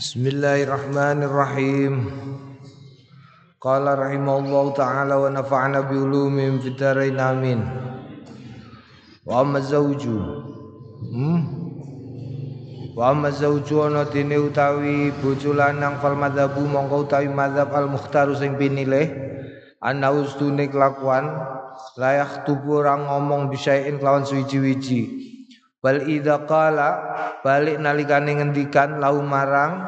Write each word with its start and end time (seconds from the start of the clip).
Bismillahirrahmanirrahim. 0.00 2.08
Qala 3.60 4.00
rahimallahu 4.00 4.72
taala 4.72 5.20
wa 5.20 5.28
nafa'ana 5.28 5.92
bi 5.92 6.00
ulumin 6.00 6.56
fid 6.56 6.80
dharain 6.80 7.20
amin. 7.20 7.60
Wa 9.28 9.44
amma 9.44 9.60
zawju. 9.60 10.16
Hmm. 11.04 11.40
Wa 12.96 13.12
amma 13.12 13.28
zawju 13.28 13.92
ana 13.92 14.08
dene 14.08 14.40
utawi 14.40 15.12
bojo 15.20 15.52
lanang 15.52 16.00
fal 16.00 16.16
madzhabu 16.16 16.64
mongko 16.64 17.04
utawi 17.04 17.28
madzhab 17.28 17.68
al 17.68 17.92
mukhtaru 17.92 18.32
sing 18.40 18.56
pinilih 18.56 19.04
ana 19.84 20.16
ustune 20.16 20.64
kelakuan 20.72 21.28
layak 22.00 22.48
tubuh 22.48 22.88
orang 22.88 23.04
ngomong 23.04 23.52
bisain 23.52 24.00
kelawan 24.00 24.24
suwiji-wiji 24.24 25.28
Bal 25.80 26.08
idza 26.08 26.44
qala 26.44 26.88
balik 27.40 27.80
nalikane 27.80 28.36
ngendikan 28.36 29.00
lau 29.00 29.20
marang 29.24 29.80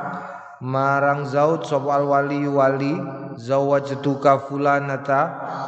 marang 0.62 1.26
zaud 1.26 1.66
sapa 1.66 1.98
al 1.98 2.06
wali 2.06 2.46
wali 2.46 2.94
zawajtuka 3.34 4.46
fulanata 4.46 5.20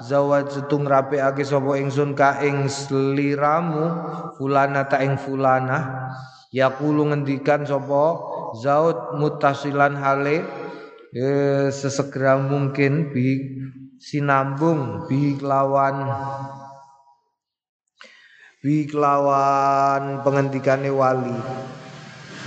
zawajtu 0.07 0.71
ngrapiake 0.71 1.43
sapa 1.43 1.77
ingsun 1.83 2.15
ka 2.15 2.39
ing 2.47 2.71
sliramu 2.71 3.91
fulanata 4.39 5.03
ing 5.03 5.19
fulana 5.19 6.09
yaqulu 6.55 7.11
ngendikan 7.11 7.67
sapa 7.67 8.05
zaud 8.63 9.19
mutasilan 9.19 9.99
hale 9.99 10.47
e, 11.11 11.27
sesegera 11.75 12.39
mungkin 12.39 13.11
bi 13.11 13.43
sinambung 13.99 15.11
bi 15.11 15.35
lawan 15.43 16.07
bi 18.65 18.89
kelawan 18.89 20.25
pengendikane 20.25 20.89
wali. 20.89 21.37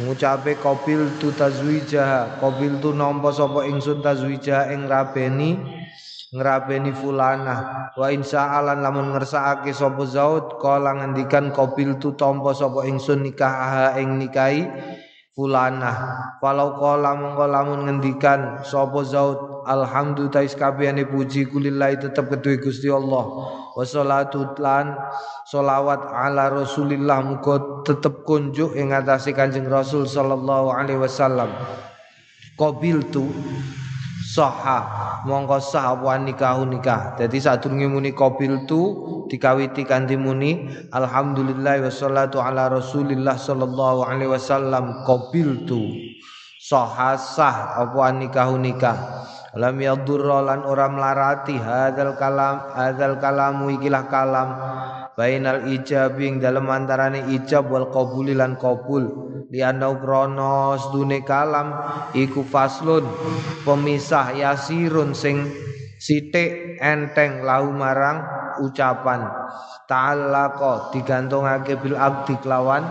Ngucape 0.01 0.57
qabil 0.57 1.21
tu 1.21 1.29
tazwija 1.29 2.41
qabil 2.41 2.81
tu 2.81 2.89
nampa 2.97 3.29
sapa 3.29 3.69
ingsun 3.69 4.01
tazwija 4.01 4.73
ing 4.73 4.89
rabeni 4.89 5.61
ngrabeni 6.33 6.89
fulana. 6.89 7.89
Wa 7.93 8.09
insa'alan 8.09 8.81
lamun 8.81 9.13
ngersakake 9.13 9.69
sapa 9.77 10.09
zaud 10.09 10.57
kala 10.57 10.97
ngendikan 10.97 11.53
qabil 11.53 12.01
tu 12.01 12.17
tampa 12.17 12.49
sapa 12.57 12.89
ingsun 12.89 13.21
nikah 13.21 13.93
ing 14.01 14.17
nikahi 14.17 14.65
fulana. 15.37 15.93
Walau 16.41 16.81
qala 16.81 17.13
mongko 17.13 17.45
lamun 17.45 17.85
ngendikan 17.85 18.65
sapa 18.65 19.05
zaud 19.05 19.56
alhamdulillah 19.67 20.47
tais 20.47 20.55
puji 21.11 21.51
kulillahi 21.51 21.99
tetep 21.99 22.31
kedue 22.31 22.55
Gusti 22.63 22.87
Allah. 22.87 23.51
Wassalatu 23.75 24.55
lan 24.57 24.95
solawat 25.45 26.07
ala 26.07 26.49
rasulillah 26.49 27.21
muga 27.21 27.83
tetep 27.83 28.23
kunjuk 28.23 28.73
ing 28.73 28.95
atase 28.95 29.35
kanjeng 29.35 29.67
rasul 29.67 30.07
sallallahu 30.07 30.71
alaihi 30.71 30.97
wasallam. 30.97 31.51
Qabil 32.57 33.05
tu 33.13 33.29
saha 34.33 34.81
mongko 35.29 35.61
sah 35.61 35.93
apa 35.93 36.17
nikah 36.17 36.57
nikah. 36.65 37.13
Dadi 37.19 37.37
sadurunge 37.37 37.85
muni 37.85 38.11
qabil 38.17 38.65
tu 38.65 38.81
dikawiti 39.29 39.85
kanthi 39.85 40.17
muni 40.17 40.71
alhamdulillah 40.89 41.85
wassalatu 41.85 42.41
ala 42.41 42.71
rasulillah 42.71 43.37
sallallahu 43.37 44.07
alaihi 44.07 44.33
wasallam. 44.33 45.05
Qabil 45.05 45.69
tu 45.69 45.85
saha 46.57 47.13
sah 47.13 47.77
apa 47.77 48.09
nikah 48.17 48.49
nikah 48.57 48.97
lam 49.57 49.81
yadurra 49.81 50.45
lan 50.45 50.61
ora 50.63 50.85
melarati 50.85 51.57
hadzal 51.57 52.13
kalam 52.15 52.69
hadzal 52.77 53.17
kalamu 53.17 53.73
ikilah 53.73 54.05
kalam. 54.07 54.49
Bainal 55.17 55.65
ijab 55.73 56.21
ing 56.21 56.37
dalem 56.37 56.69
antarane 56.69 57.25
ijab 57.33 57.73
wal 57.73 57.89
qabuli 57.89 58.37
lan 58.37 58.53
qabul. 58.61 59.25
Dune 60.93 61.19
kalam 61.25 61.67
iku 62.13 62.45
faslun 62.45 63.07
pemisah 63.65 64.37
yasirun 64.37 65.17
sing 65.17 65.49
sithik 65.97 66.77
enteng 66.77 67.41
lahu 67.41 67.73
marang 67.73 68.21
ucapan. 68.61 69.25
Ta'allaqa 69.89 70.93
digantungake 70.93 71.79
bil 71.81 71.95
abdi 71.97 72.35
kelawan 72.43 72.83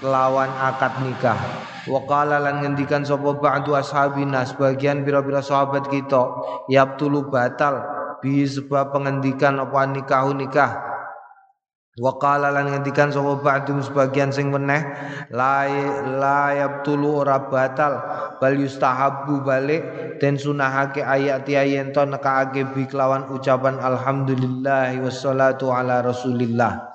kelawan 0.00 0.50
akad 0.58 0.96
nikah 1.04 1.38
Wakala 1.90 2.38
lan 2.38 2.62
ngendikan 2.62 3.02
sapa 3.02 3.34
ba'du 3.34 3.74
ashabina 3.74 4.46
sebagian 4.46 5.02
pira-pira 5.02 5.42
sahabat 5.42 5.90
kita 5.90 6.30
yabtulu 6.70 7.26
batal 7.26 7.82
bi 8.22 8.46
sebab 8.46 8.94
pengendikan 8.94 9.58
apa 9.58 9.90
nikah 9.90 10.30
nikah. 10.30 10.72
Wakala 11.98 12.54
lan 12.54 12.70
ngendikan 12.70 13.10
sapa 13.10 13.34
ba'du 13.42 13.82
sebagian 13.82 14.30
sing 14.30 14.54
meneh 14.54 14.80
la 15.34 15.66
la 16.06 16.54
yabtulu 16.54 17.18
ora 17.18 17.50
batal 17.50 17.98
bal 18.38 18.54
yustahabbu 18.54 19.42
balik 19.42 19.82
den 20.22 20.38
sunahake 20.38 21.02
ayat 21.02 21.44
yen 21.50 21.90
to 21.90 22.06
nekake 22.06 22.62
bi 22.70 22.86
kelawan 22.86 23.26
ucapan 23.34 23.82
alhamdulillah 23.82 24.94
wassalatu 25.02 25.74
ala 25.74 25.98
rasulillah 26.00 26.94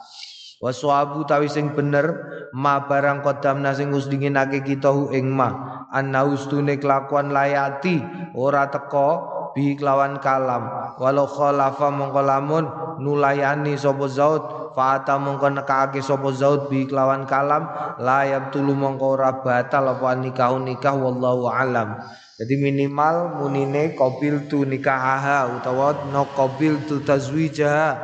Waswabu 0.57 1.21
tawi 1.29 1.45
sing 1.45 1.77
bener 1.77 2.17
ma 2.49 2.89
barang 2.89 3.21
kodamna 3.21 3.77
sing 3.77 3.93
wis 3.93 4.09
dinginake 4.09 4.65
kita 4.65 4.89
hu 4.89 5.13
ing 5.13 5.29
ma. 5.29 5.85
Anna 5.93 6.25
ustune 6.25 6.81
kelakuan 6.81 7.29
layati 7.29 8.01
ora 8.33 8.65
teko 8.73 9.53
bi 9.53 9.77
kelawan 9.77 10.17
kalam. 10.17 10.97
Walau 10.97 11.29
khalafa 11.29 11.93
mongko 11.93 12.21
lamun 12.25 12.65
nulayani 12.97 13.77
sapa 13.77 14.09
zaud 14.09 14.73
fata 14.73 15.21
mongko 15.21 15.61
nekake 15.61 16.01
sapa 16.01 16.33
zaud 16.33 16.73
bi 16.73 16.89
kelawan 16.89 17.29
kalam 17.29 17.69
layab 18.01 18.49
tulu 18.49 18.73
mongko 18.73 19.13
ora 19.13 19.37
batal 19.45 19.93
apa 19.93 20.17
nikah 20.17 20.57
nikah 20.57 20.97
wallahu 20.97 21.53
alam. 21.53 22.01
Jadi 22.37 22.53
minimal 22.57 23.41
munine 23.41 23.93
qabil 23.93 24.49
tu 24.49 24.65
nikahaha 24.65 25.53
utawa 25.57 26.09
no 26.09 26.25
qabil 26.33 26.81
tu 26.85 27.01
tazwijaha 27.01 27.97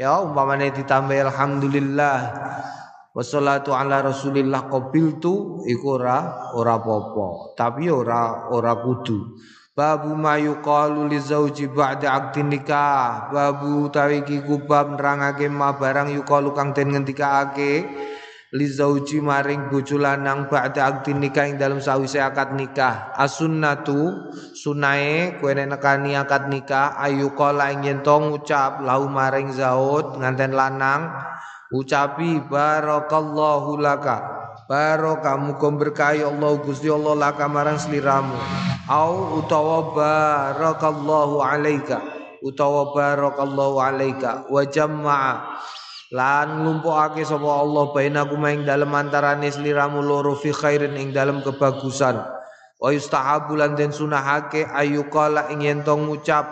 ya 0.00 0.24
umpamane 0.24 0.72
ditambah 0.72 1.28
alhamdulillah. 1.28 2.18
Wassalatu 3.12 3.76
ala 3.76 4.00
rasulillah 4.00 4.70
qabiltu 4.70 5.66
iku 5.66 6.00
ora 6.00 6.48
ora 6.56 6.78
apa 6.80 7.52
tapi 7.52 7.92
ora 7.92 8.48
ora 8.48 8.80
kudu. 8.80 9.36
Babu 9.76 10.16
mayu 10.16 10.62
qalu 10.64 11.10
li 11.10 11.18
zauji 11.20 11.68
ba'da 11.68 12.16
aqdin 12.16 12.48
nikah. 12.48 13.28
Babu 13.28 13.92
tawi 13.92 14.24
iki 14.24 14.40
kubab 14.46 14.96
nerangake 14.96 15.52
ma 15.52 15.76
barang 15.76 16.14
yuqalu 16.16 16.54
kang 16.56 16.72
den 16.72 16.96
ngendikake 16.96 17.84
li 18.50 18.66
zauji 18.66 19.22
maring 19.22 19.70
bojo 19.70 19.94
lanang 19.94 20.50
ba'da 20.50 20.90
akdi 20.90 21.14
nikah 21.14 21.46
ing 21.46 21.54
dalam 21.54 21.78
sawise 21.78 22.18
akad 22.18 22.58
nikah. 22.58 23.14
As-sunnatu 23.14 24.34
sunae 24.58 25.38
nek 25.38 25.66
nekani 25.70 26.18
akad 26.18 26.50
nikah 26.50 26.98
ayu 26.98 27.30
qala 27.38 27.70
ing 27.70 27.86
yen 27.86 28.02
ngucap 28.02 28.82
lau 28.82 29.06
maring 29.06 29.54
zaud 29.54 30.18
nganten 30.18 30.50
lanang. 30.50 31.14
Ucapi 31.70 32.42
barakallahu 32.50 33.78
laka. 33.78 34.42
Barokah 34.66 35.38
muga 35.38 35.70
berkahi 35.70 36.22
Allah 36.22 36.58
Gusti 36.62 36.90
Allah 36.90 37.14
laka 37.14 37.46
marang 37.50 37.78
sliramu 37.78 38.38
au 38.90 39.38
utawa 39.38 39.94
barakallahu 39.94 41.38
alaika. 41.42 42.02
Utawa 42.42 42.90
barakallahu 42.90 43.78
alaika. 43.78 44.50
Wa 44.50 44.66
jama'a 44.66 45.62
lan 46.10 46.62
nglumpukake 46.66 47.22
sapa 47.22 47.46
Allah 47.46 47.94
bainakum 47.94 48.42
ing 48.50 48.66
dalem 48.66 48.90
antarane 48.90 49.46
sliramu 49.46 50.02
loro 50.02 50.34
fi 50.34 50.50
khairin 50.50 50.98
ing 50.98 51.14
dalem 51.14 51.38
kebagusan. 51.42 52.18
Wa 52.80 52.88
yustahabu 52.90 53.54
den 53.78 53.94
sunahake 53.94 54.66
ayu 54.66 55.06
qala 55.06 55.52
ing 55.54 55.62
yen 55.62 55.80
ngucap 55.86 56.50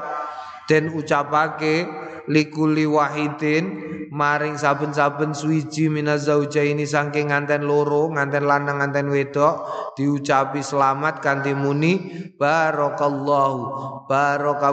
den 0.69 0.95
ucapake 0.95 2.08
likuli 2.29 2.85
wahidin 2.85 3.89
maring 4.13 4.57
saben-saben 4.57 5.33
suwiji 5.37 5.89
minazaujaini 5.89 6.85
saking 6.85 7.33
nganten 7.33 7.65
loro 7.65 8.13
nganten 8.13 8.45
lanang 8.45 8.81
nganten 8.81 9.09
wedok 9.13 9.65
diucapi 9.97 10.61
selamat 10.61 11.21
kanthi 11.25 11.53
muni 11.57 11.93
barakallahu 12.37 13.61
baraka 14.09 14.73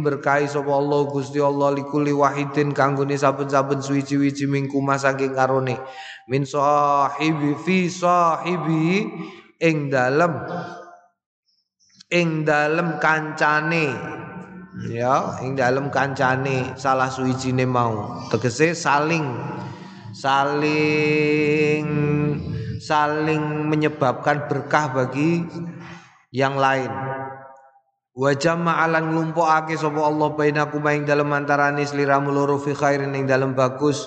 berkahi 0.00 0.48
sapa 0.48 0.72
Allah 0.72 1.00
Gusti 1.08 1.40
Allah 1.40 1.72
likuli 1.76 2.12
wahidin 2.12 2.76
kanggone 2.76 3.16
saben-saben 3.16 3.80
suwiji-wiji 3.80 4.48
mingkuma 4.48 5.00
saking 5.00 5.36
karone 5.36 5.80
min 6.28 6.48
sahibi 6.48 7.52
fi 7.64 7.88
sahibi 7.88 9.08
ing 9.60 9.92
dalem 9.92 10.40
ing 12.12 12.44
dalem 12.44 12.96
kancane 13.00 14.23
ya 14.82 15.38
ing 15.42 15.54
dalam 15.54 15.90
kancane 15.90 16.74
salah 16.74 17.06
suwijine 17.10 17.62
mau. 17.68 18.26
Tegese 18.30 18.74
saling 18.74 19.22
saling 20.14 21.86
saling 22.82 23.70
menyebabkan 23.70 24.50
berkah 24.50 24.90
bagi 24.90 25.46
yang 26.34 26.58
lain. 26.58 26.90
Wa 28.14 28.30
jama'alan 28.30 29.10
nglumpukake 29.10 29.74
sapa 29.74 29.98
Allah 30.06 30.30
bainakum 30.38 30.86
ing 30.86 31.02
dalem 31.02 31.34
antarane 31.34 31.82
sliramu 31.82 32.30
loro 32.30 32.62
fi 32.62 32.70
khairin 32.70 33.10
ing 33.14 33.26
dalem 33.26 33.58
bagus 33.58 34.06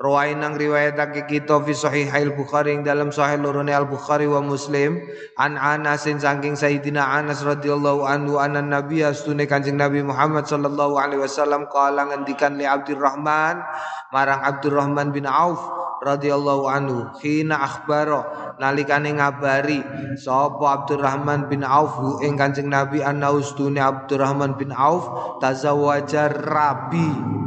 Rawainang 0.00 0.56
riwayatake 0.56 1.28
kita 1.28 1.60
fi 1.60 1.76
sahih 1.76 2.08
al 2.08 2.32
Bukhari 2.32 2.72
ing 2.72 2.88
dalam 2.88 3.12
sahih 3.12 3.36
lorone 3.36 3.68
Al 3.68 3.84
Bukhari 3.84 4.24
wa 4.24 4.40
Muslim. 4.40 4.96
An 5.36 5.60
Anas 5.60 6.08
saking 6.08 6.56
Sayyidina 6.56 7.04
Anas 7.04 7.44
radhiyallahu 7.44 8.08
anhu 8.08 8.40
anna 8.40 8.64
Nabi 8.64 9.04
astune 9.04 9.44
Kanjeng 9.44 9.76
Nabi 9.76 10.00
Muhammad 10.00 10.48
sallallahu 10.48 10.96
alaihi 10.96 11.20
wasallam 11.20 11.68
kala 11.68 12.08
ngendikan 12.08 12.56
li 12.56 12.64
Abdurrahman 12.64 13.60
marang 14.08 14.40
Abdurrahman 14.40 15.12
bin 15.12 15.28
Auf 15.28 15.60
radhiyallahu 16.00 16.64
anhu 16.64 17.12
hina 17.20 17.60
akhbaro 17.60 18.24
nalikane 18.56 19.20
ngabari 19.20 19.84
sapa 20.16 20.80
Abdurrahman 20.80 21.52
bin 21.52 21.60
Auf 21.60 22.24
ing 22.24 22.40
Kanjeng 22.40 22.72
Nabi 22.72 23.04
anna 23.04 23.36
ustune 23.36 23.84
Abdurrahman 23.84 24.56
bin 24.56 24.72
Auf 24.72 25.36
tazawwaja 25.44 26.32
rabi 26.32 27.40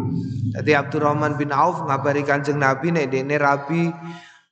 jadi 0.54 0.86
Abdurrahman 0.86 1.34
bin 1.34 1.50
Auf 1.50 1.82
ngabari 1.82 2.22
Kanjeng 2.22 2.62
Nabi 2.62 2.94
nek 2.94 3.10
dene 3.10 3.42
rabi 3.42 3.90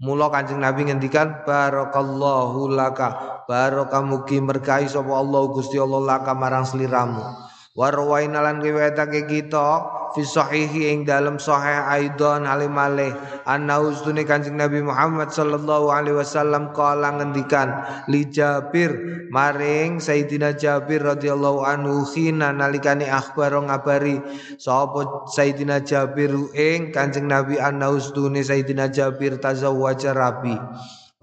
mula 0.01 0.33
Kanjeng 0.33 0.57
Nabi 0.57 0.89
ngendikan 0.89 1.45
barakallahu 1.45 2.73
laka. 2.73 3.43
Barokah 3.45 4.01
mugi 4.01 4.41
merkahi 4.41 4.89
sapa 4.89 5.11
Allah 5.11 5.41
Gusti 5.51 5.77
Allah 5.77 6.01
laka 6.01 6.31
marang 6.33 6.65
sliramu 6.65 7.50
Warwaina 7.71 8.43
lan 8.43 8.59
riwayatake 8.59 9.31
kita 9.31 9.67
fi 10.11 10.27
sahihi 10.27 10.91
ing 10.91 10.99
dalam 11.07 11.39
sahih 11.39 11.87
aidon 11.87 12.43
alim 12.43 12.75
malih 12.75 13.15
anna 13.47 13.79
ustune 13.79 14.27
Kanjeng 14.27 14.59
Nabi 14.59 14.83
Muhammad 14.83 15.31
sallallahu 15.31 15.87
alaihi 15.87 16.19
wasallam 16.19 16.75
kala 16.75 17.15
ngendikan 17.15 17.71
li 18.11 18.27
Jabir 18.27 18.91
maring 19.31 20.03
Sayyidina 20.03 20.51
Jabir 20.59 20.99
radhiyallahu 21.15 21.63
anhu 21.63 22.03
khina 22.11 22.51
nalikane 22.51 23.07
akhbar 23.07 23.55
ngabari 23.55 24.19
sapa 24.59 25.31
Sayyidina 25.31 25.79
Jabir 25.87 26.35
ing 26.51 26.91
Kanjeng 26.91 27.31
Nabi 27.31 27.55
anna 27.55 27.87
ustune 27.87 28.43
Sayyidina 28.43 28.91
Jabir 28.91 29.39
tazawwaja 29.39 30.11
rabi 30.11 30.59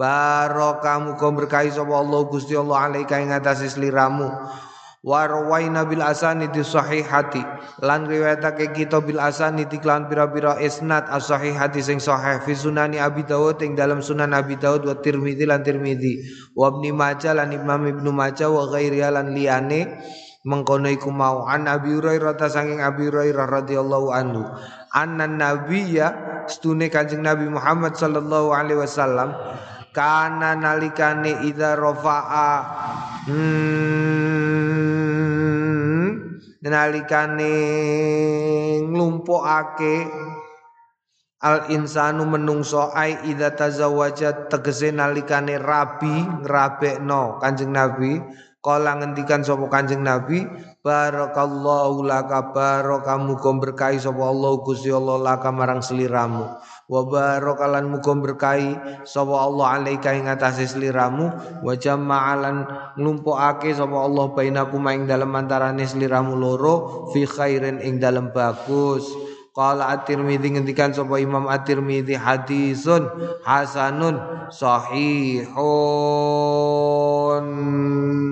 Barokah 0.00 0.96
muga 0.96 1.28
berkahi 1.28 1.76
sapa 1.76 1.92
Allah 1.92 2.24
Gusti 2.24 2.56
Allah 2.56 2.88
alaika 2.88 3.20
ing 3.20 3.36
atase 3.36 3.68
sliramu 3.68 4.32
Warwaina 4.98 5.86
bil 5.86 6.02
asani 6.02 6.50
di 6.50 6.66
sahihati. 6.66 7.38
Lan 7.86 8.10
riwayatake 8.10 8.74
kita 8.74 8.98
bil 8.98 9.22
asani 9.22 9.70
klan 9.70 10.10
pira-pira 10.10 10.58
isnad 10.58 11.06
as 11.06 11.30
sahihati 11.30 11.78
sing 11.78 12.02
sahih. 12.02 12.42
Fi 12.42 12.58
sunani 12.58 12.98
Abi 12.98 13.22
Dawud 13.22 13.62
ing 13.62 13.78
dalam 13.78 14.02
sunan 14.02 14.34
Abi 14.34 14.58
Dawud 14.58 14.82
wa 14.82 14.98
Tirmidzi 14.98 15.46
lan 15.46 15.62
Tirmidzi. 15.62 16.26
Wa 16.58 16.74
Ibnu 16.74 16.90
Majah 16.90 17.38
lan 17.38 17.54
Imam 17.54 17.86
Ibnu 17.86 18.10
Majah 18.10 18.50
wa 18.50 18.66
ghairi 18.74 18.98
lan 19.06 19.30
liyane. 19.30 20.02
Mengkono 20.42 20.90
iku 20.90 21.14
mau. 21.14 21.46
An 21.46 21.70
Abi 21.70 21.94
Hurairah 21.94 22.34
ta 22.34 22.50
saking 22.50 22.82
Abi 22.82 23.06
Hurairah 23.06 23.46
radhiyallahu 23.46 24.08
anhu. 24.10 24.42
Anna 24.90 25.30
nabiyya 25.30 26.42
stune 26.50 26.88
Kanjeng 26.90 27.22
Nabi 27.22 27.46
Muhammad 27.46 27.94
sallallahu 27.94 28.50
alaihi 28.56 28.80
wasallam 28.80 29.36
kana 29.92 30.54
nalikane 30.56 31.44
idza 31.44 31.76
rafa'a 31.76 32.48
hmm, 33.28 33.97
nalikane 36.68 37.52
nglumpukake 38.88 39.94
al 41.40 41.70
insanu 41.70 42.26
menungso 42.26 42.90
ai 42.94 43.14
idza 43.30 43.50
tazawwaja 43.54 44.50
tegese 44.50 44.90
nalikane 44.90 45.54
rabi 45.58 46.26
ngrabekno 46.42 47.38
Kanjeng 47.38 47.70
Nabi 47.72 48.18
kala 48.68 49.00
ngendikan 49.00 49.40
sapa 49.40 49.64
Kanjeng 49.72 50.04
Nabi 50.04 50.44
barakallahu 50.84 52.04
laka 52.04 52.52
barakamu 52.52 53.40
berkahi 53.40 53.96
sapa 53.96 54.28
Allah 54.28 54.60
Gusti 54.60 54.92
Allah 54.92 55.16
laka 55.16 55.48
marang 55.48 55.80
seliramu. 55.80 56.44
Wa 56.84 57.00
barakalan 57.08 57.88
muga 57.88 58.12
berkahi 58.12 58.76
sapa 59.08 59.32
Allah 59.32 59.80
alaika 59.80 60.12
ing 60.12 60.28
atase 60.28 60.68
sliramu 60.68 61.32
wa 61.64 61.72
jama'alan 61.72 62.68
nglumpukake 63.00 63.72
sapa 63.72 63.96
Allah 63.96 64.36
bainakum 64.36 64.84
ing 64.92 65.08
dalem 65.08 65.32
antarane 65.32 65.88
sliramu 65.88 66.36
loro 66.36 67.08
fi 67.16 67.24
khairin 67.24 67.80
ing 67.80 67.96
dalem 67.96 68.28
bagus 68.36 69.08
Qala 69.58 69.90
At-Tirmidzi 69.90 70.54
ngendikan 70.54 70.94
sapa 70.94 71.18
Imam 71.18 71.50
At-Tirmidzi 71.50 72.14
hadisun 72.14 73.10
hasanun 73.42 74.22
sahihun. 74.54 75.58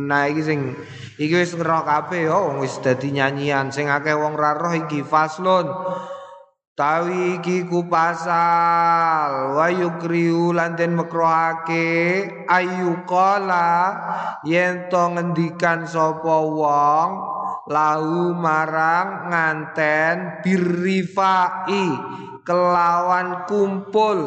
Nah 0.06 0.30
iki 0.30 0.46
sing 0.46 0.78
iki 1.18 1.34
wis 1.34 1.58
ngerok 1.58 1.82
kabeh 1.82 2.30
yo 2.30 2.62
wis 2.62 2.78
dadi 2.78 3.10
nyanyian 3.10 3.74
sing 3.74 3.90
akeh 3.90 4.14
wong 4.14 4.38
ra 4.38 4.54
roh 4.54 4.70
iki 4.70 5.02
faslun 5.02 5.66
Tawi 6.76 7.40
iki 7.40 7.64
ku 7.66 7.88
pasal 7.88 9.56
wa 9.56 9.66
yukriu 9.72 10.52
lan 10.52 10.76
den 10.76 10.94
ayu 12.52 12.92
yen 14.44 14.74
to 14.92 15.02
ngendikan 15.16 15.88
sapa 15.88 16.36
wong 16.44 17.35
lahu 17.66 18.32
marang 18.32 19.30
nganten 19.30 20.42
birrifai 20.42 21.86
kelawan 22.46 23.44
kumpul. 23.50 24.18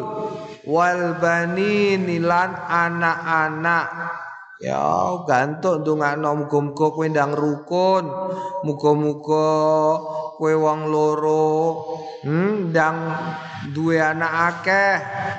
Wal 0.69 1.17
bani 1.17 1.97
lan 2.21 2.53
anak-anak 2.53 3.87
Ya 4.59 5.15
gantuk 5.23 5.87
ndongakno 5.87 6.43
muga-muga 6.43 6.91
kowe 6.91 7.07
ndang 7.07 7.31
rukun. 7.31 8.03
Muga-muga 8.67 9.47
kowe 10.35 10.51
wong 10.51 10.91
loro 10.91 11.55
hmm, 12.27 12.75
ndang 12.75 12.99
duwe 13.71 14.03
anak 14.03 14.33
akeh 14.51 14.93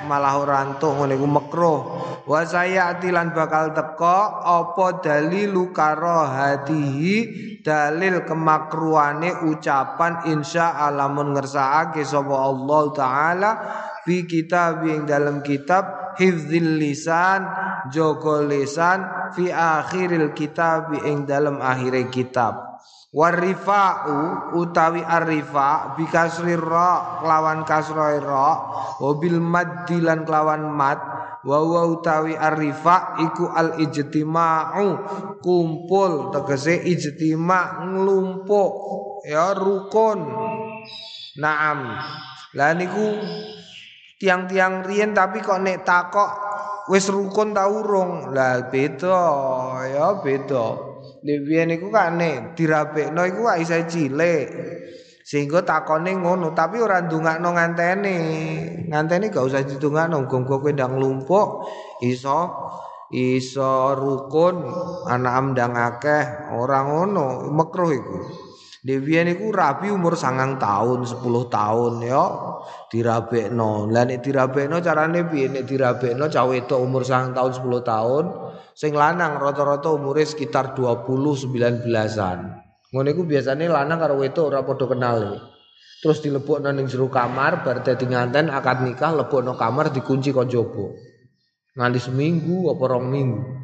malah 0.09 0.41
ora 0.41 0.65
entuk 0.65 0.97
ngene 0.97 1.21
iku 1.21 1.27
makruh. 1.29 1.79
Wa 2.25 2.41
sayatilan 2.41 3.37
bakal 3.37 3.77
teko 3.77 4.41
apa 4.41 5.05
dalilu 5.05 5.69
hatihi 5.69 7.17
dalil 7.61 8.25
kemakruane 8.25 9.45
ucapan 9.45 10.33
insya 10.33 10.81
Allah 10.81 11.09
mun 11.13 11.37
ngersakake 11.37 12.01
sapa 12.01 12.33
Allah 12.33 12.81
taala 12.97 13.51
fi 14.03 14.25
kitab 14.25 14.85
yang 14.85 15.05
dalam 15.05 15.39
kitab 15.45 16.15
hifdzil 16.17 16.77
lisan 16.81 17.45
jogo 17.93 18.41
lisan 18.45 19.31
fi 19.37 19.49
akhiril 19.53 20.33
kitab 20.35 20.93
ing 21.05 21.23
dalam 21.29 21.61
akhir 21.61 22.09
kitab 22.11 22.81
warifa'u 23.11 24.53
utawi 24.55 25.03
arifa 25.03 25.99
bikasri 25.99 26.55
ra 26.55 27.19
kelawan 27.19 27.67
kasra 27.67 28.17
ra 28.23 28.49
wabil 29.03 29.37
maddilan 29.43 30.23
kelawan 30.23 30.63
mad 30.71 30.99
wa 31.43 31.57
utawi 31.89 32.37
arifa 32.37 33.19
iku 33.19 33.51
al 33.51 33.75
ijtima'u 33.81 34.87
kumpul 35.43 36.31
tegese 36.31 36.79
ijtima' 36.87 37.83
nglumpuk 37.91 38.71
ya 39.27 39.57
rukun 39.57 40.19
Naam. 41.39 41.95
Lah 42.51 42.75
niku 42.75 43.15
tiang-tiang 44.21 44.85
rien 44.85 45.17
tapi 45.17 45.41
kok 45.41 45.65
nek 45.65 45.81
takok 45.81 46.29
wis 46.93 47.09
rukun 47.09 47.57
ta 47.57 47.65
urung? 47.65 48.29
Lah 48.29 48.69
beda 48.69 49.17
ya 49.89 50.21
beda. 50.21 50.93
Dewian 51.25 51.73
iku 51.73 51.89
kan 51.89 52.21
nek 52.21 52.53
dirapekno 52.53 53.25
iku 53.25 53.49
gak 53.49 53.65
isa 53.65 53.81
cilik. 53.89 54.45
Sehingga 55.25 55.65
takone 55.65 56.13
ngono 56.13 56.53
tapi 56.53 56.77
ora 56.77 57.01
ndongakno 57.01 57.49
ngantene. 57.57 58.17
Ngantene 58.93 59.33
gak 59.33 59.41
usah 59.41 59.65
didongakno 59.65 60.29
gonggo 60.29 60.61
kowe 60.61 60.69
ndang 60.69 61.01
lumpuk 61.01 61.65
iso 62.05 62.69
iso 63.09 63.97
rukun 63.97 64.69
anak 65.09 65.33
amdang 65.33 65.73
akeh 65.73 66.53
ora 66.55 66.85
ngono 66.85 67.49
makruh 67.51 67.91
iku 67.91 68.17
Dewian 68.81 69.29
iku 69.29 69.53
rabi 69.53 69.93
umur 69.93 70.17
sangang 70.17 70.57
tahun, 70.57 71.05
sepuluh 71.05 71.45
tahun 71.53 72.01
ya 72.01 72.25
dirabekno. 72.89 73.85
Lah 73.93 74.09
nek 74.09 74.25
dirabekno 74.25 74.81
carane 74.81 75.21
piye? 75.29 75.53
Nek 75.53 75.69
dirabekno 75.69 76.25
cah 76.25 76.49
wedok 76.49 76.81
umur 76.81 77.05
sangang 77.05 77.37
tahun, 77.37 77.51
sepuluh 77.53 77.85
tahun, 77.85 78.25
sing 78.73 78.97
lanang 78.97 79.37
rata-rata 79.37 79.93
umure 79.93 80.25
sekitar 80.25 80.73
20 80.73 81.05
19-an. 81.05 82.39
Ngono 82.89 83.07
iku 83.13 83.21
biasane 83.21 83.69
lanang 83.69 84.01
karo 84.01 84.17
wedok 84.17 84.49
ora 84.49 84.65
padha 84.65 84.85
kenal. 84.89 85.19
Terus 86.01 86.17
dilebokno 86.25 86.73
ning 86.73 86.89
jero 86.89 87.05
kamar 87.05 87.61
bar 87.61 87.85
dadi 87.85 88.09
nganten 88.09 88.49
akad 88.49 88.81
nikah 88.81 89.13
lebokno 89.13 89.53
kamar 89.61 89.93
dikunci 89.93 90.33
kok 90.33 90.49
jaba. 90.49 90.89
Nganti 91.77 91.99
seminggu 92.01 92.73
apa 92.73 92.83
rong 92.89 93.05
minggu. 93.05 93.60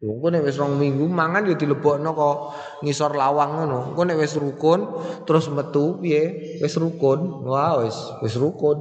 Engko 0.00 0.32
nek 0.32 0.48
wis 0.48 0.56
rong 0.56 0.80
minggu 0.80 1.04
mangan 1.12 1.44
ya 1.44 1.60
dilebokno 1.60 2.16
kok 2.16 2.36
ngisor 2.80 3.12
lawang 3.12 3.52
ngono. 3.52 3.92
Engko 3.92 4.02
nek 4.08 4.16
wis 4.16 4.32
rukun 4.40 4.80
terus 5.28 5.52
metu 5.52 6.00
piye? 6.00 6.56
Wis 6.64 6.72
rukun. 6.80 7.44
Wah 7.44 7.84
wis 7.84 7.96
wis 8.24 8.40
rukun. 8.40 8.80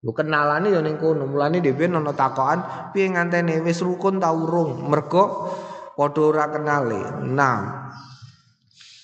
Lu 0.00 0.16
kenalane 0.16 0.72
ya 0.72 0.80
ning 0.80 0.96
kono. 0.96 1.28
Mulane 1.28 1.60
dhewe 1.60 1.92
ana 1.92 2.16
takokan 2.16 2.92
piye 2.96 3.12
ngantene 3.12 3.60
wis 3.60 3.84
rukun 3.84 4.16
ta 4.16 4.32
urung? 4.32 4.88
Mergo 4.88 5.52
padha 5.92 6.20
ora 6.24 6.48
kenale. 6.48 7.20
Nah. 7.28 7.92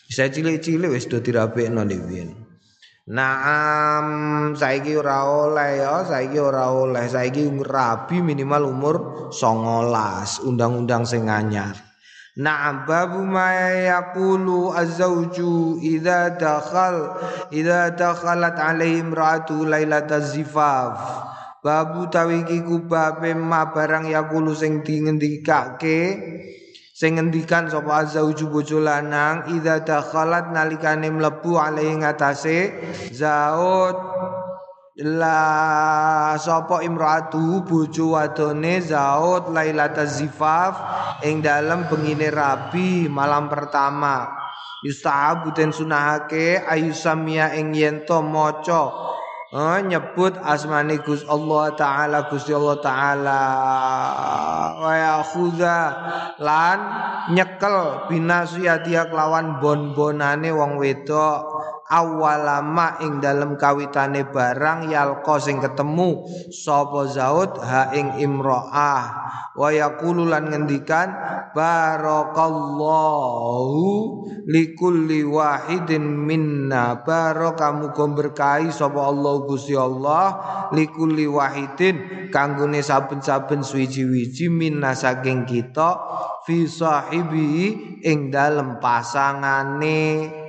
Bisa 0.09 0.32
cilik-cilik 0.32 0.88
wis 0.88 1.04
do 1.04 1.21
dirapekno 1.21 1.85
dhewe. 1.85 2.41
Naam 3.02 4.54
saiki 4.54 4.94
ora 4.94 5.26
oleh 5.26 5.82
ya, 5.82 6.06
saiki 6.06 6.38
ora 6.38 6.71
oleh. 6.71 7.02
Saiki 7.11 7.50
rabi 7.59 8.23
minimal 8.23 8.71
umur 8.71 8.97
19, 9.35 10.47
undang-undang 10.47 11.02
sing 11.02 11.26
anyar. 11.26 11.75
Na'am 12.38 12.87
babu 12.87 13.26
ma 13.26 13.50
yaqulu 13.75 14.71
az-zawju 14.71 15.82
idza 15.82 16.38
dakhal 16.38 17.18
idza 17.50 17.92
dakhalat 17.92 18.54
alaihi 18.56 19.02
imra'atu 19.02 19.66
lailataz 19.66 20.38
zifaf. 20.38 20.94
Babu 21.59 22.06
tawiki 22.06 22.62
kubabe 22.62 23.35
ma 23.35 23.75
barang 23.75 24.06
yaqulu 24.06 24.54
sing 24.54 24.87
dingendikake 24.87 25.99
sing 26.92 27.16
ngendikan 27.16 27.72
sapa 27.72 28.04
azauju 28.04 28.52
bojo 28.52 28.76
lanang 28.76 29.49
idza 29.49 29.80
dakhalat 29.80 30.52
nalikane 30.52 31.08
mlebu 31.08 31.56
alaihi 31.56 32.04
ngatasé 32.04 32.58
zaud 33.08 33.96
la 35.00 36.37
sapa 36.37 36.84
imraatu 36.84 37.64
bojo 37.64 38.12
wadone 38.12 38.84
zaud 38.84 39.49
lailataz 39.56 40.20
zifaf 40.20 40.76
ing 41.25 41.40
dalem 41.40 41.88
bengine 41.88 42.28
rabi 42.28 43.08
malam 43.08 43.49
pertama. 43.49 44.28
Yustahabu 44.82 45.54
den 45.54 45.70
sunahake 45.70 46.58
ayusamia 46.58 47.54
ing 47.54 47.70
oh, 49.52 49.78
nyebut 49.85 50.35
asmani 50.40 50.97
Gus 51.04 51.28
Allah 51.28 51.76
taala 51.76 52.18
Gusti 52.32 52.56
Allah 52.56 52.80
taala. 52.80 53.42
Wa 54.80 54.92
yakhudha 54.97 55.78
lan 56.40 56.78
nyekel 57.37 58.09
binasiyati 58.09 58.97
kelawan 59.12 59.61
bon-bonane 59.61 60.49
wong 60.50 60.80
wedok 60.80 61.40
awalama 61.92 62.96
ing 63.04 63.20
dalem 63.20 63.61
kawitane 63.61 64.25
barang 64.32 64.88
yalqa 64.88 65.37
sing 65.37 65.61
ketemu. 65.61 66.25
Sapa 66.49 67.04
zaud? 67.12 67.61
Ha 67.61 67.92
ing 67.92 68.16
imro'ah. 68.16 69.04
Wa 69.52 69.68
yaqulu 69.68 70.32
lan 70.32 70.49
ngendikan 70.49 71.12
barakallahu 71.52 72.64
likulli 74.49 75.20
wahidin 75.28 76.08
minna. 76.08 77.04
Barakamu 77.04 77.92
berkahi 77.92 78.72
sapa 78.72 79.12
Allah 79.12 79.44
Gusti 79.44 79.76
Allah 79.76 80.40
likulli 80.72 81.28
wahidin 81.28 82.32
kanggone 82.32 82.80
saben-saben 82.80 83.61
suwiji-wiji 83.61 84.49
minna 84.49 84.96
saking 84.96 85.44
kita 85.44 86.00
fi 86.49 86.64
sahibi 86.64 87.76
ing 88.00 88.32
dalem 88.32 88.80
pasangane 88.80 90.41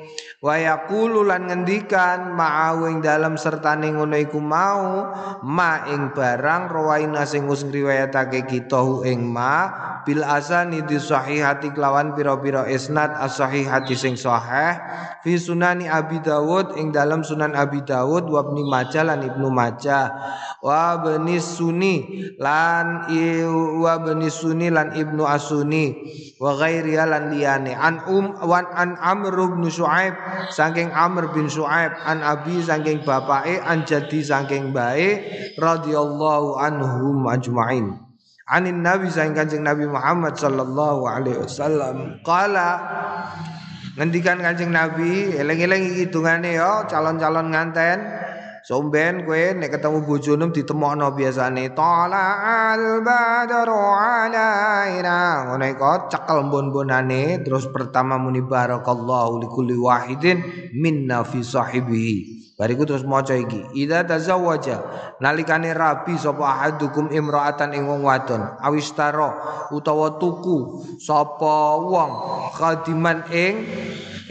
wa 0.44 0.60
yaqulu 0.60 1.24
lan 1.24 1.48
ngendikan 1.48 2.36
ma'au 2.36 2.84
ing 2.92 3.00
dalam 3.00 3.40
sertane 3.40 3.96
ngono 3.96 4.20
iku 4.20 4.44
mau 4.44 5.08
ma 5.40 5.88
ing 5.88 6.12
barang 6.12 6.68
rawaina 6.68 7.24
sing 7.24 7.48
wis 7.48 7.64
ngriwayatake 7.64 8.44
kita 8.52 9.08
ing 9.08 9.24
ma 9.24 9.72
bil 10.04 10.20
asani 10.20 10.84
di 10.84 11.00
sahihati 11.00 11.72
kelawan 11.72 12.12
pira-pira 12.12 12.68
isnad 12.68 13.16
as-sahihati 13.24 13.96
sing 13.96 14.20
sahih 14.20 14.76
fi 15.24 15.40
sunani 15.40 15.88
Abi 15.88 16.20
Dawud 16.20 16.76
ing 16.76 16.92
dalam 16.92 17.24
Sunan 17.24 17.56
Abi 17.56 17.80
Dawud 17.88 18.28
wa 18.28 18.44
Majah 18.52 19.08
lan 19.08 19.24
Ibnu 19.24 19.48
Majah. 19.48 20.12
Wa 20.60 21.00
bani 21.00 21.40
Sunni 21.40 22.04
lan 22.36 23.08
wa 23.80 23.94
bani 24.04 24.28
Sunni 24.28 24.68
lan 24.68 24.92
Ibnu 24.92 25.24
Asuni 25.24 25.96
wa 26.44 26.60
ghairi 26.60 27.00
lan 27.00 27.32
liyane. 27.32 27.72
An 27.72 28.04
um 28.12 28.36
wan 28.44 28.68
an 28.76 29.00
Amr 29.00 29.32
bin 29.56 29.72
Syuaib 29.72 30.14
saking 30.54 30.90
Amr 30.94 31.34
bin 31.34 31.50
Su'aib 31.52 31.94
an 32.04 32.24
Abi 32.24 32.62
saking 32.64 33.04
bapake 33.04 33.60
an 33.62 33.84
jadi 33.84 34.20
saking 34.24 34.72
bae 34.72 35.22
radhiyallahu 35.60 36.58
anhum 36.62 37.28
ajmain. 37.30 38.00
Anin 38.44 38.84
nabi 38.84 39.08
saking 39.08 39.34
kanjeng 39.40 39.64
Nabi 39.64 39.88
Muhammad 39.88 40.36
sallallahu 40.36 41.08
alaihi 41.08 41.40
wasallam 41.40 42.20
qala 42.28 42.76
ngendikan 43.96 44.42
kanjeng 44.42 44.74
Nabi 44.74 45.32
eleng-eleng 45.38 45.96
hitungane 45.96 46.58
yo 46.60 46.84
calon-calon 46.90 47.54
nganten 47.54 48.23
Somben 48.64 49.28
kowe 49.28 49.60
nek 49.60 49.76
ketemu 49.76 50.08
bojone 50.08 50.48
ditemokno 50.56 51.12
biasane 51.12 51.76
tala 51.76 52.24
al 52.72 53.04
badru 53.04 53.76
alaina. 53.76 55.52
Ngono 55.52 55.68
iku 55.68 56.08
cekel 56.08 56.48
mbon-bonane 56.48 57.44
terus 57.44 57.68
pertama 57.68 58.16
muni 58.16 58.40
barakallahu 58.40 59.44
likulli 59.44 59.76
wahidin 59.76 60.40
minna 60.80 61.28
fi 61.28 61.44
sahibihi. 61.44 62.56
Bariku 62.56 62.88
terus 62.88 63.04
maca 63.04 63.36
iki 63.36 63.68
idza 63.76 64.08
tazawwaja. 64.08 64.80
Nalikane 65.20 65.76
rabi 65.76 66.16
sapa 66.16 66.56
ahadukum 66.56 67.12
imra'atan 67.12 67.76
ing 67.76 67.84
wong 67.84 68.08
wadon 68.08 68.48
awistara 68.64 69.68
utawa 69.76 70.16
tuku 70.16 70.88
sapa 71.04 71.84
wong 71.84 72.12
khadiman 72.56 73.28
ing 73.28 73.68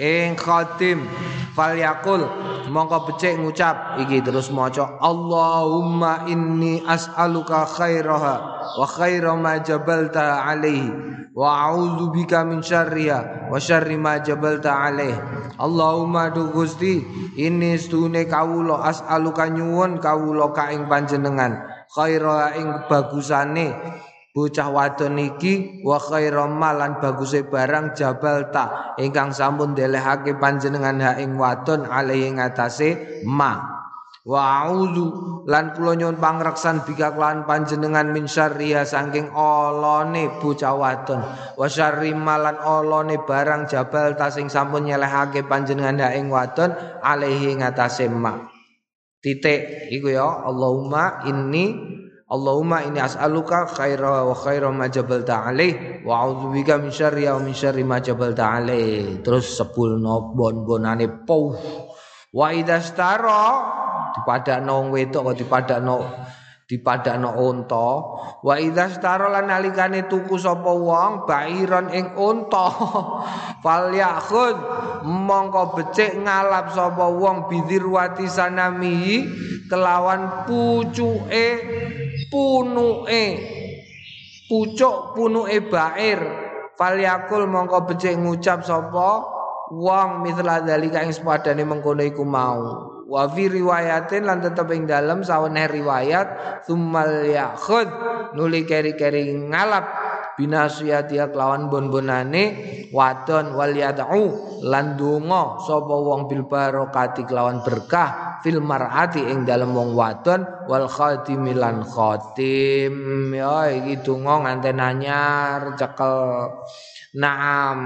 ing 0.00 0.36
khadim 0.38 1.04
falyakul 1.52 2.24
mongko 2.72 3.12
becik 3.12 3.36
ngucap 3.36 4.00
iki 4.00 4.24
terus 4.24 4.48
maca 4.48 4.96
Allahumma 5.00 6.24
inni 6.28 6.80
as'aluka 6.80 7.68
khairaha 7.68 8.34
wa 8.80 8.86
khaira 8.88 9.36
ma 9.36 9.60
jabalta 9.60 10.48
alaihi 10.48 10.88
wa 11.36 11.68
a'udzu 11.68 12.12
bika 12.12 12.44
min 12.44 12.64
syarriha 12.64 13.48
wa 13.48 13.56
syarri 13.56 13.96
ma 13.96 14.20
jabalta 14.20 14.84
alaihi. 14.84 15.16
Allahumma 15.60 16.32
du 16.32 16.48
Gusti 16.52 17.04
ini 17.36 17.76
stune 17.76 18.24
kawula 18.24 18.88
as'aluka 18.88 19.48
nyuwun 19.52 20.00
kawula 20.00 20.52
ka 20.56 20.72
ing 20.72 20.88
panjenengan 20.88 21.60
khaira 21.92 22.56
ing 22.56 22.88
bagusane 22.88 23.76
bocah 24.32 24.72
wadon 24.72 25.20
iki 25.20 25.84
wa 25.84 26.00
khairam 26.00 26.56
baguse 26.98 27.44
barang 27.44 27.92
jabal 27.92 28.48
ta. 28.48 28.96
Ingkang 28.96 29.36
sampun 29.36 29.76
delehake 29.76 30.40
panjenengan 30.40 30.98
ha 31.04 31.12
ing 31.20 31.36
wadon 31.36 31.84
alaihi 31.84 32.32
ngatasé 32.32 33.22
ma. 33.28 33.72
Wa 34.22 34.62
a'udzu 34.62 35.06
lan 35.50 35.74
kula 35.74 35.98
nyuwun 35.98 36.22
pangreksan 36.22 36.86
bika 36.86 37.10
kelawan 37.10 37.42
panjenengan 37.42 38.14
min 38.14 38.30
syarriya 38.30 38.86
saking 38.86 39.34
olone 39.34 40.38
bocah 40.38 40.78
wadon. 40.78 41.20
Wa 41.58 41.66
syarri 41.66 42.14
malan 42.14 42.54
olone 42.62 43.18
barang 43.18 43.66
jabal 43.66 44.14
ta 44.14 44.30
sing 44.30 44.46
sampun 44.46 44.86
nyelehake 44.86 45.42
panjenengan 45.44 46.06
ha 46.06 46.08
ing 46.14 46.30
wadon 46.30 46.70
alaihi 47.02 47.58
ngatasé 47.58 48.06
ma. 48.08 48.38
Titik 49.22 49.90
iku 49.90 50.10
ya 50.10 50.46
Allahumma 50.46 51.26
inni 51.26 51.98
Allahumma 52.32 52.80
ini 52.80 52.96
as'aluka 52.96 53.68
khaira 53.68 54.24
wa 54.24 54.32
khaira 54.32 54.72
ma 54.72 54.88
jabalta 54.88 55.52
alaih 55.52 56.00
wa 56.00 56.24
a'udzubika 56.24 56.80
min 56.80 56.88
syarri 56.88 57.28
wa 57.28 57.36
min 57.44 57.52
syarri 57.52 57.84
ma 57.84 58.00
jabalta 58.00 58.56
alaih. 58.56 59.20
Terus 59.20 59.52
sepulno 59.52 60.32
bon-bonane 60.32 61.28
pou. 61.28 61.52
Wa 62.32 62.48
idastara 62.56 63.44
dipadakno 64.16 64.80
wong 64.80 64.88
wedok 64.96 65.28
kok 65.28 65.36
dipadakno 65.44 65.96
dipadakno 66.64 67.36
unta. 67.36 67.88
Wa 68.40 68.56
idastara 68.56 69.28
lan 69.28 69.52
nalikane 69.52 70.08
tuku 70.08 70.40
sapa 70.40 70.72
wong 70.72 71.28
bairon 71.28 71.92
ing 71.92 72.16
unta. 72.16 72.66
Fal 73.62 73.92
yakhud 73.92 74.56
mongko 75.04 75.76
becik 75.76 76.16
ngalap 76.16 76.72
sapa 76.72 77.12
wong 77.12 77.52
bidirwati 77.52 78.24
sanami 78.24 79.28
kelawan 79.68 80.48
pucuke 80.48 81.48
punuke. 82.32 83.24
Pucuk 84.48 85.12
punuke 85.12 85.58
bair. 85.68 86.20
Falyakul 86.80 87.44
mongko 87.44 87.84
becik 87.84 88.16
ngucap 88.16 88.64
sapa? 88.64 89.28
Wong 89.72 90.24
mithla 90.24 90.64
dalika 90.64 91.04
ing 91.04 91.12
sepadane 91.12 91.64
mengkono 91.68 92.00
iku 92.00 92.24
mau. 92.24 92.92
Wa 93.08 93.28
fi 93.28 93.44
riwayatin 93.48 94.24
lan 94.24 94.40
tetep 94.40 94.72
ing 94.72 94.88
dalem 94.88 95.20
sawene 95.20 95.68
riwayat 95.68 96.60
tsummal 96.64 97.28
nuli 98.32 98.64
keri-keri 98.64 99.52
ngalap 99.52 99.84
binasiyati 100.42 101.22
kelawan 101.30 101.70
bon-bonane 101.70 102.44
wadon 102.90 103.54
wal 103.54 103.70
yad'u 103.70 104.58
lan 104.66 104.98
donga 104.98 105.62
sapa 105.62 105.94
wong 105.94 106.26
bil 106.26 106.50
barokati 106.50 107.22
kelawan 107.22 107.62
berkah 107.62 108.42
fil 108.42 108.58
mar'ati 108.58 109.22
ing 109.22 109.46
dalem 109.46 109.70
wong 109.70 109.94
wadon 109.94 110.42
wal 110.66 110.90
khatimi 110.90 111.54
lan 111.54 111.86
khatim. 111.86 113.30
Ya 113.30 113.70
iki 113.70 114.02
donga 114.02 114.42
nganten 114.42 114.82
anyar 114.82 115.78
cekel. 115.78 116.50
Naam, 117.12 117.78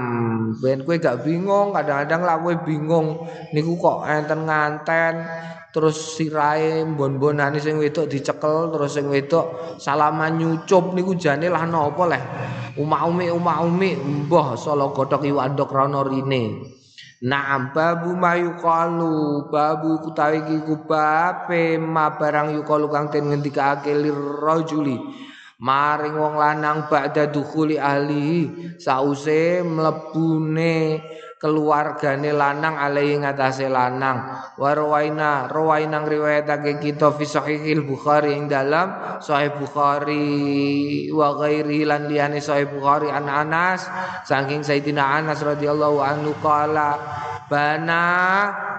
ben 0.63 0.87
kowe 0.87 0.95
gak 0.95 1.27
bingung, 1.27 1.75
kadang-kadang 1.75 2.23
lah 2.23 2.39
kowe 2.39 2.55
bingung 2.63 3.27
niku 3.51 3.75
kok 3.75 4.07
enten 4.07 4.47
nganten 4.47 5.19
terus 5.77 6.17
sirahe 6.17 6.81
bon-bonane 6.81 7.61
sing 7.61 7.77
wedok 7.77 8.09
dicekel 8.09 8.73
terus 8.73 8.97
sing 8.97 9.05
wedok 9.13 9.77
salaman 9.77 10.41
nyucup 10.41 10.97
niku 10.97 11.13
jane 11.13 11.45
lah 11.53 11.69
napa 11.69 12.03
leh. 12.09 12.23
Umak-umi 12.81 13.29
umak-umi 13.29 13.89
mbah 14.25 14.57
sala 14.57 14.89
gothok 14.89 15.21
iwak 15.29 15.53
ndok 15.53 15.69
rono 15.69 16.01
rine. 16.01 16.73
Naam 17.21 17.69
babu 17.77 18.17
mayu 18.17 18.57
kalu 18.57 19.45
babu 19.53 20.01
kutawi 20.01 20.41
kubabe 20.65 21.77
ma 21.77 22.17
barang 22.17 22.57
yukalu 22.57 22.89
kang 22.89 23.13
den 23.13 23.29
ngendikake 23.29 23.93
lirrajuli 23.93 24.97
maring 25.57 26.13
wong 26.13 26.37
lanang 26.37 26.85
ba'da 26.85 27.33
dukhuli 27.33 27.81
ahli 27.81 28.45
sause 28.77 29.65
mlebune 29.65 31.01
keluargane 31.37 32.33
lanang 32.33 32.75
alai 32.77 33.13
ngatasé 33.17 33.69
lanang. 33.69 34.41
Warwaina 34.57 35.45
rawaina 35.49 36.01
riwayatake 36.01 36.81
kita 36.81 37.13
fi 37.13 37.25
sahihil 37.25 37.85
bukhari. 37.85 38.33
Ing 38.37 38.49
dalam 38.49 39.21
sahih 39.21 39.53
bukhari 39.55 41.09
wa 41.13 41.37
ghairi 41.37 41.85
lan 41.85 42.09
liyane 42.09 42.41
sahih 42.41 42.69
bukhari 42.69 43.13
an 43.13 43.29
Anas. 43.29 43.85
Saking 44.25 44.65
Sayyidina 44.65 45.01
Anas 45.01 45.41
radhiyallahu 45.45 46.01
anhu 46.01 46.33
qala 46.41 46.97
bana 47.47 48.03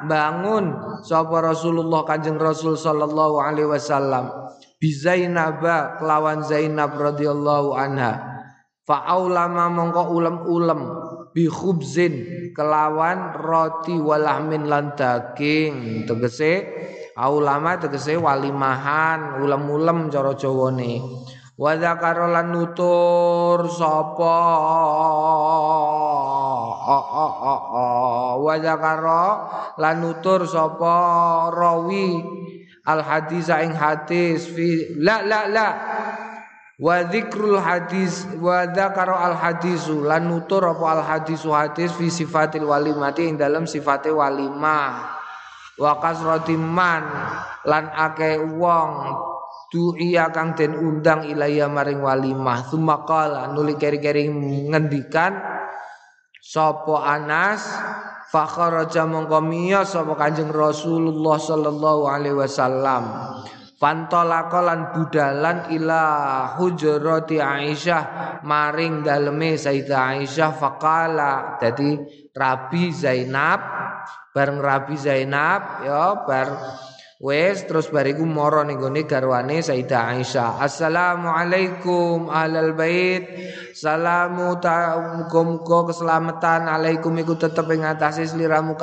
bangun 0.04 0.98
sapa 1.06 1.40
Rasulullah 1.40 2.04
Kanjeng 2.04 2.36
Rasul 2.36 2.74
sallallahu 2.74 3.38
alaihi 3.38 3.70
wasallam. 3.70 4.34
Bi 4.78 4.94
Zainab 4.94 5.62
kelawan 5.98 6.42
Zainab 6.46 6.94
radhiyallahu 6.94 7.74
anha. 7.74 8.38
Fa 8.86 9.04
aulama 9.04 9.68
mongko 9.68 10.16
ulem-ulem 10.16 11.07
bi 11.38 11.46
khubzin 11.46 12.50
kelawan 12.50 13.30
roti 13.38 13.94
walahmin 13.94 14.66
lan 14.66 14.98
daging. 14.98 16.02
Tegese 16.02 16.66
ulama 17.14 17.78
tegese 17.78 18.18
walimahan 18.18 19.38
ulem-ulem 19.38 20.10
cara 20.10 20.34
Jawane. 20.34 20.98
Wa 21.54 21.78
zakara 21.78 22.26
lan 22.26 22.50
nutur 22.50 23.70
sapa? 23.70 24.38
Wa 28.42 28.54
zakara 28.58 29.22
lan 29.78 29.96
nutur 30.02 30.42
sapa? 30.42 30.94
Rawi 31.54 32.18
al 32.82 33.02
hadis 33.06 33.46
ing 33.46 33.78
hadis 33.78 34.50
fi 34.50 34.98
la 34.98 35.22
la 35.22 35.46
la 35.46 35.68
wa 36.78 37.02
dzikrul 37.02 37.58
hadis 37.58 38.22
wa 38.38 38.62
dzakara 38.70 39.18
al 39.18 39.34
hadisu 39.34 40.06
lan 40.06 40.30
nutur 40.30 40.62
apa 40.62 40.86
al 40.94 41.02
hadisu 41.02 41.50
hadis 41.50 41.90
fi 41.98 42.06
sifatil 42.06 42.70
walimati 42.70 43.26
ing 43.26 43.34
dalam 43.34 43.66
sifate 43.66 44.14
walimah. 44.14 45.18
Wa 45.78 45.98
kasratiman 46.02 47.02
lan 47.66 47.84
akeh 47.94 48.42
wong 48.58 48.90
iya 49.98 50.32
kang 50.34 50.58
den 50.58 50.74
undang 50.74 51.22
ilaya 51.26 51.70
maring 51.70 52.02
walimah. 52.02 52.66
Sumakala 52.66 53.50
nuli 53.54 53.78
keri-keri 53.78 54.26
ngendikan 54.70 55.38
sapa 56.42 57.04
Anas 57.04 57.62
fakharaja 58.32 59.06
mongko 59.06 59.38
miyos 59.44 59.94
sapa 59.94 60.18
Kanjeng 60.18 60.50
Rasulullah 60.50 61.36
sallallahu 61.38 62.02
alaihi 62.08 62.36
wasallam 62.38 63.02
Fantolako 63.78 64.58
budalan 64.90 65.70
ila 65.70 66.02
hujrati 66.58 67.38
Aisyah 67.38 68.02
maring 68.42 69.06
daleme 69.06 69.54
Sayyidah 69.54 70.18
Aisyah 70.18 70.50
faqala 70.58 71.62
jadi 71.62 71.94
Rabi 72.34 72.90
Zainab 72.90 73.62
bareng 74.34 74.58
Rabi 74.58 74.98
Zainab 74.98 75.86
ya 75.86 76.26
bar 76.26 76.50
Wes 77.18 77.66
terus 77.66 77.90
bariku 77.90 78.22
moro 78.22 78.62
ning 78.62 78.78
gone 78.78 79.02
garwane 79.02 79.58
Sayyidah 79.58 80.14
Aisyah. 80.14 80.62
Assalamualaikum 80.62 82.30
ahlal 82.30 82.78
bait. 82.78 83.26
Salamu 83.74 84.54
muga 85.42 85.80
keselamatan 85.90 86.70
alaikum 86.70 87.10
iku 87.18 87.34
tetep 87.34 87.66
ing 87.74 87.82
atase 87.82 88.22
sliramu 88.22 88.78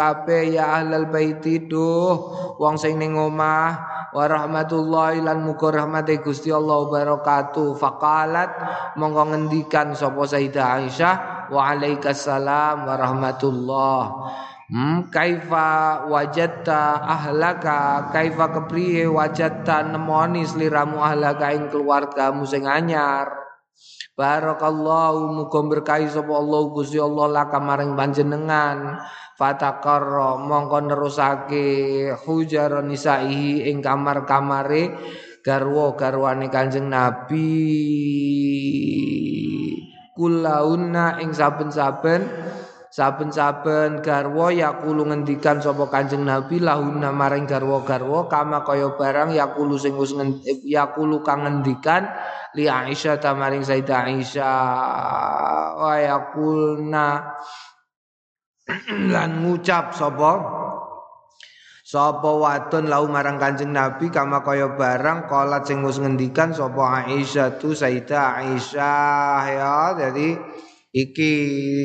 ya 0.52 0.84
ahlal 0.84 1.08
bait 1.08 1.40
duh 1.40 2.16
wong 2.60 2.76
sing 2.76 3.00
ning 3.00 3.16
omah 3.16 3.95
wa 4.16 4.24
rahmatullahi 4.32 5.20
lan 5.20 5.44
muga 5.44 5.76
rahmate 5.76 6.24
Gusti 6.24 6.48
Allah 6.48 6.88
barakatuh. 6.88 7.76
Faqalat 7.76 8.52
monggo 8.96 9.28
ngendikan 9.28 9.92
sapa 9.92 10.24
Sayyidah 10.24 10.80
Aisyah 10.80 11.16
wa 11.52 11.76
alaikassalam 11.76 12.88
wa 12.88 12.96
rahmatullah. 12.96 14.00
Hmm, 14.66 15.12
kaifa 15.14 16.08
wajatta 16.10 17.04
ahlaka 17.06 18.10
kaifa 18.10 18.50
kepriye 18.50 19.06
wajatta 19.06 19.86
nemoni 19.86 20.42
sliramu 20.42 20.98
ahlaka 21.04 21.54
ing 21.54 21.70
keluargamu 21.70 22.50
sing 22.50 22.66
anyar 22.66 23.46
Barakallahu 24.16 25.36
muga 25.36 25.60
berkahi 25.60 26.08
sapa 26.08 26.32
Allah 26.32 26.72
Gusti 26.72 26.96
Allah 26.96 27.28
laka 27.30 27.60
maring 27.60 28.00
panjenengan 28.00 28.96
fatakarra 29.36 30.40
mongko 30.40 30.80
nerusake 30.88 31.68
hujar 32.24 32.80
nisaihi 32.82 33.68
ing 33.68 33.84
kamar-kamare 33.84 34.96
garwa 35.44 35.94
garwane 35.94 36.48
Kanjeng 36.50 36.88
Nabi. 36.90 37.52
Kulauna 40.16 41.20
ing 41.20 41.36
saben-saben 41.36 42.24
Saben-saben 42.96 44.00
garwa 44.00 44.56
yakulu 44.56 45.04
ngendikan 45.12 45.60
sapa 45.60 45.92
Kanjeng 45.92 46.24
Nabi 46.24 46.64
lahuna 46.64 47.12
maring 47.12 47.44
garwa-garwa 47.44 48.32
kama 48.32 48.64
kaya 48.64 48.96
barang 48.96 49.36
yakulu 49.36 49.76
sing 49.76 50.00
wis 50.00 50.16
yakulu 50.64 51.20
kang 51.20 51.44
ngendikan 51.44 52.08
li 52.56 52.72
Aisyah 52.72 53.20
ta 53.20 53.36
maring 53.36 53.68
Sayyidah 53.68 54.00
Aisyah. 54.00 55.76
Wa 55.76 56.00
yakulna 56.00 57.36
lan 59.14 59.46
ngucap 59.46 59.94
sapa 59.94 60.64
Sapa 61.86 62.34
wadon 62.34 62.90
lau 62.90 63.06
marang 63.06 63.38
Kanjeng 63.38 63.70
Nabi 63.70 64.10
kama 64.10 64.42
kaya 64.42 64.74
barang 64.74 65.30
kala 65.30 65.62
sing 65.62 65.86
wis 65.86 66.02
ngendikan 66.02 66.50
sapa 66.50 67.06
Aisyah 67.06 67.62
tu 67.62 67.78
Sayyidah 67.78 68.42
Aisyah 68.42 69.42
ya 69.54 69.78
jadi 69.94 70.34
Iki 70.96 71.34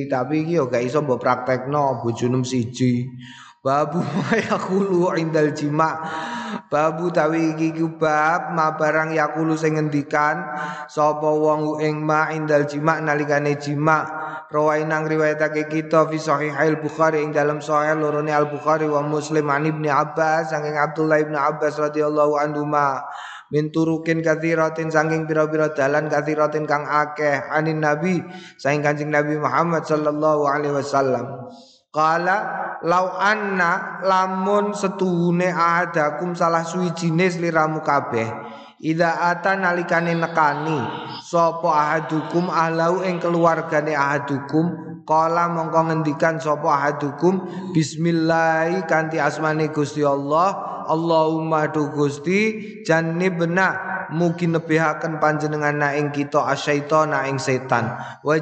tapi 0.07 0.47
iki 0.47 0.55
yo 0.55 0.71
gak 0.71 0.87
iso 0.87 1.03
mbok 1.03 1.19
praktekno 1.19 1.99
bojone 1.99 2.47
siji. 2.47 3.11
Babu 3.59 3.99
yakulu 4.47 5.11
indal 5.19 5.51
jima. 5.51 5.99
Babu 6.71 7.11
tawi 7.15 7.55
iki 7.55 7.83
bab 7.99 8.55
ma 8.55 8.75
barang 8.75 9.15
yakulu 9.15 9.55
sing 9.55 9.79
ngendikan 9.79 10.43
sapa 10.87 11.31
wong 11.31 11.83
ing 11.83 12.03
ma 12.03 12.31
indal 12.31 12.67
jima 12.67 12.99
nalikane 12.99 13.59
jima. 13.59 14.07
Rawai 14.51 14.83
nang 14.83 15.07
riwayatake 15.07 15.71
kita 15.71 16.11
fi 16.11 16.19
sahih 16.19 16.51
al 16.51 16.83
Bukhari 16.83 17.23
ing 17.23 17.31
dalam 17.31 17.63
sahih 17.63 17.95
lorone 17.95 18.35
Al 18.35 18.51
Bukhari 18.51 18.91
wa 18.91 18.99
Muslim 18.99 19.47
an 19.47 19.63
Ibnu 19.63 19.87
Abbas 19.87 20.51
saking 20.51 20.75
Abdullah 20.75 21.23
Ibnu 21.23 21.39
Abbas 21.39 21.79
radhiyallahu 21.79 22.35
anhu 22.35 22.67
ma 22.67 22.99
min 23.51 23.71
turukin 23.75 24.23
kathiratin 24.23 24.91
saking 24.91 25.27
pira-pira 25.27 25.75
dalan 25.75 26.07
kathiratin 26.07 26.67
kang 26.67 26.87
akeh 26.87 27.47
anin 27.51 27.83
nabi 27.83 28.23
saking 28.59 28.83
kanjeng 28.83 29.11
nabi 29.11 29.39
Muhammad 29.39 29.83
sallallahu 29.87 30.47
alaihi 30.47 30.75
wasallam 30.75 31.51
Kala 31.91 32.39
lau 32.87 33.19
anna 33.19 33.99
lamun 34.07 34.71
setuhune 34.71 35.51
ahadakum 35.51 36.39
salah 36.39 36.63
suwijine 36.63 37.27
sliramu 37.27 37.83
kabeh 37.83 38.31
Ida 38.81 39.27
ata 39.27 39.59
nalikane 39.59 40.15
nekani 40.15 40.79
sapa 41.21 41.69
ahadukum 41.69 42.49
ahlau 42.49 43.05
ing 43.05 43.21
keluargane 43.21 43.93
ahadukum? 43.93 45.03
Kala 45.05 45.53
mongko 45.53 45.91
ngendikan 45.91 46.41
sapa 46.41 46.65
ahadukum? 46.65 47.45
Bismillah 47.77 48.73
kanthi 48.89 49.21
asmane 49.21 49.69
Gusti 49.69 50.01
Allah 50.01 50.57
Allahumma 50.89 51.69
du 51.69 51.93
Gusti 51.93 52.81
jannibna 52.81 53.90
mugi 54.13 54.47
nebihaken 54.51 55.23
panjenengan 55.23 55.75
na 55.79 55.95
ing 55.97 56.11
kita 56.11 56.45
asyaitona 56.51 57.27
ing 57.31 57.39
setan. 57.39 57.95
Wa 58.23 58.37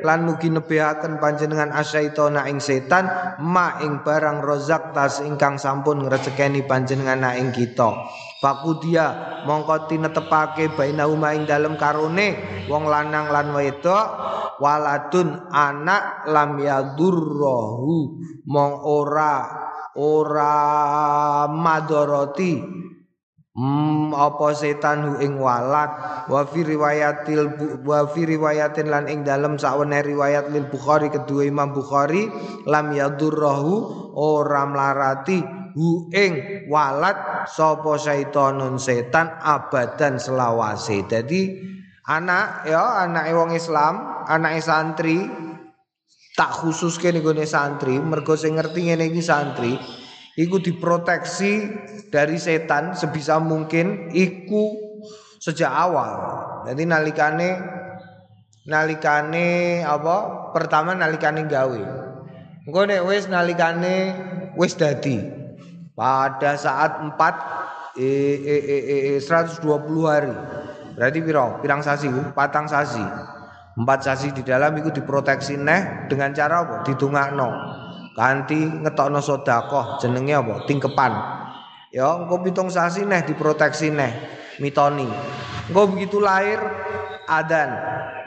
lan 0.00 0.20
mugi 0.26 0.50
nebihaken 0.50 1.22
panjenengan 1.22 1.70
asyaitona 1.72 2.46
ing 2.50 2.58
setan 2.58 3.08
ma 3.40 3.80
ing 3.80 4.02
barang 4.04 4.42
rozak 4.42 4.92
tas 4.92 5.22
ingkang 5.22 5.56
sampun 5.56 6.04
ngrezekeni 6.06 6.66
panjenengan 6.66 7.22
na 7.22 7.38
ing 7.38 7.54
kita. 7.54 7.90
Pakudia 8.40 9.06
mongko 9.44 9.84
tinetepake 9.84 10.72
bainahuma 10.72 11.36
ing 11.36 11.44
dalem 11.44 11.76
karone 11.76 12.40
wong 12.72 12.88
lanang 12.88 13.28
lan 13.28 13.52
wedok 13.52 14.04
waladun 14.60 15.48
anak 15.52 16.24
lam 16.24 16.56
yadurrohu 16.56 18.16
mong 18.48 18.74
ora 18.84 19.36
ora 20.00 20.54
madoroti 21.48 22.52
Hmm, 23.50 24.14
apa 24.14 24.54
setan 24.54 25.02
hu 25.10 25.12
ing 25.18 25.34
walat 25.42 25.90
wa 26.30 26.46
fi 26.46 26.62
riwayatil 26.62 27.50
wa 27.82 28.06
fi 28.06 28.22
riwayatin 28.22 28.86
lan 28.86 29.10
ing 29.10 29.26
dalem 29.26 29.58
sakwene 29.58 30.06
riwayat 30.06 30.54
lil 30.54 30.70
Bukhari 30.70 31.10
kedua 31.10 31.42
Imam 31.42 31.74
Bukhari 31.74 32.30
lam 32.70 32.94
yadurrahu 32.94 33.74
ora 34.14 34.70
mlarati 34.70 35.42
hu 35.74 36.06
ing 36.14 36.62
walat 36.70 37.50
sapa 37.50 37.98
syaitonun 37.98 38.78
setan 38.78 39.34
abadan 39.42 40.22
selawase. 40.22 41.02
Jadi 41.10 41.50
anak 42.06 42.70
ya 42.70 43.02
anak 43.02 43.34
wong 43.34 43.50
Islam, 43.50 44.24
anak 44.30 44.62
santri 44.62 45.26
tak 46.38 46.54
khusus 46.54 47.02
nih 47.02 47.18
gue 47.18 47.44
santri 47.44 47.98
mergo 47.98 48.38
sing 48.38 48.56
ngerti 48.56 48.94
ngene 48.94 49.10
iki 49.10 49.20
santri 49.20 49.74
iku 50.40 50.56
diproteksi 50.56 51.68
dari 52.08 52.40
setan 52.40 52.96
sebisa 52.96 53.36
mungkin 53.36 54.08
iku 54.16 54.72
sejak 55.36 55.68
awal. 55.68 56.12
Jadi 56.64 56.82
nalikane 56.88 57.50
nalikane 58.64 59.80
apa? 59.84 60.48
Pertama 60.56 60.96
nalikane 60.96 61.44
gawe. 61.44 61.82
Engko 62.64 62.80
nek 62.88 63.04
wis 63.04 63.28
nalikane 63.28 64.16
wis 64.56 64.72
dadi. 64.76 65.20
Pada 65.92 66.56
saat 66.56 66.96
4 66.96 68.00
eh, 68.00 68.36
eh, 68.40 68.62
eh, 68.64 69.02
eh, 69.16 69.18
120 69.20 69.60
hari. 70.08 70.32
Berarti 70.96 71.18
piro? 71.20 71.60
Pirang 71.60 71.84
sasi? 71.84 72.08
Patang 72.32 72.64
sasi. 72.64 73.04
Empat 73.76 74.00
sasi 74.04 74.32
di 74.32 74.40
dalam 74.40 74.72
itu 74.80 74.88
diproteksi 74.88 75.60
neh 75.60 76.08
dengan 76.08 76.32
cara 76.32 76.64
apa? 76.64 76.76
Didungakno. 76.88 77.48
Kanti 78.10 78.58
ngetokno 78.58 79.22
sedekah 79.22 80.02
jenenge 80.02 80.34
apa? 80.34 80.54
Tingkepan. 80.66 81.12
Ya, 81.90 82.06
engko 82.22 82.42
pitung 82.42 82.70
sasi 82.70 83.02
neh 83.02 83.22
diproteksi 83.26 83.90
neh 83.90 84.12
mitoni. 84.62 85.06
Engko 85.70 85.90
begitu 85.90 86.22
lahir 86.22 86.58
adan. 87.30 87.70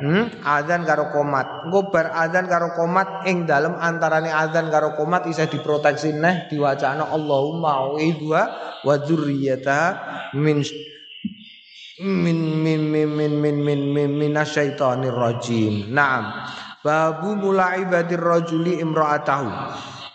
Hmm? 0.03 0.25
Adan 0.43 0.83
karo 0.83 1.11
komat. 1.11 1.67
Engko 1.67 1.91
bar 1.91 2.11
adan 2.11 2.47
karo 2.47 2.75
komat 2.75 3.27
ing 3.27 3.47
dalem 3.47 3.75
antarane 3.79 4.31
adan 4.31 4.67
karo 4.67 4.95
komat 4.99 5.27
isih 5.27 5.47
diproteksi 5.47 6.15
neh 6.15 6.47
diwacana 6.51 7.07
Allahumma 7.07 7.91
wa 7.91 8.43
wa 8.83 8.95
dzurriyyata 8.99 9.79
min 10.35 10.59
min 12.03 12.39
min 12.63 12.81
min 12.89 13.07
min 13.15 13.31
min 13.39 13.55
min 13.63 13.79
min 13.95 14.09
minasyaitonir 14.17 15.15
rajim. 15.15 15.91
Naam. 15.91 16.31
Babu 16.83 17.39
mulai 17.39 17.87
badir 17.87 18.19
rajuli 18.19 18.83
imra'atahu. 18.83 19.47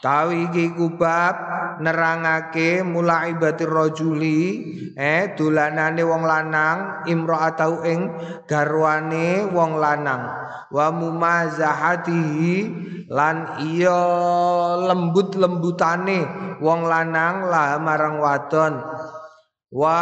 Tawi 0.05 0.53
iki 0.53 0.77
kubab 0.77 1.35
nerangake 1.81 2.85
mulai 2.85 3.33
batir 3.41 3.73
rajuli 3.73 4.63
eh 4.93 5.33
dolanane 5.33 6.05
wong 6.05 6.23
lanang 6.29 7.09
imra'atahu 7.09 7.89
ing 7.89 8.01
garwane 8.45 9.49
wong 9.49 9.81
lanang 9.81 10.29
wa 10.69 10.87
mumazahatihi 10.93 12.55
lan 13.09 13.65
iya 13.65 14.05
lembut-lembutane 14.93 16.21
wong 16.61 16.85
lanang 16.85 17.49
lah 17.49 17.81
marang 17.81 18.21
wadon 18.21 18.77
wa 19.69 20.01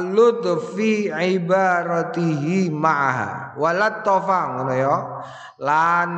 ludfi 0.00 1.12
ibaratihi 1.12 2.72
ma'aha. 2.72 3.56
Walat 3.60 4.00
tofa 4.00 4.40
ngono 4.56 4.72
ya. 4.72 4.96
Lan 5.62 6.10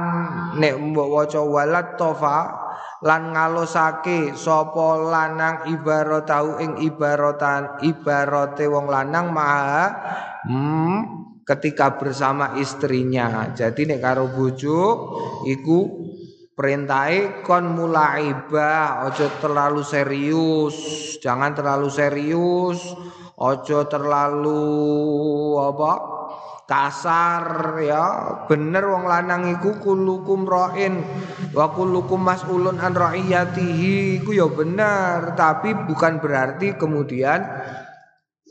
nek 0.57 0.75
mbok 0.81 1.09
waca 1.11 1.43
walat 1.43 1.99
tofa 2.01 2.65
lan 3.05 3.37
ngalusake 3.37 4.33
sapa 4.33 4.97
lanang 4.97 5.69
ibaratahu 5.69 6.57
ing 6.65 6.73
ibaratan 6.81 7.85
ibarate 7.85 8.65
wong 8.65 8.89
lanang 8.89 9.29
maha 9.29 9.93
hmm, 10.49 10.99
ketika 11.45 12.01
bersama 12.01 12.57
istrinya. 12.57 13.53
Jadi 13.53 13.85
nek 13.85 14.01
karo 14.01 14.33
bojo 14.33 15.13
iku 15.45 16.04
Perintai 16.55 17.43
kon 17.43 17.75
mulaibah, 17.75 19.11
ojo 19.11 19.27
terlalu 19.43 19.83
serius, 19.83 20.79
jangan 21.19 21.51
terlalu 21.51 21.91
serius, 21.91 22.79
ojo 23.35 23.91
terlalu 23.91 24.63
apa 25.59 25.93
kasar 26.63 27.75
ya. 27.83 28.07
Bener 28.47 28.87
wong 28.87 29.03
lanang 29.03 29.51
iku 29.51 29.83
kulukum 29.83 30.47
roin 30.47 31.03
wa 31.51 31.75
kulukum 31.75 32.23
mas'ulun 32.23 32.79
an 32.79 32.95
ra'iyatihi. 32.95 34.23
Iku 34.23 34.31
ya 34.31 34.47
bener 34.47 35.35
tapi 35.35 35.75
bukan 35.75 36.23
berarti 36.23 36.79
kemudian 36.79 37.43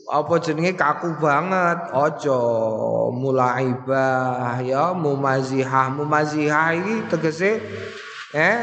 apa 0.08 0.34
jenenge? 0.40 0.76
Kaku 0.76 1.16
banget. 1.20 1.92
Ojo 1.94 2.38
mulaibah 3.14 4.60
ya 4.60 4.92
mumazihah. 4.92 5.92
Mumazihah 5.92 6.76
iki 6.76 6.94
tegese 7.08 7.62
eh 8.34 8.58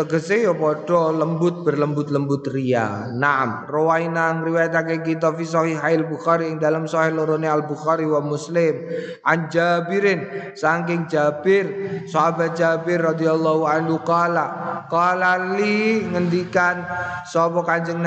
tegese 0.00 0.48
ya 0.48 0.56
padha 0.56 1.12
lembut 1.12 1.60
berlembut-lembut 1.60 2.48
ria. 2.48 3.12
Naam, 3.12 3.68
rawaina 3.68 4.40
ngriwayatake 4.40 5.04
kita 5.04 5.36
fi 5.36 5.44
sahih 5.44 5.76
Bukhari 6.08 6.48
ing 6.48 6.56
dalam 6.56 6.88
sahih 6.88 7.12
lorone 7.12 7.44
Al 7.44 7.68
Bukhari 7.68 8.08
wa 8.08 8.24
Muslim. 8.24 8.88
An 9.28 9.52
Jabirin 9.52 10.56
saking 10.56 11.04
Jabir 11.12 11.68
sahabat 12.08 12.56
Jabir 12.56 13.04
radhiyallahu 13.04 13.68
anhu 13.68 14.00
qala 14.00 14.80
qala 14.88 15.56
li 15.60 16.08
ngendikan 16.08 16.80
sapa 17.28 17.60
Kanjeng 17.60 18.00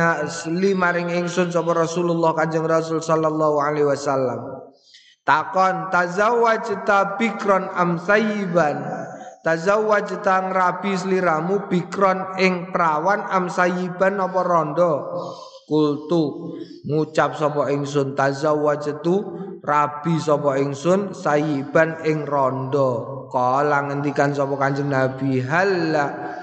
li 0.57 0.73
maring 0.73 1.13
ingsun 1.13 1.53
sapa 1.53 1.77
Rasulullah 1.77 2.33
Kanjeng 2.33 2.65
Rasul 2.65 3.05
sallallahu 3.05 3.61
alaihi 3.61 3.85
wasallam? 3.85 4.65
Takon 5.23 5.87
tazawwajta 5.87 7.15
bikron 7.15 7.71
am 7.71 7.95
sayyiban 7.95 8.83
Tazawwaj 9.43 10.23
tang 10.23 10.55
rabi 10.55 10.95
sliramu 10.95 11.67
bikron 11.67 12.39
ing 12.39 12.71
prawan 12.71 13.27
am 13.27 13.51
sayiban 13.51 14.15
apa 14.23 14.39
rondo? 14.39 14.91
Kultu 15.67 16.55
ngucap 16.87 17.35
sapa 17.35 17.67
ingsun 17.75 18.15
tazawwaj 18.15 19.03
tu 19.03 19.19
rabi 19.59 20.15
sapa 20.15 20.55
ingsun 20.63 21.11
sayiban 21.11 21.99
ing 22.07 22.23
rondo. 22.23 23.27
Kala 23.27 23.83
ngendikan 23.91 24.31
sapa 24.31 24.55
kanjeng 24.55 24.87
nabi 24.87 25.43
halla 25.43 26.39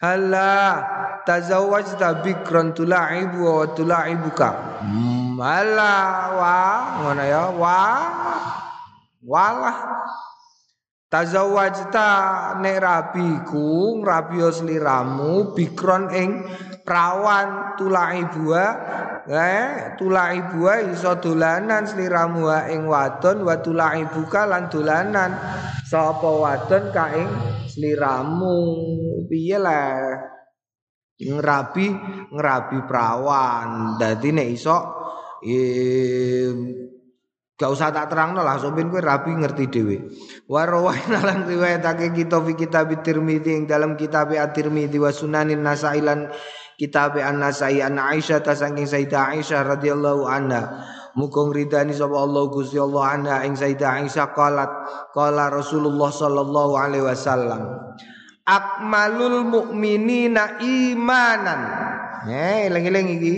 halla 0.00 0.80
tazawwaj 1.28 1.92
ta 2.00 2.24
bikron 2.24 2.72
tulaibu 2.72 3.44
wa 3.44 3.68
tulaibuka. 3.76 4.80
Hmm, 4.80 5.36
halla 5.44 5.92
wa 6.40 6.56
ngono 7.04 7.24
ya 7.28 7.44
wa 7.52 7.80
walah 9.28 9.76
Tazawwajta 11.04 12.08
nek 12.58 12.78
rabiku 12.82 14.00
ngrabiyo 14.02 14.50
sliramu 14.50 15.54
bikron 15.54 16.10
ing 16.10 16.42
prawan 16.82 17.78
tulai 17.78 18.26
bua 18.34 18.64
eh 19.30 19.94
tulai 19.94 20.42
bua 20.50 20.82
iso 20.82 21.14
dolanan 21.22 21.86
sliramu 21.86 22.50
ing 22.66 22.90
wadon 22.90 23.46
wa 23.46 23.56
tulai 23.62 24.02
buka 24.10 24.42
lan 24.48 24.66
dolanan. 24.72 25.32
Sapa 25.86 26.26
wadon 26.26 26.90
ka 26.90 27.14
ing 27.14 27.30
sliramu? 27.68 28.58
Piye 29.30 29.56
lah 29.60 30.18
ngrabi 31.14 31.86
ngrabi 32.34 32.78
prawan 32.90 33.94
dadi 34.02 34.28
nek 34.34 34.48
iso 34.50 34.78
eh, 35.46 36.50
Gak 37.54 37.70
usah 37.70 37.94
tak 37.94 38.10
terangno 38.10 38.42
lah 38.42 38.58
sopen 38.58 38.90
kowe 38.90 38.98
rapi 38.98 39.30
ngerti 39.30 39.70
dhewe. 39.70 39.96
Wa 40.50 40.66
rawaina 40.66 41.22
lan 41.30 41.46
riwayatake 41.46 42.10
kita 42.10 42.42
fi 42.42 42.52
kitab 42.58 42.90
Tirmizi 43.06 43.54
ing 43.54 43.70
dalam 43.70 43.94
kitab 43.94 44.34
At-Tirmizi 44.34 44.98
wa 44.98 45.14
Sunanin 45.14 45.62
Nasa'i 45.62 46.02
lan 46.02 46.34
kitab 46.74 47.14
An-Nasa'i 47.14 47.78
an 47.78 48.02
Aisyah 48.02 48.42
ta 48.42 48.58
saking 48.58 48.90
Sayyidah 48.90 49.38
Aisyah 49.38 49.70
radhiyallahu 49.70 50.26
anha. 50.26 50.82
Mukong 51.14 51.54
ridani 51.54 51.94
sapa 51.94 52.18
Allah 52.18 52.42
Gusti 52.50 52.74
Allah 52.74 53.04
anha 53.06 53.36
ing 53.46 53.54
Sayyidah 53.54 54.02
Aisyah 54.02 54.34
qalat 54.34 54.70
qala 55.14 55.46
Rasulullah 55.54 56.10
sallallahu 56.10 56.74
alaihi 56.74 57.06
wasallam. 57.06 57.70
Akmalul 58.50 59.46
mu'minina 59.46 60.58
imanan. 60.58 61.60
Eh, 62.26 62.66
eling-eling 62.66 63.08
iki. 63.14 63.34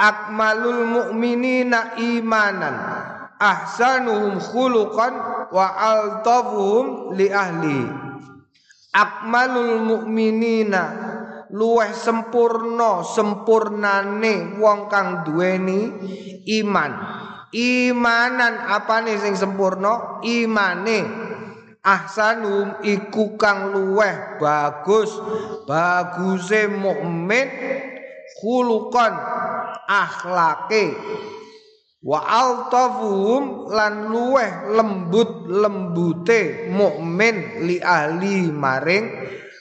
Akmalul 0.00 0.88
mu'minina 0.88 2.00
imanan 2.00 3.01
ahsanuhum 3.42 4.38
khuluqan 4.38 5.12
wa 5.50 5.66
altafuhum 5.74 7.18
li 7.18 7.26
ahli. 7.26 7.82
Akmalul 8.94 9.82
mukminina 9.82 10.82
luweh 11.50 11.90
sempurna 11.90 13.02
sempurnane 13.02 14.62
wong 14.62 14.86
kang 14.86 15.26
duweni 15.26 15.90
iman. 16.62 16.92
Imanan 17.52 18.64
apane 18.70 19.18
sing 19.20 19.36
sempurna? 19.36 20.24
Imane. 20.24 21.28
Ahsanum 21.82 22.80
iku 22.86 23.34
kang 23.36 23.74
luweh 23.74 24.38
bagus. 24.40 25.12
Baguse 25.68 26.70
mukmin 26.70 27.48
khuluqan 28.40 29.12
akhlake 29.88 30.84
wa 32.02 32.18
altafuhum 32.18 33.70
lan 33.70 34.10
luweh 34.10 34.74
lembut 34.74 35.46
lembute 35.46 36.66
mukmin 36.74 37.62
li 37.62 37.78
ahli 37.78 38.50
maring 38.50 39.04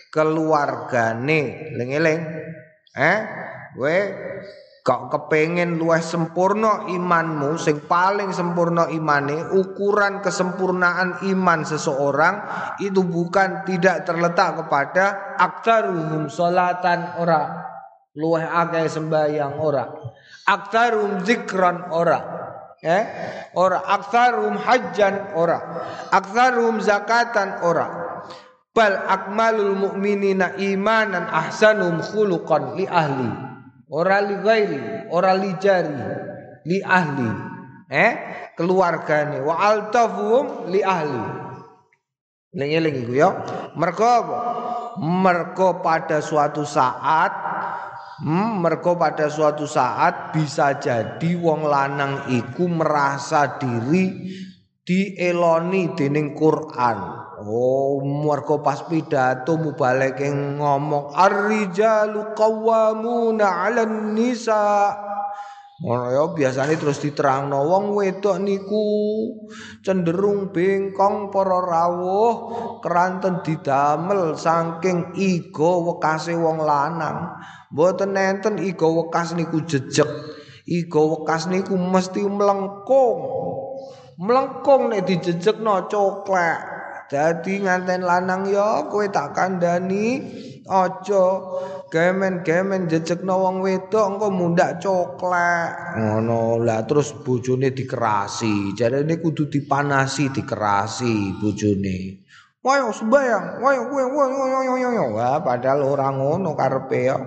keluargane. 0.09 1.71
Eling-eling 1.77 2.21
eh? 2.97 3.19
We 3.77 3.97
kok 4.81 5.13
kepengen 5.13 5.77
luwih 5.77 6.01
sempurna 6.01 6.89
imanmu? 6.89 7.55
Sing 7.61 7.85
paling 7.85 8.33
sempurna 8.33 8.89
imane 8.89 9.53
ukuran 9.53 10.19
kesempurnaan 10.19 11.23
iman 11.31 11.61
seseorang 11.63 12.35
itu 12.81 13.05
bukan 13.05 13.63
tidak 13.63 14.03
terletak 14.03 14.65
kepada 14.65 15.37
aktaruhum 15.37 16.27
salatan 16.27 17.21
ora. 17.21 17.69
Luwih 18.11 18.43
akeh 18.43 18.91
sembahyang 18.91 19.55
ora 19.61 19.87
aktarum 20.47 21.21
zikran 21.25 21.91
ora 21.93 22.19
eh 22.81 23.03
ora 23.53 23.85
aktarum 23.85 24.57
hajjan 24.57 25.37
ora 25.37 25.59
aktarum 26.09 26.81
zakatan 26.81 27.61
ora 27.61 28.17
bal 28.71 28.95
akmalul 29.05 29.75
mu'minina 29.75 30.57
imanan 30.57 31.27
ahsanum 31.29 32.01
khuluqan 32.01 32.79
li 32.79 32.87
ahli 32.87 33.51
ora 33.91 34.23
li 34.23 34.35
ghairi, 34.39 35.11
ora 35.11 35.35
li 35.35 35.51
jari, 35.59 35.99
li 36.65 36.79
ahli. 36.79 37.29
Eh, 37.91 38.11
keluargane 38.55 39.43
wa 39.43 39.59
altafum 39.59 40.71
li 40.71 40.79
ahli. 40.79 41.23
Lengi-lengi 42.55 43.03
iku 43.03 43.13
ya. 43.15 43.29
Mergo? 43.75 44.15
Mergo 45.03 45.83
pada 45.83 46.23
suatu 46.23 46.63
saat 46.63 47.31
hmm, 48.21 48.61
mergo 48.61 48.95
pada 48.95 49.27
suatu 49.27 49.65
saat 49.65 50.29
bisa 50.31 50.77
jadi 50.77 51.31
wong 51.41 51.65
lanang 51.65 52.29
iku 52.29 52.69
merasa 52.69 53.57
diri 53.57 54.29
dieloni 54.85 55.93
dening 55.97 56.37
Quran. 56.37 56.97
Oh, 57.41 57.97
mergo 58.05 58.61
pas 58.61 58.85
pidato 58.85 59.57
mubalek 59.57 60.21
ngomong 60.29 61.17
ar-rijalu 61.17 62.37
qawwamuna 62.37 63.65
'alan 63.65 64.13
nisa. 64.13 64.93
Ngono 65.81 66.13
ya 66.13 66.23
biasane 66.29 66.77
terus 66.77 67.01
diterangno 67.01 67.65
wong 67.65 67.97
wedok 67.97 68.37
niku 68.37 68.85
cenderung 69.81 70.53
bengkong 70.53 71.33
para 71.33 71.57
rawuh 71.57 72.33
keranten 72.85 73.41
didamel 73.41 74.37
saking 74.37 75.17
iga 75.17 75.71
wekase 75.81 76.37
wong 76.37 76.61
lanang. 76.61 77.33
Mboten 77.71 78.11
nenten 78.15 78.59
iga 78.59 78.87
wekas 78.87 79.31
niku 79.35 79.63
jejeg. 79.63 80.07
Iga 80.67 81.01
wekas 81.01 81.47
niku 81.47 81.79
mesti 81.79 82.21
mlengkung. 82.23 83.19
Mlengkung 84.19 84.91
nek 84.91 85.07
dijejekno 85.07 85.87
coklek. 85.87 86.59
Dadi 87.11 87.59
nganten 87.59 88.07
lanang 88.07 88.47
ya 88.47 88.87
kowe 88.87 89.03
tak 89.11 89.35
kandhani 89.35 90.23
aja 90.63 91.23
gemen-gemen 91.91 92.87
jejekno 92.87 93.35
wong 93.43 93.59
wedok 93.59 94.15
engko 94.15 94.27
mundak 94.31 94.79
coklek 94.79 95.99
ngono 95.99 96.63
lah 96.63 96.87
terus 96.87 97.11
bojone 97.19 97.75
dikerasi 97.75 98.71
jarene 98.71 99.19
kudu 99.19 99.51
dipanasi 99.51 100.31
dikerasi 100.31 101.35
bojone 101.43 102.20
Wayo 102.61 102.93
sembayang, 102.93 103.57
wayo 103.57 103.89
kowe 103.89 104.05
wayo 104.05 104.37
wayo 104.37 104.71
wayo 104.77 105.03
Wah, 105.17 105.41
padahal 105.41 105.81
ora 105.81 106.13
ngono 106.13 106.53
karepe 106.53 107.09
ya. 107.09 107.17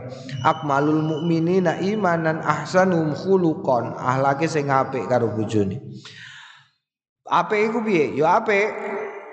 Akmalul 0.47 1.03
mukminina 1.03 1.83
imanan 1.83 2.39
ahsanum 2.39 3.11
khuluqan. 3.19 3.99
Ahlake 3.99 4.47
sing 4.47 4.71
apik 4.71 5.11
karo 5.11 5.35
bojone. 5.35 5.83
Apik 7.27 7.67
iku 7.67 7.83
piye? 7.83 8.15
Ya 8.15 8.39
apik. 8.39 8.71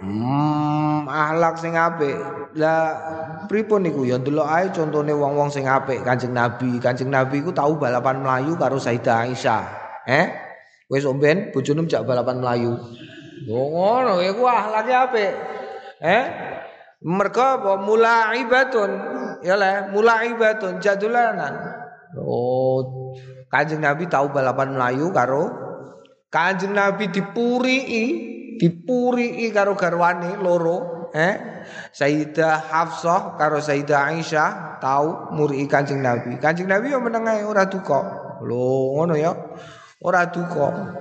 Hmm, 0.02 1.06
akhlak 1.06 1.62
sing 1.62 1.78
apik. 1.78 2.18
Lah 2.58 2.98
pripun 3.46 3.86
niku 3.86 4.02
ya 4.02 4.18
ndelok 4.18 4.50
ae 4.50 4.74
contone 4.74 5.14
wong-wong 5.14 5.54
sing 5.54 5.70
apik 5.70 6.02
Kanjeng 6.02 6.34
Nabi. 6.34 6.82
Kanjeng 6.82 7.14
Nabi 7.14 7.46
iku 7.46 7.54
tau 7.54 7.78
balapan 7.78 8.26
Melayu 8.26 8.58
karo 8.58 8.82
Sayyidah 8.82 9.30
Aisyah. 9.30 9.64
Eh? 10.10 10.26
Wis 10.90 11.06
omben 11.06 11.54
bojone 11.54 11.86
jak 11.86 12.10
balapan 12.10 12.42
Melayu. 12.42 12.74
Oh 13.54 13.66
ngono 13.70 14.18
iku 14.26 14.50
akhlake 14.50 14.94
apik. 14.98 15.61
Eh? 16.02 16.24
Mergo 17.02 17.42
apa 17.42 17.82
mulaibatun. 17.82 18.92
Le, 19.42 19.74
mulaibatun 19.90 20.78
jadulanan. 20.82 21.82
Oh, 22.18 23.16
Kanjeng 23.48 23.82
Nabi 23.82 24.08
tahu 24.12 24.36
balapan 24.36 24.76
Melayu 24.76 25.16
karo 25.16 25.48
Kanjeng 26.28 26.76
Nabi 26.76 27.08
dipurii 27.08 28.08
dipuri 28.60 29.48
karo 29.56 29.80
garwane 29.80 30.36
loro 30.40 31.08
eh 31.16 31.64
Sayyidah 31.96 32.68
Hafsah 32.68 33.40
karo 33.40 33.64
Sayyidah 33.64 34.12
Aisyah 34.12 34.80
tahu 34.84 35.36
muri 35.36 35.64
Kanjeng 35.68 36.04
Nabi. 36.04 36.36
Kanjeng 36.40 36.68
Nabi 36.68 36.92
yo 36.92 37.00
meneng 37.00 37.28
ae 37.28 37.44
ora 37.48 37.68
duka. 37.68 38.00
Lho 38.44 38.98
ngono 38.98 39.14
ya. 39.16 39.32
Ora 40.02 40.28
duka. 40.28 40.98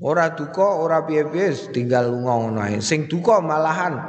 Ora 0.00 0.32
duka, 0.32 0.64
ora 0.64 1.04
piye-piye 1.04 1.76
tinggal 1.76 2.08
ngono. 2.08 2.64
Sing 2.80 3.04
duka 3.04 3.38
malahan 3.44 4.00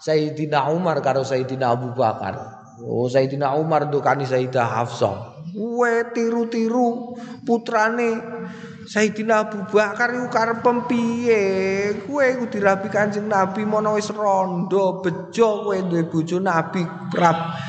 Sayyidina 0.00 0.72
Umar 0.72 1.04
karo 1.04 1.20
Sayyidina 1.20 1.76
Abu 1.76 1.92
Bakar. 1.92 2.60
Oh 2.80 3.04
Sayyidina 3.04 3.52
Umar 3.60 3.92
dukani 3.92 4.24
Sayyidah 4.24 4.64
Hafsah. 4.64 5.44
Kuwe 5.52 6.08
tiru-tiru 6.16 7.12
putrane 7.44 8.16
Sayyidina 8.88 9.44
Abu 9.44 9.60
Bakar 9.68 10.16
iku 10.16 10.32
karep 10.32 10.64
piye? 10.88 11.42
Kowe 12.08 12.24
iku 12.24 12.48
dirabi 12.48 12.88
Kanjeng 12.88 13.28
Nabi 13.28 13.68
mono 13.68 14.00
wis 14.00 14.08
rondo 14.08 15.04
bejo 15.04 15.68
kowe 15.68 15.76
duwe 15.84 16.08
bojo 16.08 16.40
Nabi 16.40 16.80
prap. 17.12 17.60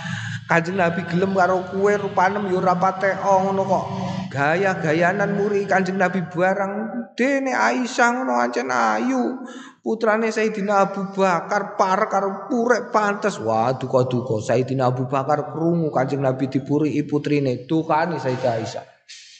Kanjeng 0.47 0.79
Nabi 0.79 1.03
gelem 1.11 1.35
karo 1.35 1.67
kowe 1.67 1.91
rupanem 1.99 2.47
ya 2.47 2.63
ora 2.63 2.79
patek 2.79 3.19
ngono 3.19 3.67
kok. 3.67 3.85
Gaya-gayanan 4.31 5.35
muri 5.35 5.67
Kanjeng 5.67 5.99
Nabi 5.99 6.23
barang 6.31 6.73
dene 7.19 7.51
Aisyah 7.51 8.09
ngono 8.15 8.39
ancen 8.39 8.71
ayu. 8.71 9.43
Putrane 9.81 10.29
Sayyidina 10.29 10.85
Abu 10.85 11.09
Bakar 11.09 11.73
par 11.73 12.05
karo 12.05 12.45
purek 12.45 12.93
pantes. 12.93 13.41
Wah, 13.41 13.73
duka-duka 13.73 14.37
Sayyidina 14.37 14.93
Abu 14.93 15.09
Bakar 15.09 15.49
krungu 15.49 15.89
Kanjeng 15.89 16.21
Nabi 16.21 16.53
dipuri 16.53 17.01
putrine, 17.01 17.65
tukane 17.65 18.21
Sayyidah 18.21 18.61
Aisyah. 18.61 18.85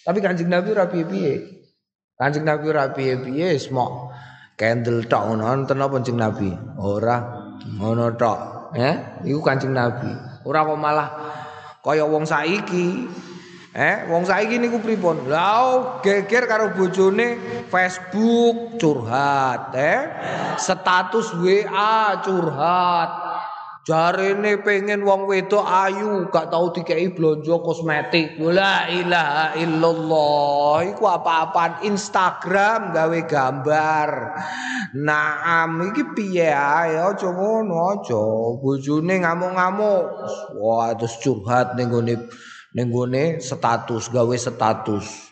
Tapi 0.02 0.18
Kanjeng 0.18 0.50
Nabi 0.50 0.74
ora 0.74 0.90
piye-piye. 0.90 1.34
Kanjeng 2.18 2.42
Nabi 2.42 2.66
ora 2.74 2.90
piye-piye 2.90 3.54
candle 4.58 5.06
tok 5.10 5.24
ngono 5.30 5.46
wonten 5.46 5.78
apa 5.78 5.94
Kanjeng 6.02 6.18
Nabi? 6.18 6.50
Ora 6.82 7.18
ngono 7.78 8.18
tok. 8.18 8.74
Eh, 8.74 9.26
iku 9.30 9.46
Kanjeng 9.46 9.78
Nabi. 9.78 10.10
Ora 10.50 10.66
kok 10.66 10.80
malah 10.82 11.10
kaya 11.86 12.02
wong 12.10 12.26
saiki. 12.26 13.06
Eh, 13.72 14.04
wong 14.12 14.28
saiki 14.28 14.60
niku 14.60 14.84
pripun? 14.84 15.32
Lah 15.32 16.04
geger 16.04 16.44
karo 16.44 16.76
bojone 16.76 17.40
Facebook 17.72 18.76
curhat, 18.76 19.72
eh. 19.72 20.12
Status 20.60 21.32
WA 21.40 22.20
curhat. 22.20 23.12
Jarene 23.88 24.60
pengen 24.60 25.08
wong 25.08 25.24
wedok 25.24 25.64
ayu, 25.64 26.28
gak 26.30 26.52
tau 26.52 26.70
dikei 26.76 27.16
blonjo 27.16 27.64
kosmetik. 27.64 28.36
La 28.44 28.92
ilaha 28.92 29.56
illallah. 29.56 30.92
Iku 30.92 31.08
apa-apaan 31.08 31.88
Instagram 31.88 32.92
gawe 32.92 33.20
gambar. 33.24 34.10
Naam 35.00 35.96
iki 35.96 36.04
piye 36.12 36.52
ae 36.52 37.00
aja 37.00 37.30
ngono 37.32 37.96
aja. 37.96 38.22
Bojone 38.60 39.24
ngamuk-ngamuk. 39.24 40.04
Wah, 40.60 40.92
terus 40.94 41.16
curhat 41.24 41.74
ning 41.80 41.88
gone 41.88 42.28
ning 42.76 42.88
gone 42.92 43.40
status 43.44 44.08
gawe 44.12 44.36
status. 44.38 45.32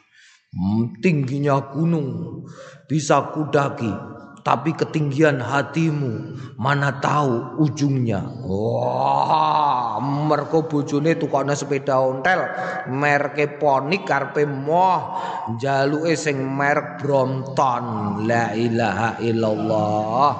Hmm, 0.50 0.98
tingginya 0.98 1.62
gunung 1.70 2.42
bisa 2.90 3.22
kudaki 3.30 4.19
tapi 4.50 4.74
ketinggian 4.74 5.38
hatimu 5.38 6.34
mana 6.58 6.98
tahu 6.98 7.62
ujungnya. 7.62 8.18
Wah, 8.50 10.02
merko 10.02 10.66
bojone 10.66 11.14
tukokne 11.22 11.54
sepeda 11.54 12.02
ontel, 12.02 12.50
merke 12.90 13.46
Ponik 13.62 14.10
karpe 14.10 14.50
moh, 14.50 15.22
jaluke 15.62 16.18
sing 16.18 16.42
merek 16.42 16.98
Brompton. 16.98 18.26
La 18.26 18.50
ilaha 18.58 19.22
illallah. 19.22 20.34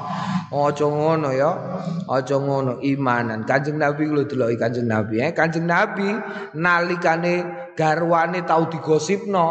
Aja 0.50 0.90
ngono 0.90 1.30
ya. 1.30 1.52
Aja 2.10 2.42
ngono 2.42 2.82
imanan. 2.82 3.46
Kanjeng 3.46 3.78
Nabi 3.78 4.10
lho 4.10 4.26
deloki 4.26 4.58
Kanjeng 4.58 4.90
Nabi, 4.90 5.22
eh. 5.22 5.38
Kanjeng 5.38 5.70
Nabi 5.70 6.10
nalikane 6.58 7.46
garwane 7.78 8.42
tau 8.42 8.66
digosipno, 8.66 9.48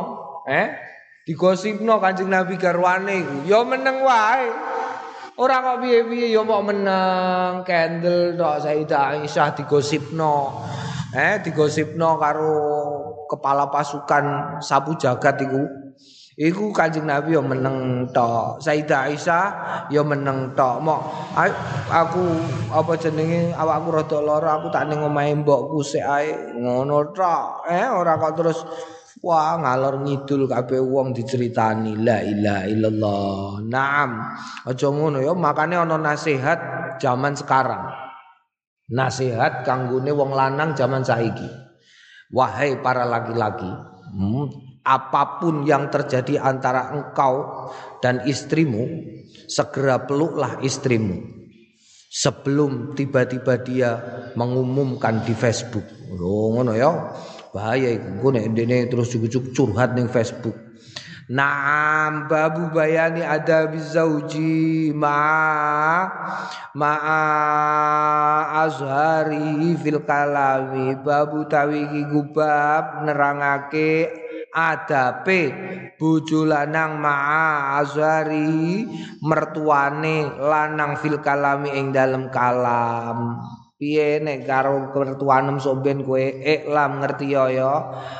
eh 0.51 0.88
digosipno 1.29 2.01
Kanjeng 2.01 2.33
Nabi 2.33 2.57
garwane 2.57 3.21
iku. 3.21 3.37
Ya 3.45 3.61
meneng 3.61 4.01
wae. 4.01 4.49
Ora 5.37 5.61
kok 5.61 5.85
piye-piye 5.85 6.33
ya 6.33 6.41
mau 6.41 6.64
meneng. 6.64 7.62
Candle 7.69 8.33
tok 8.33 8.64
Sayyidah 8.64 9.21
Aisyah 9.21 9.53
digosipno. 9.53 10.64
Eh 11.12 11.37
digosipno 11.45 12.17
karo 12.17 12.57
kepala 13.29 13.69
pasukan 13.69 14.57
sapu 14.64 14.97
jagat 14.97 15.37
iku. 15.45 15.69
Iku 16.38 16.73
Kanjeng 16.73 17.05
Nabi 17.05 17.37
ya 17.37 17.45
meneng 17.45 18.09
tok. 18.09 18.64
Sayyidah 18.64 19.12
Aisyah 19.12 19.47
ya 19.93 20.01
meneng 20.01 20.57
tok. 20.57 20.81
Mok 20.81 21.01
aku 21.93 22.25
apa 22.73 22.97
jenenge? 22.97 23.53
Awakku 23.53 23.88
rada 23.93 24.19
lara 24.25 24.51
aku 24.57 24.73
tak 24.73 24.88
ning 24.88 25.05
omahe 25.05 25.37
mbokku 25.37 25.85
sik 25.85 26.03
ae. 26.03 26.57
Ngono 26.57 27.12
tok. 27.12 27.69
Eh 27.69 27.85
ora 27.85 28.17
kok 28.17 28.33
terus 28.33 28.64
Wah 29.19 29.59
ngalor 29.59 30.07
ngidul 30.07 30.47
kabeh 30.47 30.79
wong 30.79 31.11
diceritani 31.11 31.99
la 31.99 32.23
ilaha 32.23 32.65
illallah. 32.71 33.49
Naam. 33.67 34.11
Aja 34.63 34.89
ngono 34.95 35.19
ya, 35.19 35.35
makane 35.35 35.75
ana 35.75 35.99
nasihat 35.99 36.59
zaman 37.03 37.35
sekarang. 37.35 37.83
Nasihat 38.95 39.67
kanggone 39.67 40.15
wong 40.15 40.31
lanang 40.33 40.79
zaman 40.79 41.03
saiki. 41.03 41.51
Wahai 42.31 42.79
para 42.85 43.09
laki-laki, 43.09 43.69
hmm, 44.13 44.47
apa 44.85 45.41
pun 45.41 45.65
yang 45.65 45.89
terjadi 45.89 46.45
antara 46.45 46.93
engkau 46.93 47.67
dan 48.05 48.21
istrimu, 48.29 48.85
segera 49.49 50.05
peluklah 50.05 50.61
istrimu 50.61 51.39
sebelum 52.09 52.97
tiba-tiba 52.97 53.61
dia 53.65 53.91
mengumumkan 54.37 55.25
di 55.25 55.33
Facebook. 55.37 55.85
Oh, 56.21 56.57
ngono 56.57 56.73
ya 56.73 56.89
bahaya 57.53 57.95
iku 57.97 58.07
engko 58.09 58.29
nek 58.35 58.45
dene 58.55 58.77
terus 58.89 59.13
cukup 59.13 59.53
curhat 59.57 59.97
ning 59.97 60.09
Facebook. 60.09 60.57
Naam 61.29 62.25
babu 62.25 62.73
bayani 62.73 63.21
ada 63.21 63.69
bizauji 63.69 64.97
ma 64.97 66.09
ma 66.73 66.93
azhari 68.65 69.77
fil 69.77 70.01
kalami. 70.09 70.97
Babu 71.05 71.45
tawiki 71.45 72.09
gubab 72.09 73.05
nerangake 73.05 74.09
adape 74.57 75.53
bojo 76.01 76.49
lanang 76.49 76.97
ma 76.97 77.15
azhari 77.77 78.89
mertuane 79.21 80.33
lanang 80.41 80.97
fil 80.97 81.21
kalami 81.21 81.77
ing 81.77 81.93
dalem 81.93 82.33
kalam 82.33 83.37
piye 83.79 84.19
nek 84.19 84.43
karo 84.43 84.91
kertuanem 84.91 85.62
somben 85.62 86.03
kowe? 86.03 86.19
Iklam 86.19 86.99
ngerti 86.99 87.31
yo 87.31 87.47
ya 87.47 87.73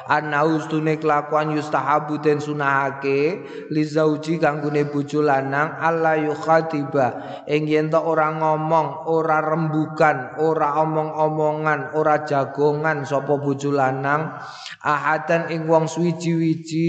ana 0.07 0.47
ustune 0.47 1.03
kelakuan 1.03 1.51
yustahabu 1.51 2.23
den 2.23 2.39
sunahake 2.39 3.43
li 3.75 3.83
zauji 3.83 4.39
kanggone 4.39 4.87
bojo 4.87 5.19
lanang 5.19 5.75
alla 5.83 6.15
yukhatiba. 6.15 7.43
Ing 7.51 7.67
yen 7.67 7.91
ora 7.91 8.31
ngomong 8.39 9.11
ora 9.11 9.43
rembukan 9.43 10.39
ora 10.39 10.79
omong-omongan 10.79 11.99
ora 11.99 12.23
jagongan 12.23 13.03
sapa 13.03 13.35
bojo 13.43 13.75
lanang. 13.75 14.39
Ahadan 14.79 15.51
ing 15.51 15.67
wong 15.67 15.91
suwiji-wiji 15.91 16.89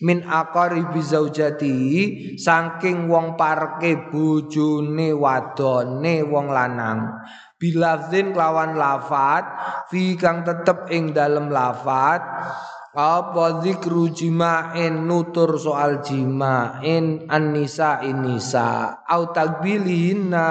min 0.00 0.24
aqaribi 0.24 1.04
zaujati 1.04 1.76
saking 2.40 3.12
wong 3.12 3.36
parke 3.36 4.08
bojone 4.08 5.12
wadone 5.12 6.24
wong 6.24 6.48
lanang 6.48 7.12
bilafzin 7.56 8.36
kelawan 8.36 8.76
lafat 8.76 9.44
fi 9.88 10.16
kang 10.20 10.44
tetep 10.44 10.92
ing 10.92 11.16
dalem 11.16 11.48
lafat 11.48 12.20
apa 12.96 13.60
zikru 13.60 14.08
jima'in 14.08 15.04
nutur 15.04 15.60
soal 15.60 16.00
jima'in 16.00 17.28
an-nisa 17.28 18.00
inisa 18.00 19.04
au 19.04 19.36
takbilihinna 19.36 20.48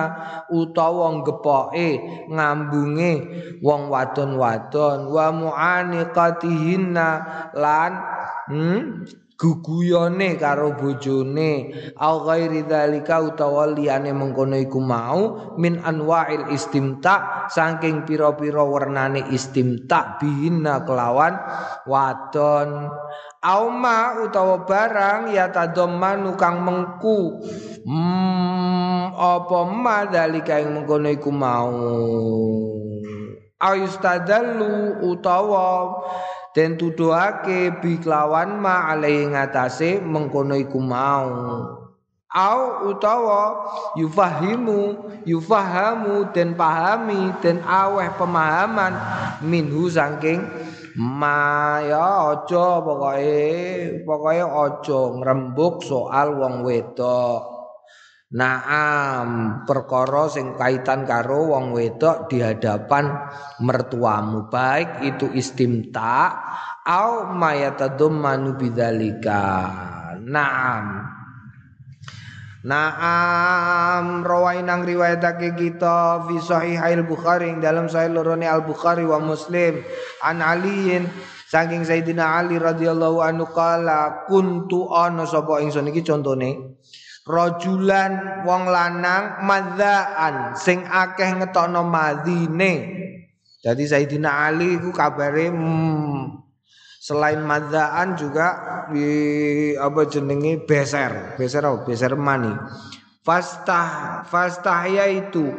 utawa 0.53 1.09
gepoke 1.25 2.05
ngambunge 2.29 3.13
wong 3.65 3.89
wadon-wadon. 3.89 5.09
Wa 5.09 5.33
mu'aniqatihinna 5.33 7.09
lan 7.57 7.91
hmm, 8.53 9.09
guguyone 9.35 10.39
karo 10.39 10.75
bojone. 10.75 11.71
Au 11.99 12.23
ghairi 12.23 12.63
dzalika 12.63 13.21
utawa 13.21 13.67
liyane 13.67 14.15
mengkono 14.15 14.55
iku 14.55 14.79
mau 14.79 15.55
min 15.59 15.79
anwa'il 15.83 16.51
istimta 16.55 17.47
saking 17.51 18.07
pira-pira 18.07 18.63
wernane 18.63 19.27
istimta 19.31 20.15
bihinna 20.19 20.83
kelawan 20.87 21.35
wadon. 21.87 22.89
Auma 23.45 24.25
utawa 24.25 24.65
barang 24.65 25.29
ya 25.29 25.53
tadammanu 25.53 26.33
kang 26.33 26.65
mengku. 26.65 27.45
Hmm, 27.85 29.13
apa 29.13 29.59
ma 29.69 30.09
dzalika 30.09 30.57
ing 30.57 30.73
mengkono 30.73 31.13
iku 31.13 31.29
mau? 31.29 31.77
Ayustadallu 33.55 35.05
utawa 35.05 35.93
den 36.55 36.79
tuduhake 36.79 37.83
bi 37.83 37.99
kelawan 37.99 38.63
ma 38.63 38.87
alai 38.95 39.27
ngatasé 39.27 39.99
mengkono 39.99 40.55
iku 40.55 40.79
mau. 40.79 41.27
Au 42.35 42.91
utawa 42.91 43.63
yufahimu 43.95 44.95
yufahamu 45.23 46.31
den 46.35 46.55
pahami 46.55 47.31
den 47.39 47.63
aweh 47.63 48.11
pemahaman 48.15 48.91
minhu 49.43 49.87
saking 49.87 50.43
ma 50.95 51.79
ya 51.79 52.35
aja 52.35 52.83
pokoke 52.83 54.03
pokoke 54.03 54.43
aja 54.43 55.01
ngrembug 55.15 55.79
soal 55.83 56.35
wong 56.39 56.63
wedok 56.67 57.54
Naam 58.35 59.63
perkara 59.63 60.27
sing 60.27 60.59
kaitan 60.59 61.07
karo 61.07 61.55
wong 61.55 61.71
wedok 61.71 62.27
di 62.27 62.43
hadapan 62.43 63.15
mertuamu 63.63 64.51
baik 64.51 65.07
itu 65.07 65.31
istimta 65.31 66.35
au 66.83 67.31
mayatadammanu 67.31 68.59
bidzalika. 68.59 69.47
Naam. 70.19 71.15
Naam 72.65 74.27
rawainang 74.27 74.83
riwayatake 74.83 75.55
kita 75.55 76.27
fi 76.27 76.35
sahihail 76.35 77.07
Bukhari 77.07 77.55
dalam 77.63 77.87
sahih 77.87 78.11
lorone 78.11 78.51
Al 78.51 78.67
Bukhari 78.67 79.07
wa 79.07 79.21
Muslim 79.21 79.79
an 80.19 80.43
Aliin 80.43 81.07
saking 81.47 81.87
Sayyidina 81.87 82.35
Ali 82.41 82.59
radhiyallahu 82.59 83.23
anhu 83.23 83.47
kala 83.53 84.27
kuntu 84.27 84.91
ana 84.91 85.23
sapa 85.23 85.63
ingsun 85.63 85.93
iki 85.93 86.03
contone 86.03 86.74
rajulan 87.25 88.45
wong 88.45 88.69
lanang 88.69 89.41
madzaan 89.41 90.53
sing 90.53 90.85
akeh 90.85 91.41
ngetokno 91.41 91.81
madine 91.81 92.73
jadi 93.65 93.81
Sayyidina 93.81 94.45
Ali 94.45 94.77
iku 94.77 94.93
kabare 94.93 95.49
hmm, 95.49 96.37
selain 97.01 97.41
madzaan 97.41 98.13
juga 98.13 98.47
di 98.93 99.09
apa 99.73 100.05
jenenge 100.05 100.61
beser. 100.61 101.33
Beser 101.33 101.65
apa? 101.65 101.81
Beser 101.81 102.13
mani. 102.13 102.53
Fastah 103.25 104.21
fastahya 104.29 105.09
itu 105.09 105.49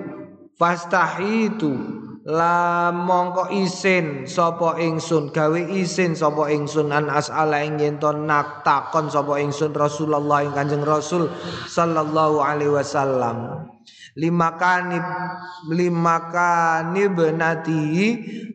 fastahi 0.55 1.51
itu 1.51 1.96
la 2.27 2.91
mongko 2.91 3.55
isin 3.55 4.27
sapa 4.27 4.83
ingsun? 4.83 5.31
Gawe 5.31 5.61
isin 5.71 6.19
sapa 6.19 6.51
ingsun? 6.51 6.91
An 6.91 7.07
asala 7.07 7.63
ing 7.63 7.79
yen 7.79 8.03
nak 8.27 8.67
takon 8.67 9.07
sapa 9.07 9.39
ingsun 9.39 9.71
Rasulullah 9.71 10.43
ing 10.43 10.51
Kanjeng 10.51 10.83
Rasul 10.83 11.31
sallallahu 11.71 12.43
alaihi 12.43 12.75
wasallam. 12.75 13.71
Lima 14.19 14.59
kani 14.59 14.99
lima 15.71 16.17
kani 16.33 17.05
benati 17.15 17.83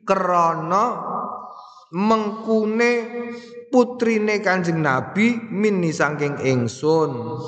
krana 0.03 0.85
mengkune 1.95 2.91
putrine 3.71 4.43
Kanjeng 4.43 4.83
Nabi 4.83 5.39
mini 5.47 5.95
saking 5.95 6.43
ingsun. 6.43 7.39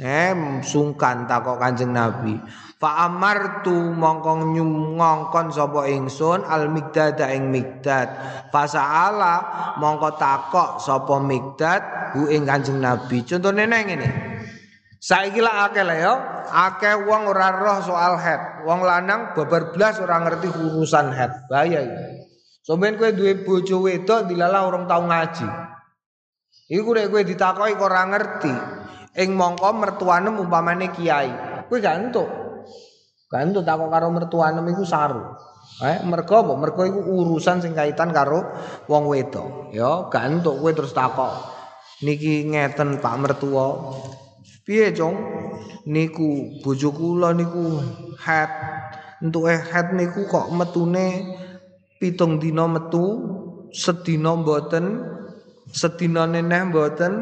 Eh 0.00 0.60
sungkan 0.60 1.24
takok 1.24 1.56
Kanjeng 1.56 1.96
Nabi 1.96 2.36
Fa 2.80 3.04
amartu 3.04 3.92
mongkong 3.92 4.56
ngongkon 4.96 5.52
sapa 5.52 5.84
ingsun 5.84 6.48
al 6.48 6.72
migdad 6.72 7.20
ing 7.28 7.52
migdad. 7.52 8.08
Fa 8.48 8.64
saala 8.64 9.34
mongko 9.76 10.16
takok 10.16 10.80
sapa 10.80 11.20
migdad 11.20 12.16
hu 12.16 12.32
ing 12.32 12.48
Kanjeng 12.48 12.80
Nabi. 12.80 13.20
Contone 13.28 13.68
neng 13.68 13.84
ngene. 13.84 14.08
Saiki 14.96 15.44
lah 15.44 15.68
akeh 15.68 15.84
lah 15.84 15.96
ya, 15.96 16.12
akeh 16.48 17.04
wong 17.04 17.28
ora 17.28 17.52
roh 17.52 17.84
soal 17.84 18.16
head. 18.16 18.64
Wong 18.64 18.80
lanang 18.80 19.36
babar 19.36 19.76
blas 19.76 20.00
ora 20.00 20.16
ngerti 20.24 20.48
urusan 20.48 21.12
head. 21.12 21.52
Bahaya 21.52 21.84
iki. 21.84 22.32
Sampeyan 22.64 22.96
kowe 22.96 23.12
duwe 23.12 23.44
bojo 23.44 23.84
wedok 23.84 24.24
dilalah 24.24 24.64
orang 24.64 24.88
tau 24.88 25.04
ngaji. 25.04 25.48
Iku 26.72 26.96
nek 26.96 27.12
kowe 27.12 27.20
ditakoki 27.28 27.76
kok 27.76 27.88
ora 27.92 28.08
ngerti. 28.08 28.54
Ing 29.20 29.36
mongko 29.36 29.68
mertuane 29.76 30.32
umpamane 30.32 30.88
kiai. 30.96 31.28
Kowe 31.68 31.76
gak 31.76 31.96
entuk. 32.08 32.39
Kan 33.30 33.54
itu 33.54 33.62
takok 33.62 33.94
karo 33.94 34.10
mertuanem 34.10 34.66
iku 34.74 34.82
saru. 34.82 35.22
Eh, 35.86 36.02
mergo 36.02 36.34
apa? 36.42 36.52
Mergo 36.58 36.82
iku 36.82 36.98
urusan 36.98 37.62
sing 37.62 37.78
kaitan 37.78 38.10
karo 38.10 38.42
wong 38.90 39.06
wedok. 39.06 39.70
Ya, 39.70 40.10
gak 40.10 40.26
entuk 40.26 40.58
kowe 40.58 40.74
terus 40.74 40.90
takok. 40.90 41.30
Niki 42.02 42.50
ngeten 42.50 42.98
Pak 42.98 43.14
mertua. 43.22 43.94
Piye, 44.66 44.90
Cong? 44.90 45.14
Niku 45.86 46.58
bojo 46.58 46.90
kula 46.90 47.30
niku 47.30 47.78
head. 48.18 48.50
Entuke 49.22 49.54
head 49.54 49.94
niku 49.94 50.26
kok 50.26 50.50
metune 50.50 51.38
pitung 52.02 52.42
dina 52.42 52.66
metu, 52.66 53.20
sedina 53.70 54.34
mboten, 54.34 55.06
sedina 55.70 56.26
neneh 56.26 56.66
mboten, 56.66 57.12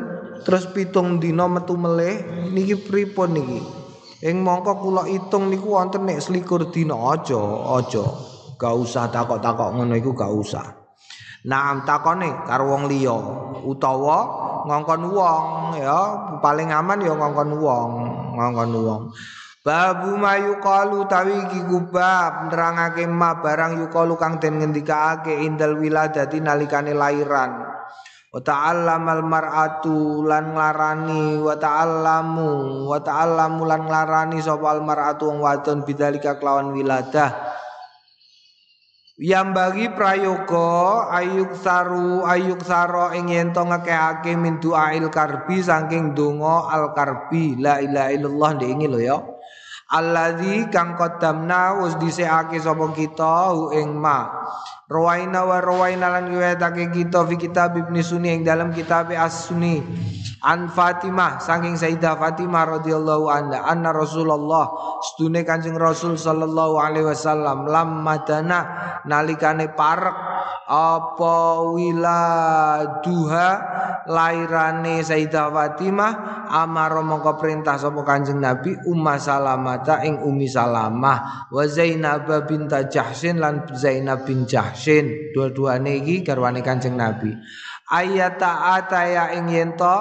terus 0.40 0.64
pitung 0.72 1.20
dina 1.20 1.44
metu 1.52 1.76
meleh. 1.76 2.48
Niki 2.48 2.80
pripun 2.80 3.36
niki? 3.36 3.77
Ing 4.18 4.42
mongko 4.42 4.82
kula 4.82 5.06
itung 5.06 5.46
niku 5.46 5.78
wonten 5.78 6.02
nek 6.02 6.18
selikur 6.18 6.74
dina 6.74 6.98
aja, 7.14 7.38
aja. 7.78 8.02
Gak 8.58 8.74
usah 8.74 9.06
takok-takok 9.14 9.78
ngono 9.78 9.94
iku 9.94 10.10
gak 10.10 10.34
usah. 10.34 10.66
Naam 11.46 11.86
takone 11.86 12.26
karo 12.42 12.74
wong 12.74 12.90
liya 12.90 13.14
utawa 13.62 14.18
ngongkon 14.66 15.02
wong 15.14 15.44
ya 15.78 15.98
paling 16.42 16.74
aman 16.74 16.98
ya 16.98 17.14
ngongkon 17.14 17.50
wong, 17.62 17.90
ngongkon 18.34 18.70
wong. 18.74 19.02
Babu 19.62 20.18
mayu 20.18 20.58
kalu 20.58 21.06
tawi 21.06 21.38
iki 21.38 21.62
kubab 21.70 22.50
nerangake 22.50 23.06
ma 23.06 23.38
barang 23.38 23.86
yukalu 23.86 24.18
kang 24.18 24.42
den 24.42 24.58
ngendikake 24.58 25.46
indal 25.46 25.78
wiladati 25.78 26.42
nalikane 26.42 26.90
lairan. 26.90 27.77
Wa 28.28 28.44
ta'allamal 28.44 29.24
mar'atu 29.24 30.20
lan 30.28 30.52
nglarani 30.52 31.40
wa 31.40 31.56
ta'allamu 31.56 32.84
wa 32.84 33.00
ta'allamu 33.00 33.64
lan 33.64 33.88
nglarani 33.88 34.36
sapa 34.44 34.76
mar'atu 34.84 35.32
wong 35.32 35.40
wadon 35.40 35.80
bidzalika 35.88 36.36
kelawan 36.36 36.76
wiladah. 36.76 37.32
Yang 39.16 39.48
bagi 39.50 39.86
prayoga 39.96 41.08
ayuk 41.08 41.56
saru 41.56 42.22
ayuk 42.28 42.60
saro 42.62 43.16
ing 43.16 43.32
yen 43.32 43.50
to 43.56 43.64
ngekehake 43.64 44.36
min 44.36 44.60
du'ail 44.60 45.08
karbi 45.08 45.64
saking 45.64 46.12
donga 46.12 46.68
al 46.68 46.92
karbi 46.92 47.56
la 47.56 47.80
ilaha 47.80 48.12
illallah 48.12 48.50
iki 48.60 48.86
lho 48.92 49.00
ya. 49.00 49.18
Alladzi 49.88 50.68
kang 50.68 51.00
qaddamna 51.00 51.80
wis 51.80 51.96
dhisikake 51.96 52.60
sapa 52.60 52.92
kita 52.92 53.56
hu 53.56 53.72
ing 53.72 53.96
ma. 53.96 54.28
Rawaina 54.88 55.44
wa 55.44 55.60
rawaina 55.60 56.08
lan 56.08 56.32
riwayatake 56.32 56.88
kita 56.88 57.20
fi 57.28 57.36
kitab 57.36 57.76
Ibnu 57.76 58.00
Sunni 58.00 58.32
ing 58.32 58.40
dalam 58.40 58.72
kitab 58.72 59.12
As-Sunni. 59.12 59.84
An 60.38 60.70
Fatimah 60.70 61.42
saking 61.42 61.74
Sayyidah 61.74 62.14
Fatimah 62.14 62.78
radhiyallahu 62.78 63.26
anha 63.26 63.66
anna 63.66 63.90
Rasulullah 63.90 64.70
stune 65.02 65.42
Kanjeng 65.42 65.74
Rasul 65.74 66.14
sallallahu 66.14 66.78
alaihi 66.78 67.10
wasallam 67.10 67.66
lam 67.66 68.06
madana 68.06 68.60
nalikane 69.02 69.74
parek 69.74 70.14
apa 70.70 71.36
wiladuha 71.74 73.48
lairane 74.06 75.02
Sayyidah 75.02 75.50
Fatimah 75.50 76.12
amara 76.54 77.02
mongko 77.02 77.34
perintah 77.34 77.74
sapa 77.74 78.06
Kanjeng 78.06 78.38
Nabi 78.38 78.78
Umma 78.86 79.18
Salamata 79.18 80.06
ing 80.06 80.22
Umi 80.22 80.46
Salamah 80.46 81.50
wa 81.50 81.64
Zainab 81.66 82.30
binta 82.46 82.86
Jahsin 82.86 83.42
lan 83.42 83.66
Zainab 83.74 84.22
bin 84.22 84.46
Jahsin 84.46 85.34
dua-duane 85.34 85.98
iki 85.98 86.22
garwane 86.22 86.62
Kanjeng 86.62 86.94
Nabi 86.94 87.34
ayata 87.88 88.76
ataya 88.76 89.32
ing 89.36 89.48
yento 89.48 89.96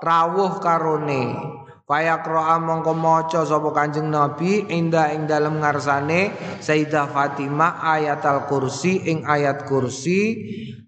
rawuh 0.00 0.62
karone. 0.62 1.54
Fayaqra'a 1.84 2.56
mongko 2.64 2.96
maca 2.96 3.44
sapa 3.44 3.68
Kanjeng 3.76 4.08
Nabi 4.08 4.64
inda 4.72 5.12
ing 5.12 5.28
dalem 5.28 5.60
ngarsane 5.60 6.32
Sayyidah 6.56 7.12
Fatimah 7.12 7.84
ayat 7.84 8.24
al-kursi 8.24 9.04
ing 9.04 9.28
ayat 9.28 9.68
kursi 9.68 10.32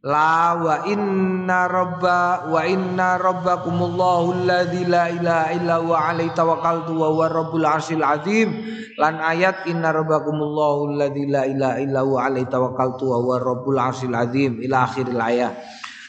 la 0.01 0.57
wa 0.57 0.89
inna 0.89 1.69
rabba 1.69 2.49
wa 2.49 2.65
inna 2.65 3.21
rabbakumullahu 3.21 4.41
alladzi 4.41 4.89
la 4.89 5.13
ilaha 5.13 5.53
illa 5.53 5.75
huwa 5.85 5.99
alaihi 6.01 6.33
tawakkaltu 6.33 6.97
wa 6.97 7.13
huwa 7.13 7.29
rabbul 7.29 7.67
arsyil 7.69 8.01
azim. 8.01 8.49
Lan 8.97 9.21
ayat 9.21 9.69
inna 9.69 9.93
rabbakumullahu 9.93 10.97
alladzi 10.97 11.29
la 11.29 11.45
ilaha 11.45 11.77
illa 11.77 12.01
huwa 12.09 12.25
alaihi 12.25 12.49
tawakkaltu 12.49 13.05
wa 13.13 13.21
huwa 13.21 13.37
rabbul 13.37 13.77
arsyil 13.77 14.17
azim. 14.17 14.65
Ila 14.65 14.89
akhiril 14.89 15.21
ayat 15.21 15.53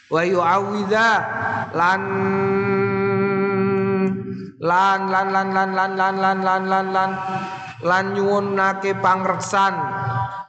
wa 0.08 0.20
yu'awidza 0.24 1.08
lan 1.76 2.00
lan 4.58 5.00
lan 5.12 5.28
lan 5.32 5.48
lan 5.54 5.70
lan 5.76 5.92
lan 5.96 6.16
lan 6.18 6.38
lan 6.42 6.62
lan 6.66 6.86
lan. 6.92 7.10
Lan 7.78 8.10
nyuwunake 8.10 8.98
pangreksan 8.98 9.70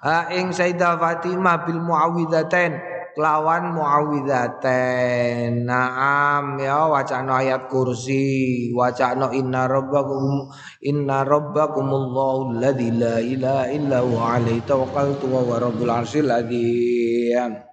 ha 0.01 0.34
ing 0.34 0.49
Sayyidah 0.49 0.97
Fatimah 0.97 1.62
bil 1.62 1.78
muawwidzatain 1.78 2.74
kelawan 3.14 3.78
muawwidzatain 3.78 5.62
naam 5.70 6.57
ya 6.57 6.89
wacana 6.89 7.45
ayat 7.45 7.70
kursi. 7.70 8.74
Wacana 8.74 9.30
inna 9.30 9.70
rabbakum 9.70 10.49
inna 10.82 11.22
rabbakumullahu 11.22 12.57
alladzi 12.57 12.97
la 12.97 13.22
ilaha 13.22 13.70
illa 13.78 14.01
huwa 14.01 14.41
alaihi 14.41 14.66
tawakkaltu 14.66 15.30
wa 15.30 15.53
rabbul 15.62 15.93
arsyil 15.93 16.34
adzim 16.34 17.69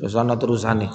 terus 0.00 0.16
ana 0.16 0.40
terusane 0.40 0.88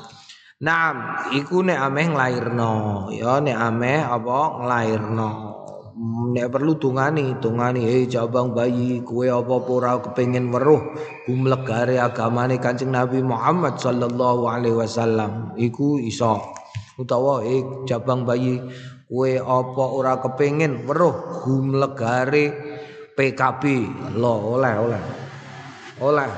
Naam, 0.56 1.28
iku 1.36 1.68
nek 1.68 1.76
ameh 1.76 2.16
nglairno, 2.16 2.74
ya 3.12 3.44
nek 3.44 3.60
ameh 3.60 4.00
apa 4.08 4.64
nglairno. 4.64 5.30
Nek 6.32 6.48
perlu 6.48 6.80
tungani, 6.80 7.36
tungani 7.44 7.84
eh 7.84 8.08
cabang 8.08 8.56
bayi 8.56 9.04
kue 9.04 9.28
apa 9.28 9.52
ora 9.52 10.00
kepengin 10.00 10.48
weruh 10.56 10.96
gumlegare 11.28 12.00
agamane 12.00 12.56
Kanjeng 12.56 12.96
Nabi 12.96 13.20
Muhammad 13.20 13.76
sallallahu 13.84 14.48
alaihi 14.48 14.80
wasallam. 14.80 15.52
Iku 15.60 16.00
iso. 16.00 16.56
Utawa 16.96 17.44
eh 17.44 17.60
cabang 17.84 18.24
bayi 18.24 18.56
kue 19.12 19.36
apa 19.36 19.84
ora 19.92 20.24
kepengin 20.24 20.88
weruh 20.88 21.44
gumlegare 21.44 22.46
PKB. 23.12 23.64
Lo 24.16 24.56
oleh 24.56 24.74
oleh. 24.80 25.02
Oleh. 26.00 26.32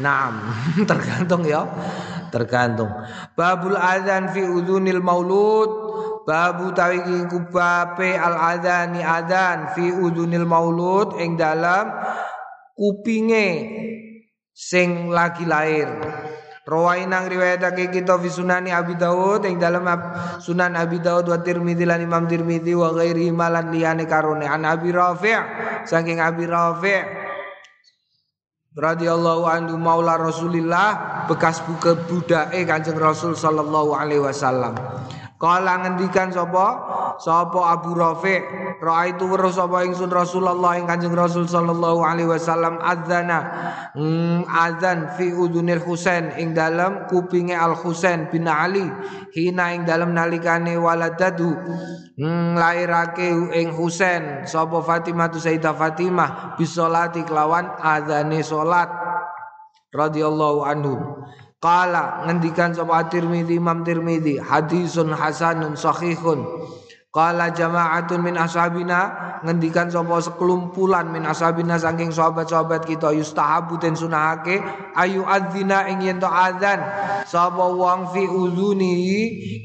Naam, 0.00 0.40
tergantung 0.88 1.44
ya 1.44 1.68
tergantung. 2.32 2.88
Babul 3.36 3.76
adzan 3.76 4.32
fi 4.32 4.40
udunil 4.40 5.04
maulud. 5.04 5.70
Babu 6.22 6.70
tawi 6.72 7.02
kubape 7.28 8.14
al 8.14 8.56
adzani 8.56 9.04
adzan 9.04 9.74
fi 9.76 9.92
udunil 9.92 10.48
maulud 10.48 11.18
ing 11.20 11.36
dalam 11.36 11.92
kupinge 12.72 13.48
sing 14.54 15.12
lagi 15.12 15.44
lahir. 15.44 15.90
Rawai 16.62 17.10
nang 17.10 17.26
riwayatake 17.26 17.90
kita 17.90 18.22
fi 18.22 18.30
sunani 18.30 18.70
Abi 18.70 18.94
Dawud 18.94 19.42
ing 19.50 19.58
dalam 19.58 19.82
Sunan 20.38 20.78
Abi 20.78 21.02
Dawud 21.02 21.26
wa 21.26 21.42
Tirmidzi 21.42 21.82
lan 21.82 21.98
Imam 22.06 22.30
Tirmidzi 22.30 22.70
wa 22.78 22.94
ghairi 22.94 23.34
malan 23.34 23.74
liyane 23.74 24.06
karone. 24.06 24.46
An 24.46 24.62
Abi 24.62 24.94
Rafi' 24.94 25.82
saking 25.90 26.22
Abi 26.22 26.46
Rafi' 26.46 27.31
radhiyallahu 28.72 29.44
anhu 29.44 29.76
maula 29.76 30.16
Rasulillah 30.16 31.24
bekas 31.28 31.60
buka 31.68 31.92
budake 32.08 32.64
Kanjeng 32.64 32.96
Rasul 32.96 33.36
sallallahu 33.36 33.92
alaihi 33.92 34.24
wasallam. 34.24 34.72
Kala 35.42 35.82
ngendikan 35.82 36.30
sapa? 36.30 36.66
Sapa 37.18 37.74
Abu 37.74 37.98
Rafi? 37.98 38.38
Raaitu 38.78 39.26
weruh 39.26 39.50
sapa 39.50 39.82
ingsun 39.82 40.06
Rasulullah 40.06 40.78
ing 40.78 40.86
Kanjeng 40.86 41.18
Rasul 41.18 41.50
sallallahu 41.50 41.98
alaihi 41.98 42.30
wasallam 42.30 42.78
adzana. 42.78 43.50
Hmm, 43.90 44.46
adzan 44.46 45.18
fi 45.18 45.34
udunil 45.34 45.82
Husain 45.82 46.30
ing 46.38 46.54
dalam 46.54 47.10
kupinge 47.10 47.58
Al 47.58 47.74
Husain 47.74 48.30
bin 48.30 48.46
Ali 48.46 48.86
hina 49.34 49.74
ing 49.74 49.82
dalam 49.82 50.14
nalikane 50.14 50.78
waladadu 50.78 51.58
hmm, 52.14 52.54
lairake 52.54 53.34
ing 53.58 53.74
Husain 53.74 54.46
sapa 54.46 54.78
Fatimah 54.78 55.26
tu 55.26 55.42
Sayyidah 55.42 55.74
Fatimah 55.74 56.54
bisolati 56.54 57.26
kelawan 57.26 57.66
adzane 57.82 58.46
salat 58.46 58.94
radhiyallahu 59.90 60.62
anhu. 60.62 61.26
Qala 61.62 62.26
ngendikan 62.26 62.74
sapa 62.74 63.06
Tirmizi 63.06 63.62
Imam 63.62 63.86
Tirmizi 63.86 64.34
hadisun 64.42 65.14
hasanun 65.14 65.78
sahihun. 65.78 66.42
Qala 67.14 67.54
jama'atun 67.54 68.18
min 68.18 68.34
ashabina. 68.34 69.30
Ngendikan 69.46 69.86
sapa 69.86 70.18
sekelumpulan 70.18 71.14
min 71.14 71.22
ashabina 71.22 71.78
saking 71.78 72.10
sahabat-sahabat 72.10 72.82
kita 72.82 73.14
yustahabu 73.14 73.78
den 73.78 73.94
sunahake 73.94 74.58
ayu 74.98 75.22
adzina 75.22 75.86
ing 75.86 76.02
yen 76.02 76.18
to 76.18 76.26
adzan. 76.26 76.82
Sapa 77.30 77.62
wong 77.70 78.10
fi 78.10 78.26
uzuni 78.26 78.98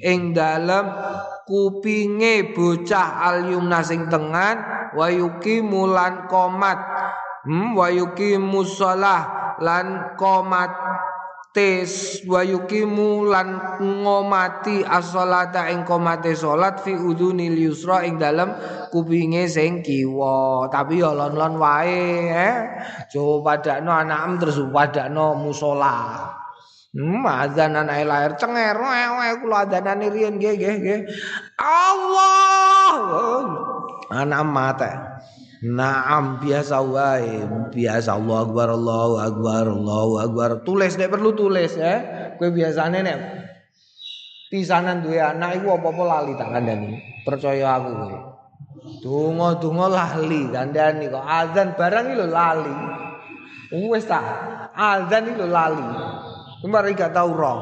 ing 0.06 0.38
dalem 0.38 0.94
kupinge 1.50 2.54
bocah 2.54 3.26
al 3.26 3.50
yumna 3.50 3.82
sing 3.82 4.06
tengan 4.06 4.62
wa 4.94 5.10
yuqimulan 5.10 6.30
qomat. 6.30 6.78
Hmm 7.42 7.74
wa 7.74 7.90
yuqimus 7.90 8.78
shalah 8.78 9.58
lan 9.58 10.14
qomat 10.14 10.70
tes 11.58 12.22
wa 12.30 12.46
lan 12.46 13.48
ngomati 13.82 14.86
as-sholata 14.86 15.74
ing 15.74 15.82
komate 15.90 16.38
salat 16.38 16.86
fi 16.86 16.94
udunil 16.94 17.58
yusra 17.58 18.06
ing 18.06 18.22
dalem 18.22 18.54
kupinge 18.94 19.50
sing 19.50 19.82
kiwa 19.82 20.70
tapi 20.70 21.02
ya 21.02 21.18
lon-lon 21.18 21.58
wae 21.58 22.30
eh 22.30 22.58
coba 23.10 23.58
padakno 23.58 23.90
anakem 23.90 24.34
terus 24.38 24.62
padakno 24.70 25.34
musala 25.34 25.98
Hmm, 26.98 27.22
azan 27.30 27.78
anak 27.78 28.10
lahir 28.10 28.34
cenger, 28.42 28.74
wewe 28.74 29.30
kula 29.44 29.70
adzanane 29.70 30.10
riyen 30.10 30.42
nggih 30.42 30.56
nggih 30.58 30.76
nggih. 30.82 31.02
Allah. 31.62 33.44
Anak 34.10 34.42
mate. 34.50 35.17
Naam 35.58 36.38
biasa 36.38 36.86
wae, 36.86 37.42
biasa 37.74 38.14
Allah 38.14 38.46
Akbar 38.46 38.68
Allahu 38.70 39.16
Akbar 39.18 39.66
Allahu 39.66 40.14
Akbar. 40.22 40.50
Tulis 40.62 40.94
nek 41.02 41.10
perlu 41.10 41.34
tulis 41.34 41.74
ya. 41.74 41.98
Kowe 42.38 42.54
biasane 42.54 43.02
nek 43.02 43.18
pisanan 44.54 45.02
duwe 45.02 45.18
anak 45.18 45.58
iku 45.58 45.82
apa-apa 45.82 46.04
lali 46.06 46.38
tak 46.38 46.54
kandhani. 46.54 47.02
Percaya 47.26 47.82
aku 47.82 47.90
kowe. 47.90 48.18
Donga-donga 49.02 49.86
lali 49.90 50.42
kandhani 50.54 51.10
kok 51.10 51.26
azan 51.26 51.74
barang 51.74 52.06
iki 52.06 52.16
lho 52.22 52.28
lali. 52.30 52.76
Wis 53.90 54.06
tak 54.06 54.22
azan 54.78 55.26
iki 55.26 55.42
lho 55.42 55.50
lali. 55.50 55.88
Kemarin 56.62 56.94
gak 56.94 57.18
tau 57.18 57.34
roh. 57.34 57.60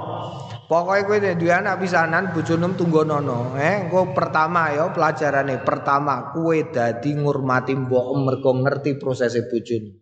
Pokoknya 0.65 1.05
kowe 1.05 1.17
nek 1.21 1.37
duwe 1.37 1.53
anak 1.53 1.77
pisanan 1.77 2.33
bojone 2.33 2.73
tunggonono. 2.73 3.53
Eh, 3.53 3.85
engko 3.85 4.17
pertama 4.17 4.73
ya 4.73 4.89
pelajarane. 4.89 5.61
Pertama, 5.61 6.33
kowe 6.33 6.57
dadi 6.73 7.13
ngurmati 7.13 7.77
mbok 7.77 8.07
mergo 8.17 8.51
ngerti 8.65 8.97
proses 8.97 9.37
bojone. 9.45 9.93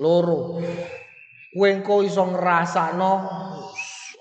Loro. 0.00 0.56
Kowe 1.52 1.68
engko 1.68 2.00
iso 2.00 2.24
ngrasakno 2.24 3.12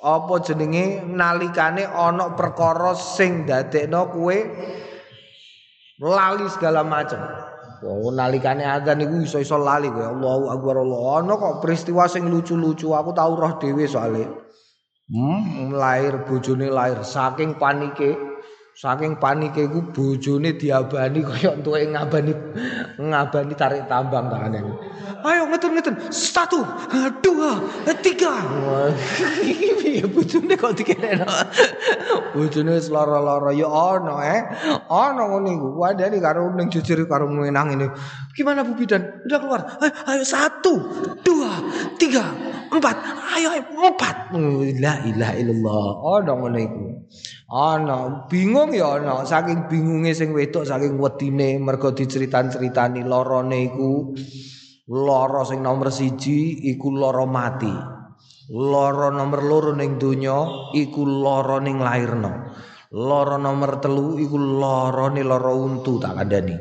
apa 0.04 0.36
jenenge 0.44 1.00
nalikane 1.08 1.88
ana 1.88 2.36
perkara 2.36 2.92
sing 2.92 3.48
dadekno 3.48 4.12
kowe 4.12 4.38
lali 6.04 6.46
segala 6.52 6.84
macam. 6.84 7.24
Oh, 7.88 8.12
nalikane 8.12 8.68
adzan 8.68 9.00
iku 9.00 9.24
iso-iso 9.24 9.56
lali 9.56 9.88
kowe. 9.88 10.12
Allahu 10.12 10.52
akbar 10.52 10.84
Allah. 10.84 11.24
Ana 11.24 11.34
kok 11.40 11.64
peristiwa 11.64 12.04
sing 12.12 12.28
lucu-lucu 12.28 12.92
aku 12.92 13.16
tau 13.16 13.32
roh 13.32 13.56
dhewe 13.56 13.88
soalnya. 13.88 14.43
Hmm, 15.14 15.70
lahir 15.78 16.26
bojone 16.26 16.74
lahir 16.74 17.06
saking 17.06 17.54
panike 17.62 18.18
saking 18.74 19.22
panike 19.22 19.70
iku 19.70 19.94
bojone 19.94 20.58
diabani 20.58 21.22
kaya 21.22 21.54
entuke 21.54 21.86
ngabani 21.86 22.34
ngabani 22.98 23.54
tarik 23.54 23.86
tambang 23.86 24.34
tangane. 24.34 24.74
Ayo 25.24 25.48
ngeten-ngeten. 25.48 26.12
Satu, 26.12 26.66
dua, 27.24 27.62
tiga. 28.02 28.34
Piye 29.80 30.04
bojone 30.10 30.58
kok 30.58 30.74
dikenekno. 30.76 31.30
bojone 32.34 32.76
wis 32.76 32.90
lara-lara 32.90 33.54
ya 33.54 33.70
ana 33.70 34.16
eh. 34.26 34.42
Ana 34.90 35.30
ngene 35.30 35.50
iku. 35.56 35.68
Wadani 35.78 36.18
karo 36.20 36.52
ning 36.58 36.68
jujur 36.74 37.06
karo 37.06 37.30
menang 37.30 37.78
ini. 37.78 37.88
Gimana 38.34 38.66
Bu 38.66 38.74
Bidan? 38.74 39.22
Udah 39.30 39.38
keluar. 39.38 39.62
Ayo, 39.78 39.94
ayo 40.10 40.24
satu, 40.26 40.74
dua, 41.22 41.54
tiga, 42.02 42.34
empat. 42.74 42.98
Ayo 43.38 43.54
empat. 43.62 44.34
La 44.82 45.06
ilaha 45.06 45.34
illallah. 45.38 45.86
Ana 46.18 46.34
ngene 46.42 46.60
iku. 46.66 46.86
Ana 47.54 48.26
bingung 48.26 48.74
ya 48.74 48.98
ana 48.98 49.22
saking 49.22 49.70
bingunge 49.70 50.18
sing 50.18 50.34
wedok 50.34 50.66
saking 50.66 50.98
wedine 50.98 51.62
mergo 51.62 51.94
diceritan-ceritani 51.94 53.06
lorone 53.06 53.70
iku 53.70 54.18
lara 54.90 55.46
sing 55.46 55.62
nomor 55.62 55.94
siji 55.94 56.66
iku 56.74 56.90
lara 56.90 57.30
mati. 57.30 57.70
Lara 58.50 59.14
nomor 59.14 59.46
loro 59.46 59.72
ning 59.78 60.02
donya 60.02 60.74
iku 60.74 61.06
lara 61.06 61.62
ning 61.62 61.78
lairno. 61.78 62.50
Lara 62.94 63.38
nomor 63.38 63.78
telu 63.78 64.18
iku 64.18 64.38
larane 64.38 65.22
lara 65.22 65.54
untu 65.54 66.02
tak 66.02 66.18
kandhani. 66.18 66.58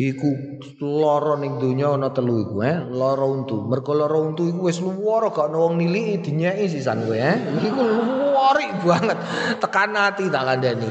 Iku 0.00 0.32
lara 0.80 1.36
ning 1.36 1.60
donya 1.60 1.92
ana 1.92 2.08
telu 2.08 2.40
iku 2.40 2.64
eh 2.64 2.88
lara 2.88 3.20
untu. 3.20 3.68
Mergo 3.68 3.92
lara 3.92 4.16
untu 4.16 4.48
iku 4.48 4.72
wis 4.72 4.80
luwara 4.80 5.28
gak 5.28 5.52
ono 5.52 5.68
wong 5.68 5.76
niliki 5.76 6.24
dinyeki 6.24 6.72
sisan 6.72 7.04
kowe 7.04 7.20
eh. 7.20 7.36
Iku 7.68 7.80
luwari 7.84 8.80
banget. 8.80 9.18
Tekan 9.60 9.92
ati 9.92 10.32
tak 10.32 10.44
kandhani. 10.48 10.88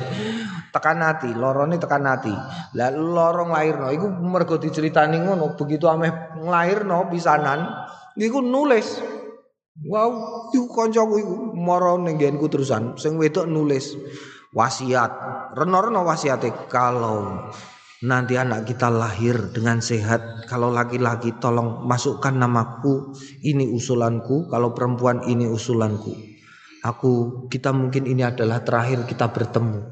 Tekan 0.70 1.01
ati, 1.01 1.34
lorone 1.34 1.82
tekan 1.82 2.05
ati. 2.05 2.30
Lah 2.78 2.93
lara 2.93 3.49
nglairno 3.49 3.89
iku 3.89 4.14
mergo 4.14 4.62
diceritani 4.62 5.18
ngono, 5.26 5.57
begitu 5.57 5.89
ameh 5.89 6.38
nglairno 6.45 7.10
pisanan 7.10 7.66
iku 8.14 8.45
nulis. 8.45 9.01
Wow, 9.89 10.53
iku 10.53 10.70
kancaku 10.70 11.16
iku 11.18 11.36
mara 11.57 11.97
ning 11.97 12.22
terusan. 12.22 12.93
Sing 13.01 13.18
wedok 13.18 13.49
nulis 13.49 13.97
wasiat. 14.53 15.10
Reno-reno 15.57 16.05
wasiate 16.05 16.70
kalau 16.70 17.49
nanti 18.00 18.39
anak 18.39 18.64
kita 18.64 18.88
lahir 18.88 19.52
dengan 19.52 19.84
sehat. 19.84 20.47
Kalau 20.47 20.72
laki-laki 20.72 21.36
tolong 21.38 21.84
masukkan 21.84 22.32
namaku, 22.32 23.12
ini 23.43 23.68
usulanku. 23.68 24.47
Kalau 24.47 24.72
perempuan 24.72 25.28
ini 25.28 25.47
usulanku. 25.47 26.16
Aku 26.80 27.45
kita 27.52 27.76
mungkin 27.76 28.08
ini 28.08 28.24
adalah 28.24 28.64
terakhir 28.64 29.04
kita 29.04 29.28
bertemu. 29.36 29.84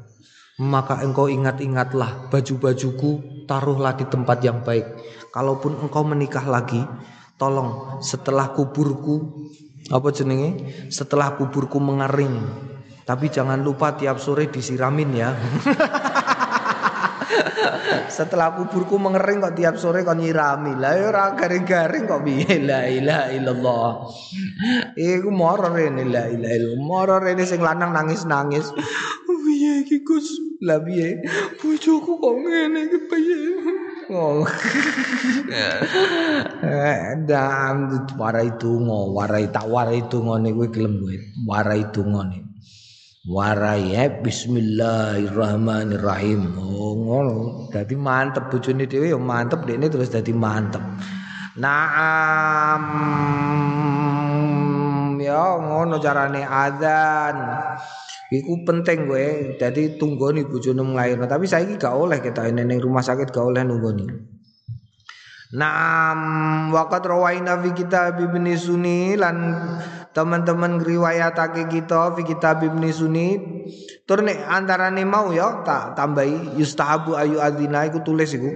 Maka 0.58 1.04
engkau 1.04 1.28
ingat-ingatlah 1.28 2.32
baju-bajuku 2.32 3.44
taruhlah 3.46 3.94
di 3.94 4.08
tempat 4.08 4.38
yang 4.42 4.64
baik. 4.64 4.88
Kalaupun 5.30 5.78
engkau 5.84 6.02
menikah 6.02 6.42
lagi, 6.48 6.82
tolong 7.36 8.00
setelah 8.02 8.56
kuburku 8.56 9.46
apa 9.92 10.08
jenenge? 10.10 10.64
Setelah 10.88 11.36
kuburku 11.36 11.78
mengering. 11.78 12.40
Tapi 13.04 13.30
jangan 13.30 13.60
lupa 13.60 13.94
tiap 13.94 14.18
sore 14.18 14.48
disiramin 14.50 15.10
ya. 15.14 15.30
Setelah 18.08 18.56
kuburku 18.56 18.96
mengering 18.96 19.44
kok 19.44 19.54
tiap 19.56 19.74
sore 19.76 20.02
kok 20.02 20.16
nyirami. 20.16 20.74
Lah 20.80 20.92
ya 20.96 21.04
ora 21.12 21.24
garing-garing 21.36 22.04
kok 22.08 22.22
piye 22.24 22.56
la 22.64 22.88
ilaha 22.88 23.24
illallah. 23.32 23.88
Iku 24.96 25.28
moro 25.28 25.68
rene 25.70 26.08
la 26.08 26.24
ilaha 26.26 26.54
illallah. 26.56 26.80
Moro 26.80 27.16
rene 27.20 27.44
sing 27.44 27.60
lanang 27.60 27.92
nangis-nangis. 27.92 28.72
Piye 29.48 29.80
iki 29.84 30.04
Gus? 30.04 30.28
Lah 30.64 30.80
piye? 30.84 31.24
Bojoku 31.60 32.20
kok 32.20 32.34
ngene 32.40 32.80
iki 32.88 32.98
piye? 33.08 33.40
Oh. 34.08 34.40
Dam 37.28 37.76
warai 38.16 38.56
tungo, 38.56 39.12
warai 39.12 39.52
tak 39.52 39.68
warai 39.68 40.04
tungo 40.08 40.40
gue 40.40 40.68
gelem. 40.72 41.00
Warai 41.44 41.92
tungo 41.92 42.24
nih. 42.24 42.47
Warai 43.28 43.92
ya 43.92 44.08
bismillahirrahmanirrahim. 44.24 46.56
Oh 46.56 46.96
ngono. 46.96 47.68
Dadi 47.68 47.92
mantep 47.92 48.48
bojone 48.48 48.88
dhewe 48.88 49.12
ya 49.12 49.20
mantep 49.20 49.68
dekne 49.68 49.92
terus 49.92 50.08
dadi 50.08 50.32
mantep. 50.32 50.80
Naam 51.60 52.88
ya 55.20 55.60
ngono 55.60 56.00
carane 56.00 56.40
adzan. 56.40 57.36
Iku 58.32 58.64
penting 58.64 59.04
gue. 59.04 59.60
Jadi 59.60 60.00
tunggoni 60.00 60.48
bojone 60.48 60.80
nglairno. 60.80 61.28
Tapi 61.28 61.44
saiki 61.44 61.76
gak 61.76 62.00
oleh 62.00 62.24
kita 62.24 62.48
ini 62.48 62.80
rumah 62.80 63.04
sakit 63.04 63.28
gak 63.28 63.44
oleh 63.44 63.60
nunggoni. 63.60 64.37
Naam 65.48 66.20
waqat 66.76 67.08
rawaina 67.08 67.56
fi 67.64 67.72
kitab 67.72 68.20
Ibn 68.20 68.44
Sunni 68.52 69.16
lan 69.16 69.56
teman-teman 70.12 70.76
ngriwayatake 70.76 71.72
kita 71.72 72.12
fi 72.12 72.22
kitab 72.28 72.60
Ibn 72.60 72.82
Sunni. 72.92 73.40
Tur 74.04 74.20
nek 74.20 74.44
antarane 74.44 75.08
mau 75.08 75.32
ya 75.32 75.64
tak 75.64 75.96
tambahi 75.96 76.60
yustahabu 76.60 77.16
ayu 77.16 77.40
adzina 77.40 77.88
iku 77.88 78.04
tulis 78.04 78.36
iku. 78.36 78.52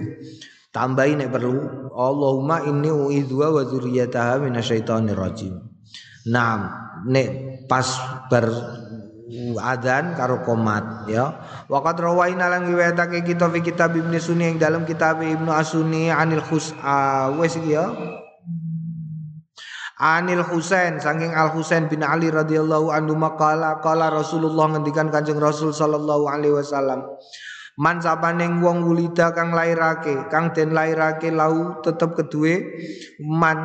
Tambahi 0.73 1.17
nek 1.17 1.29
perlu 1.33 1.89
Allahumma 1.93 2.65
inni 2.65 2.89
uidzwa 2.89 3.53
wa 3.53 3.61
dzurriyyataha 3.61 4.41
minasyaitonir 4.41 5.13
rajim 5.13 5.61
Naam 6.25 6.65
nek 7.05 7.29
pas 7.69 7.85
bar 8.25 8.49
adzan 9.57 10.13
karo 10.13 10.41
komat 10.45 11.09
ya. 11.09 11.37
Waqad 11.71 11.97
rawaina 11.99 12.49
lan 12.51 12.69
riwayatake 12.69 13.25
kita 13.25 13.49
fi 13.49 13.59
kitab 13.63 13.95
Ibnu 13.97 14.17
Sunni 14.21 14.53
yang 14.53 14.57
dalam 14.61 14.83
kitab 14.83 15.21
Ibnu 15.23 15.49
Asuni 15.49 16.13
anil 16.13 16.43
khus 16.43 16.75
uh, 16.81 17.33
wes 17.37 17.57
ya. 17.63 17.89
Anil 20.03 20.43
Husain 20.43 20.99
saking 20.99 21.31
Al 21.31 21.55
Husain 21.55 21.87
bin 21.87 22.03
Ali 22.03 22.27
radhiyallahu 22.27 22.91
anhu 22.91 23.15
maqala 23.15 23.79
qala 23.79 24.11
Rasulullah 24.11 24.75
ngendikan 24.75 25.07
Kanjeng 25.07 25.39
Rasul 25.39 25.71
sallallahu 25.71 26.27
alaihi 26.27 26.59
wasallam 26.59 27.07
Man 27.73 28.05
sapaning 28.05 28.61
wong 28.61 28.85
wulida 28.85 29.33
kang 29.33 29.49
lairake, 29.49 30.29
kang 30.29 30.53
den 30.53 30.77
lairake 30.77 31.33
lau 31.33 31.81
tetep 31.81 32.13
kedue 32.13 32.77
man 33.17 33.57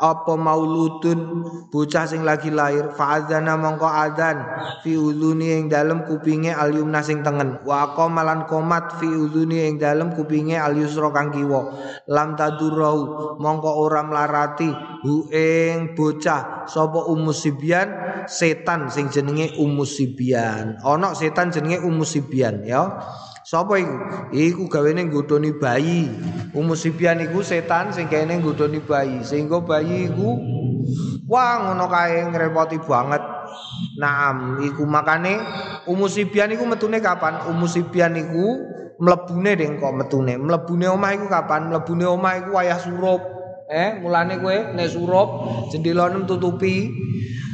apa 0.00 0.40
mauludun 0.40 1.44
bocah 1.68 2.08
sing 2.08 2.24
lagi 2.24 2.48
lahir 2.48 2.88
fa'adzana 2.96 3.60
mongko 3.60 3.84
adzan 3.84 4.40
fi 4.80 4.96
udhuni 4.96 5.60
ing 5.60 5.68
dalem 5.68 6.00
kupinge 6.08 6.48
al 6.48 6.72
yumna 6.72 7.04
sing 7.04 7.20
tengen. 7.20 7.60
Wa 7.68 7.92
malan 8.08 8.48
komat 8.48 8.96
fi 8.96 9.04
udhuni 9.04 9.68
ing 9.68 9.76
dalem 9.76 10.16
kupinge 10.16 10.56
al 10.56 10.72
yusra 10.72 11.12
kang 11.12 11.28
kiwa. 11.28 11.76
Lam 12.08 12.32
tadurau 12.32 13.36
mongko 13.36 13.68
ora 13.84 14.00
mlarati 14.00 14.72
hu 15.04 15.28
ing 15.28 15.92
bocah 15.92 16.64
sapa 16.64 17.04
umusibian 17.04 17.92
setan 18.24 18.88
sing 18.88 19.10
jenenge 19.10 19.58
umusibian 19.58 20.78
ana 20.80 21.10
setan 21.12 21.50
jenenge 21.50 21.82
umusibian 21.82 22.62
ya 22.62 23.02
Sapa 23.52 23.76
iku? 23.76 23.96
Iku 24.32 24.64
gawene 24.64 25.04
nggodoni 25.12 25.52
bayi. 25.60 26.08
Umusibian 26.56 27.20
iku 27.20 27.44
setan 27.44 27.92
sing 27.92 28.08
kene 28.08 28.40
bayi. 28.88 29.20
Sehingga 29.20 29.60
bayi 29.60 30.08
iku 30.08 30.40
wah 31.28 31.60
ngono 31.60 31.84
kae 31.92 32.32
ngrepoti 32.32 32.80
banget. 32.80 33.20
Naam, 34.00 34.56
iku 34.64 34.88
makane 34.88 35.36
umusibian 35.84 36.48
iku 36.56 36.64
metune 36.64 37.04
kapan? 37.04 37.44
Umusibian 37.52 38.16
iku 38.16 38.56
mlebune 38.96 39.52
kok 39.76 40.00
metune. 40.00 40.40
Mlebune 40.40 40.88
omah 40.88 41.12
iku 41.12 41.28
kapan? 41.28 41.68
Mlebune 41.68 42.08
omah 42.08 42.40
iku 42.40 42.56
wayah 42.56 42.80
surup. 42.80 43.20
Eh, 43.68 44.00
mulane 44.00 44.40
kowe 44.40 44.56
nek 44.72 44.88
surup 44.88 45.28
jendela 45.68 46.08
tutupi 46.24 46.88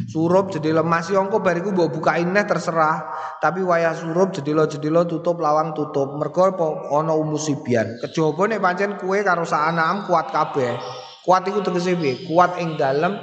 Surup 0.09 0.48
jendela 0.48 0.80
masih 0.80 1.20
ongko 1.20 1.44
bariku 1.44 1.68
mbok 1.76 2.00
bukain 2.00 2.32
neh 2.32 2.48
terserah. 2.48 3.12
Tapi 3.44 3.61
wayah 3.61 3.92
surup 3.92 4.32
jendela-jendela 4.32 5.04
tutup 5.04 5.36
lawang 5.36 5.76
tutup. 5.76 6.16
Mergo 6.16 6.48
ana 6.96 7.12
umusibian. 7.12 8.00
Kejaba 8.00 8.48
nek 8.48 8.64
pancen 8.64 8.96
kue 8.96 9.20
karo 9.20 9.44
anakam 9.44 10.09
kuat 10.09 10.32
kabeh. 10.32 10.80
Kuat 11.28 11.44
iku 11.44 11.61
tegese 11.61 11.92
piye? 12.00 12.24
Kuat 12.24 12.56
ing 12.56 12.80
dalem 12.80 13.20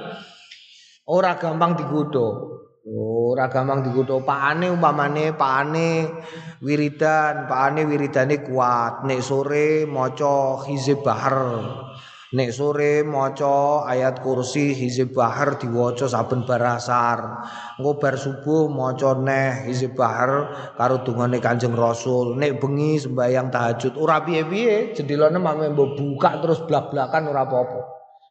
ora 1.09 1.41
gampang 1.41 1.73
digodho. 1.73 2.53
Ora 2.85 3.49
gampang 3.49 3.81
digodho. 3.81 4.21
Pakane 4.21 4.69
umpamane 4.69 5.33
pakane 5.33 6.05
wiridan, 6.61 7.49
pakane 7.49 7.81
wiridane 7.89 8.45
kuat. 8.45 9.09
Nek 9.09 9.25
sore 9.25 9.89
maca 9.89 10.61
hizib 10.69 11.01
bahar. 11.01 11.65
Nek 12.33 12.49
sore 12.49 13.05
maca 13.05 13.85
ayat 13.85 14.25
kursi 14.25 14.73
hizib 14.73 15.13
bahar 15.13 15.61
diwaca 15.61 16.09
saben 16.09 16.41
bar 16.41 16.81
asar. 16.81 17.45
Engko 17.77 18.01
bar 18.01 18.17
subuh 18.17 18.65
maca 18.65 19.13
neh 19.13 19.69
hizib 19.69 19.93
bahar 19.93 20.49
karo 20.73 21.05
dungane 21.05 21.37
Kanjeng 21.37 21.77
Rasul. 21.77 22.33
Nek 22.41 22.57
bengi 22.57 22.97
sembayang 22.97 23.53
tahajud 23.53 23.93
ora 24.01 24.25
piye-piye, 24.25 24.97
jendelane 24.97 25.37
buka 25.77 26.41
terus 26.41 26.65
blak-blakan 26.65 27.29
ora 27.29 27.45
apa-apa. 27.45 27.81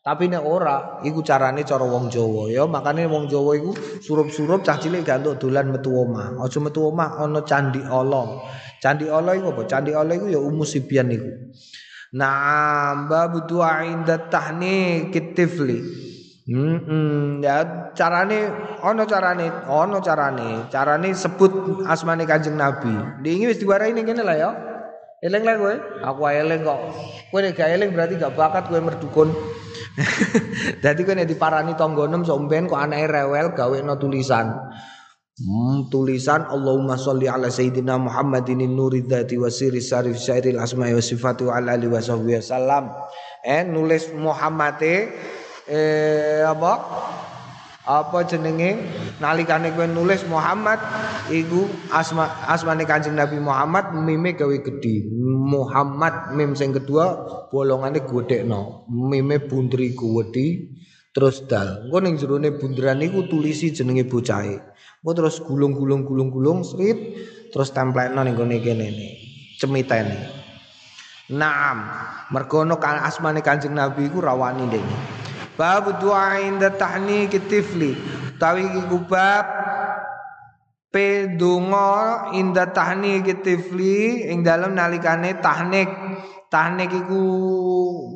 Tapi 0.04 0.28
nek 0.28 0.42
ora, 0.42 1.00
iku 1.00 1.24
carane 1.24 1.64
cara 1.64 1.86
wong 1.86 2.10
Jawa 2.10 2.50
ya. 2.50 2.66
Makane 2.66 3.06
wong 3.06 3.30
Jawa 3.30 3.56
iku 3.56 3.72
surup-surup 4.02 4.66
cah 4.66 4.76
cilik 4.76 5.00
gak 5.06 5.22
entuk 5.22 5.46
dolan 5.48 5.70
metu 5.70 5.94
omah. 5.94 6.34
Aja 6.42 6.60
metu 6.60 6.90
omah 6.90 7.24
ana 7.24 7.40
candi 7.40 7.80
Allah. 7.80 8.42
Candi 8.82 9.08
Allah 9.08 9.38
iku 9.38 9.56
apa? 9.56 9.62
Candi 9.64 9.96
Allah 9.96 10.18
iku 10.18 10.28
ya 10.28 10.42
umusibian 10.42 11.08
iku. 11.08 11.30
Nah, 12.14 13.10
bab 13.10 13.50
du'a 13.50 13.82
inda 13.90 14.30
tahni 14.30 15.10
kitifli. 15.10 15.82
Hmm, 16.44 17.42
ya 17.42 17.90
carane 17.90 18.52
ono 18.86 19.02
carane, 19.02 19.50
ono 19.66 19.98
carane. 19.98 20.70
Carane 20.70 21.10
sebut 21.10 21.82
asmane 21.90 22.22
Kanjeng 22.22 22.54
Nabi. 22.54 23.18
Diingi 23.18 23.50
wis 23.50 23.58
diwarai 23.58 23.90
ning 23.90 24.06
kene 24.06 24.22
lah 24.22 24.36
ya. 24.38 24.50
Eleng 25.24 25.42
lah 25.42 25.56
kowe. 25.58 25.74
Aku 26.04 26.20
eleng 26.30 26.62
kok. 26.62 26.78
Kowe 27.32 27.40
nek 27.42 27.56
gak 27.56 27.82
berarti 27.90 28.14
gak 28.20 28.36
bakat 28.38 28.68
kowe 28.70 28.78
merdukun. 28.78 29.34
Dadi 30.84 31.00
kowe 31.02 31.16
nek 31.18 31.26
diparani 31.26 31.74
tanggonem 31.74 32.22
somben 32.22 32.70
kok 32.70 32.78
anake 32.78 33.10
rewel 33.10 33.56
gawekno 33.58 33.98
tulisan. 33.98 34.54
Hmm, 35.34 35.90
tulisan 35.90 36.46
Allahumma 36.46 36.94
sholli 36.94 37.26
ala 37.26 37.50
sayyidina 37.50 37.98
Muhammadin 37.98 38.70
nuri 38.70 39.02
dzati 39.02 39.34
wa 39.34 39.50
sirri 39.50 39.82
sarif 39.82 40.14
syairil 40.14 40.62
asma'i 40.62 40.94
wa 40.94 41.02
sifati 41.02 41.42
wa 41.42 41.58
ala 41.58 41.74
alihi 41.74 41.90
wa 41.90 41.98
sahbihi 41.98 42.38
wasallam. 42.38 42.94
Eh 43.42 43.66
nulis 43.66 44.14
Muhammade 44.14 45.10
eh 45.66 46.46
apa? 46.46 46.72
apa 47.84 48.24
jenenge 48.24 48.80
nalikane 49.20 49.76
kowe 49.76 49.84
nulis 49.84 50.24
Muhammad 50.24 50.80
iku 51.28 51.68
asma 51.92 52.32
asmane 52.48 52.88
Kanjeng 52.88 53.12
Nabi 53.12 53.36
Muhammad 53.36 53.92
mime 53.92 54.32
gawe 54.32 54.56
gedhi 54.56 55.04
Muhammad 55.44 56.32
mim 56.32 56.56
sing 56.56 56.72
kedua 56.72 57.12
bolongane 57.52 58.00
godhekno 58.00 58.88
mime 58.88 59.36
bundri 59.44 59.92
gedhi 59.92 60.72
terus 61.14 61.46
dal 61.46 61.86
engko 61.86 61.98
ning 62.02 62.18
jerone 62.18 62.50
bunderan 62.58 63.00
iku 63.06 63.30
tulisi 63.30 63.70
jenenge 63.70 64.04
bocahe 64.10 64.58
engko 65.00 65.10
terus 65.14 65.38
gulung-gulung 65.40 66.02
gulung-gulung 66.02 66.66
srit 66.66 66.98
terus 67.54 67.70
templekno 67.70 68.26
ning 68.26 68.34
gone 68.34 68.58
kene 68.58 68.90
cemitene 69.56 70.44
Naam 71.24 71.88
mergo 72.36 72.60
ana 72.60 72.76
asmane 73.08 73.40
Kanjeng 73.40 73.72
Nabi 73.72 74.12
iku 74.12 74.20
rawani 74.20 74.68
dene 74.68 75.24
Bab 75.54 76.02
doa 76.02 76.42
inda 76.42 76.66
tahni 76.74 77.30
kitifli. 77.30 77.94
Tawi 78.42 78.66
iku 78.74 79.06
bab 79.06 79.46
pedonga 80.90 82.34
inda 82.34 82.66
tahni 82.74 83.22
kitifli 83.22 84.26
ing 84.34 84.42
dalam 84.42 84.74
nalikane 84.74 85.38
tahnik. 85.38 85.86
Tahnik 86.54 86.94
iku 86.94 87.22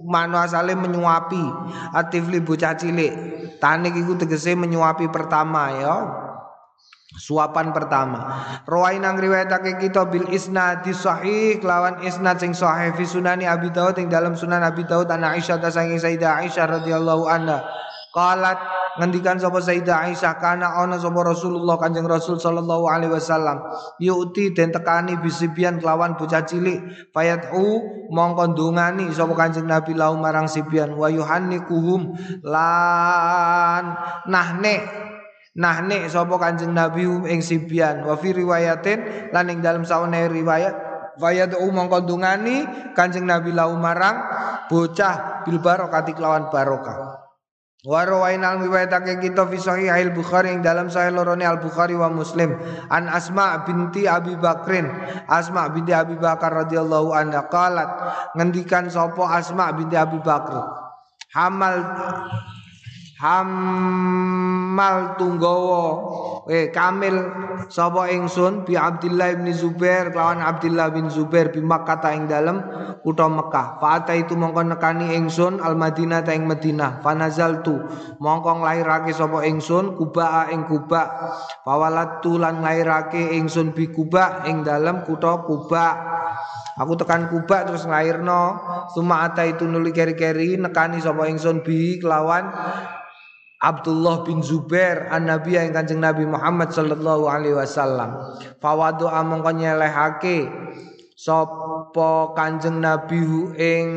manu 0.07 0.39
asale 0.39 0.79
menyuapi. 0.79 1.43
Atifli 1.91 2.39
bocah 2.39 2.79
cilik. 2.79 3.11
Tahnik 3.59 3.99
iku 3.99 4.15
tegese 4.15 4.55
menyuapi 4.55 5.11
pertama 5.11 5.75
ya. 5.75 5.97
Suapan 7.19 7.75
pertama. 7.75 8.47
Rawain 8.63 9.03
nang 9.03 9.19
riwayatake 9.19 9.83
kita 9.83 10.07
bil 10.07 10.31
isnad 10.31 10.87
sahih 10.87 11.59
lawan 11.67 11.99
isnad 12.07 12.39
sing 12.39 12.55
sahih 12.55 12.95
fi 12.95 13.03
sunani 13.03 13.43
Abi 13.43 13.75
Daud 13.75 13.99
ing 13.99 14.07
dalam 14.07 14.39
sunan 14.39 14.63
Abi 14.63 14.87
Daud 14.87 15.11
ana 15.11 15.35
Aisyah 15.35 15.59
ta 15.59 15.75
saking 15.75 15.99
Sayyidah 15.99 16.47
Aisyah 16.47 16.79
radhiyallahu 16.79 17.27
anha. 17.27 17.67
Qalat 18.09 18.59
ngendikan 18.99 19.37
sapa 19.37 19.61
Sayyidah 19.61 20.09
Aisyah 20.09 20.41
kana 20.41 20.81
ana 20.81 20.97
sapa 20.97 21.21
Rasulullah 21.21 21.77
Kanjeng 21.77 22.09
Rasul 22.09 22.41
sallallahu 22.41 22.89
alaihi 22.89 23.13
wasallam. 23.13 23.61
Yuti 24.01 24.57
den 24.57 24.73
tekani 24.73 25.21
bisibian 25.21 25.79
kelawan 25.79 26.17
bocah 26.17 26.43
cilik. 26.43 27.13
Fayatu 27.13 27.85
mongko 28.09 28.57
ndungani 28.57 29.13
sapa 29.13 29.37
Kanjeng 29.37 29.69
Nabi 29.69 29.93
lau 29.93 30.17
marang 30.17 30.49
sibian. 30.49 30.97
Wa 30.97 31.13
yuhannikuhum 31.13 32.17
lan 32.43 33.85
nahne 34.27 34.77
Nah 35.59 35.83
nek 35.83 36.07
sapa 36.07 36.39
Kanjeng 36.39 36.71
Nabi 36.71 37.05
ing 37.29 37.43
sibian. 37.43 38.07
Wa 38.07 38.15
fi 38.15 38.31
riwayatin 38.31 39.31
lan 39.35 39.51
ing 39.51 39.59
dalam 39.59 39.83
sawane 39.83 40.31
riwayat 40.31 40.89
Fayad 41.19 41.59
mongko 41.59 42.07
dungani 42.07 42.63
Kanjeng 42.95 43.27
Nabi 43.27 43.51
lau 43.51 43.75
marang 43.75 44.23
bocah 44.71 45.43
bil 45.43 45.59
barokati 45.59 46.15
kelawan 46.15 46.47
barokah. 46.47 47.28
Wa 47.87 48.03
rawainal 48.03 48.59
riwayatake 48.59 49.23
kita 49.23 49.47
fi 49.47 49.59
sahih 49.63 49.95
al 49.95 50.11
Bukhari 50.11 50.51
ing 50.51 50.67
dalam 50.67 50.91
sahih 50.91 51.15
lorone 51.15 51.47
Al 51.47 51.63
Bukhari 51.63 51.95
wa 51.95 52.11
Muslim. 52.11 52.59
An 52.91 53.07
Asma 53.07 53.63
binti 53.63 54.11
Abi 54.11 54.35
Bakrin. 54.35 54.91
Asma 55.31 55.71
binti 55.71 55.95
Abi 55.95 56.19
Bakar 56.19 56.67
radhiyallahu 56.67 57.15
anha 57.15 57.47
qalat 57.47 57.91
ngendikan 58.35 58.91
sapa 58.91 59.31
Asma 59.31 59.71
binti 59.71 59.95
Abi 59.95 60.19
Bakar 60.19 60.89
hamal 61.33 61.77
hamal 63.19 65.19
tunggawa. 65.19 65.85
Eh 66.47 66.71
kamil 66.71 67.19
sapa 67.67 68.07
ingsun? 68.15 68.63
Bi 68.63 68.79
Abdullah 68.79 69.35
bin 69.35 69.51
Zubair 69.51 70.15
lawan 70.15 70.39
Abdullah 70.39 70.95
bin 70.95 71.11
Zubair 71.11 71.51
bi 71.51 71.59
Makkah 71.59 72.15
ing 72.15 72.31
dalem 72.31 72.63
kutha 73.03 73.27
Mekah 73.27 73.83
fa 73.83 73.99
itu 74.15 74.39
mongko 74.39 74.75
nekani 74.75 75.19
ingsun 75.19 75.59
al 75.59 75.75
Madinah 75.75 76.23
ta 76.23 76.35
ing 76.35 76.47
Madinah 76.47 77.03
fa 77.03 77.15
nazaltu 77.15 77.79
mongko 78.23 78.63
nglairake 78.63 79.13
sapa 79.13 79.45
ingsun 79.45 79.99
Kuba 79.99 80.51
ing 80.55 80.67
Kuba 80.67 81.03
fawalatu 81.67 82.39
lan 82.39 82.63
nglairake 82.63 83.35
ingsun 83.39 83.75
bi 83.75 83.91
Kuba 83.91 84.47
ing 84.47 84.63
dalem 84.63 85.03
kutha 85.05 85.43
Kuba 85.45 85.87
Aku 86.79 86.95
tekan 86.95 87.27
Kuba 87.27 87.67
terus 87.67 87.91
nglairno. 87.91 88.55
Suma 88.95 89.27
itu 89.43 89.67
nuli 89.67 89.91
keri-keri 89.91 90.55
nekani 90.63 91.03
sapa 91.03 91.27
ingsun 91.27 91.67
bi 91.67 91.99
kelawan 91.99 92.55
Abdullah 93.59 94.23
bin 94.23 94.39
Zubair 94.39 95.11
an 95.11 95.27
Nabi 95.27 95.59
yang 95.59 95.75
kanjeng 95.75 95.99
Nabi 95.99 96.23
Muhammad 96.23 96.71
sallallahu 96.71 97.27
alaihi 97.27 97.59
wasallam. 97.59 98.39
Fawadu 98.63 99.11
among 99.11 99.43
nyelehake 99.59 100.47
sapa 101.19 102.39
kanjeng 102.39 102.79
Nabi 102.79 103.19
ing 103.59 103.89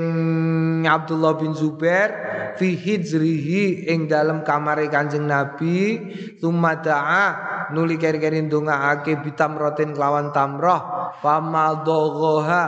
Abdullah 0.90 1.38
bin 1.38 1.54
Zubair 1.54 2.10
fi 2.58 2.74
hijrihi 2.74 3.86
ing 3.86 4.10
dalam 4.10 4.42
kamare 4.42 4.90
kanjeng 4.90 5.30
Nabi 5.30 6.10
tumada'a 6.42 7.70
nuli 7.70 8.02
keri-keri 8.02 8.42
ndongaake 8.50 9.22
bitamrotin 9.22 9.94
kelawan 9.94 10.34
tamroh 10.34 11.14
famadogha 11.22 12.64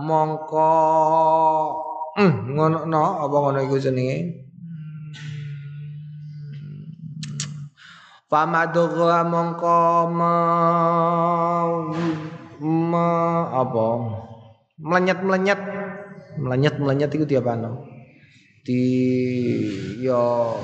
mongko 0.00 0.72
mm, 2.16 2.56
ngono 2.56 2.78
no 2.88 3.04
apa 3.20 3.36
ngono 3.36 3.58
iku 3.68 3.76
jenenge 3.76 4.47
Famadogha 8.28 9.24
mongko 9.24 10.12
me 10.12 10.36
apa? 13.48 13.88
Melenyet 14.76 15.24
melenyet 15.24 15.60
melenyet 16.36 16.74
melenyet 16.76 17.10
itu 17.16 17.24
dia 17.24 17.40
pano. 17.40 17.88
Di 18.68 18.84
yo 20.04 20.60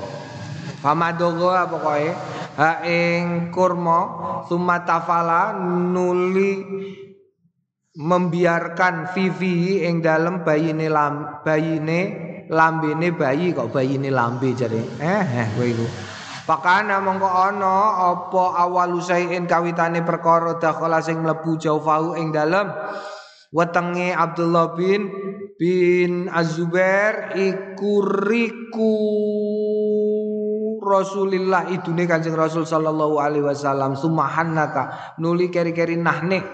famadogha 0.85 1.65
pokoknya 1.65 2.13
ha 2.53 2.85
ing 2.85 3.49
kurma 3.49 3.99
sumatafala 4.45 5.57
nuli 5.89 6.61
membiarkan 7.97 9.09
Vivi 9.09 9.89
ing 9.89 10.05
dalam 10.05 10.45
bayine 10.45 10.85
lam 10.85 11.41
bayine 11.41 11.99
lambene 12.45 13.09
bayi 13.09 13.57
kok 13.57 13.73
bayine 13.73 14.13
lambe 14.13 14.53
jare 14.53 14.85
eh 15.01 15.25
eh 15.25 15.47
kowe 15.57 15.65
iku 15.65 16.13
Pakana 16.45 17.01
mongko 17.01 17.25
ana 17.25 18.05
apa 18.13 18.43
awal 18.61 19.01
usaiin 19.01 19.49
kawitane 19.49 20.05
perkara 20.05 20.61
dakhala 20.61 21.01
sing 21.01 21.25
mlebu 21.25 21.57
jaufahu 21.57 22.13
ing 22.21 22.29
dalem. 22.29 22.69
Wetenge 23.49 24.13
Abdullah 24.13 24.77
bin 24.77 25.09
bin 25.57 26.29
Az-Zubair 26.29 27.33
iku 27.33 28.05
riku 28.05 28.93
Rasulillah 30.85 31.73
idune 31.73 32.05
Kanjeng 32.05 32.37
Rasul 32.37 32.69
sallallahu 32.69 33.17
alaihi 33.17 33.41
wasallam. 33.41 33.97
Sumahannaka 33.97 35.17
nuli 35.17 35.49
keri-keri 35.49 35.97
nahne 35.97 36.45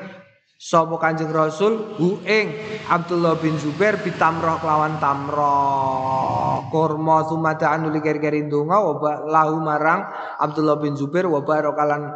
sapa 0.62 0.94
Kanjeng 1.02 1.34
Rasul 1.34 1.98
hu 1.98 2.22
ing 2.22 2.54
Abdullah 2.86 3.34
bin 3.42 3.58
Zubair 3.58 3.98
bitamrah 3.98 4.62
kelawan 4.62 5.02
tamrah 5.02 6.70
kurma 6.70 7.26
sumata 7.26 7.74
anu 7.74 7.90
keri-keri 7.98 8.46
donga 8.46 8.78
wa 8.78 9.26
lahu 9.26 9.58
marang 9.58 10.06
Abdullah 10.38 10.78
bin 10.78 10.94
Zubair 10.94 11.26
wa 11.26 11.42
barakalan 11.42 12.14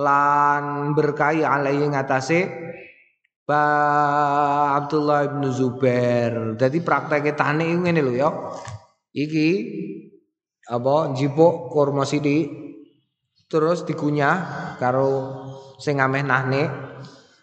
lan 0.00 0.96
berkahi 0.96 1.44
alaihi 1.44 1.92
ngatasé 1.92 2.40
Ba 3.42 4.78
Abdullah 4.78 5.26
bin 5.26 5.50
Zubair. 5.50 6.54
Jadi 6.54 6.78
prakteknya 6.78 7.34
tani 7.34 7.74
iku 7.74 7.84
ngene 7.84 8.00
lho 8.06 8.14
ya. 8.14 8.30
Iki 9.10 9.48
apa 10.70 11.10
jipuk 11.18 11.68
kurma 11.74 12.06
sithik 12.06 12.48
terus 13.50 13.82
dikunyah 13.82 14.78
karo 14.78 15.10
sing 15.82 15.98
ameh 15.98 16.22
nahne 16.22 16.91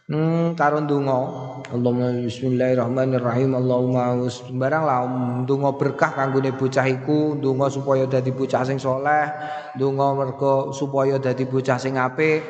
Hmm, 0.10 0.58
karo 0.58 0.82
ndonga. 0.82 1.22
Allahumma 1.70 2.10
bismillahirrahmanirrahim. 2.26 3.54
Allahumma 3.54 4.18
barang 4.58 4.84
lah 4.90 5.06
ndonga 5.46 5.78
berkah 5.78 6.10
kanggone 6.18 6.50
bocah 6.58 6.82
iku, 6.90 7.38
ndonga 7.38 7.70
supaya 7.70 8.10
dadi 8.10 8.34
bocah 8.34 8.66
sing 8.66 8.82
soleh, 8.82 9.30
ndonga 9.78 10.18
mergo 10.18 10.74
supaya 10.74 11.22
dadi 11.22 11.46
bocah 11.46 11.78
sing 11.78 12.02
apik, 12.02 12.42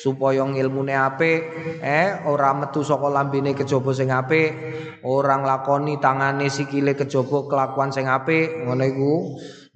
supaya 0.00 0.40
ngilmune 0.40 0.96
apik, 0.96 1.40
eh 1.84 2.16
ora 2.24 2.56
metu 2.56 2.80
saka 2.80 3.12
lambene 3.12 3.52
kejaba 3.52 3.92
sing 3.92 4.08
apik, 4.08 4.56
ora 5.04 5.36
nglakoni 5.36 6.00
tangane 6.00 6.48
sikile 6.48 6.96
kejaba 6.96 7.44
kelakuan 7.44 7.92
sing 7.92 8.08
apik, 8.08 8.64
ngono 8.64 8.88
iku. 8.88 9.14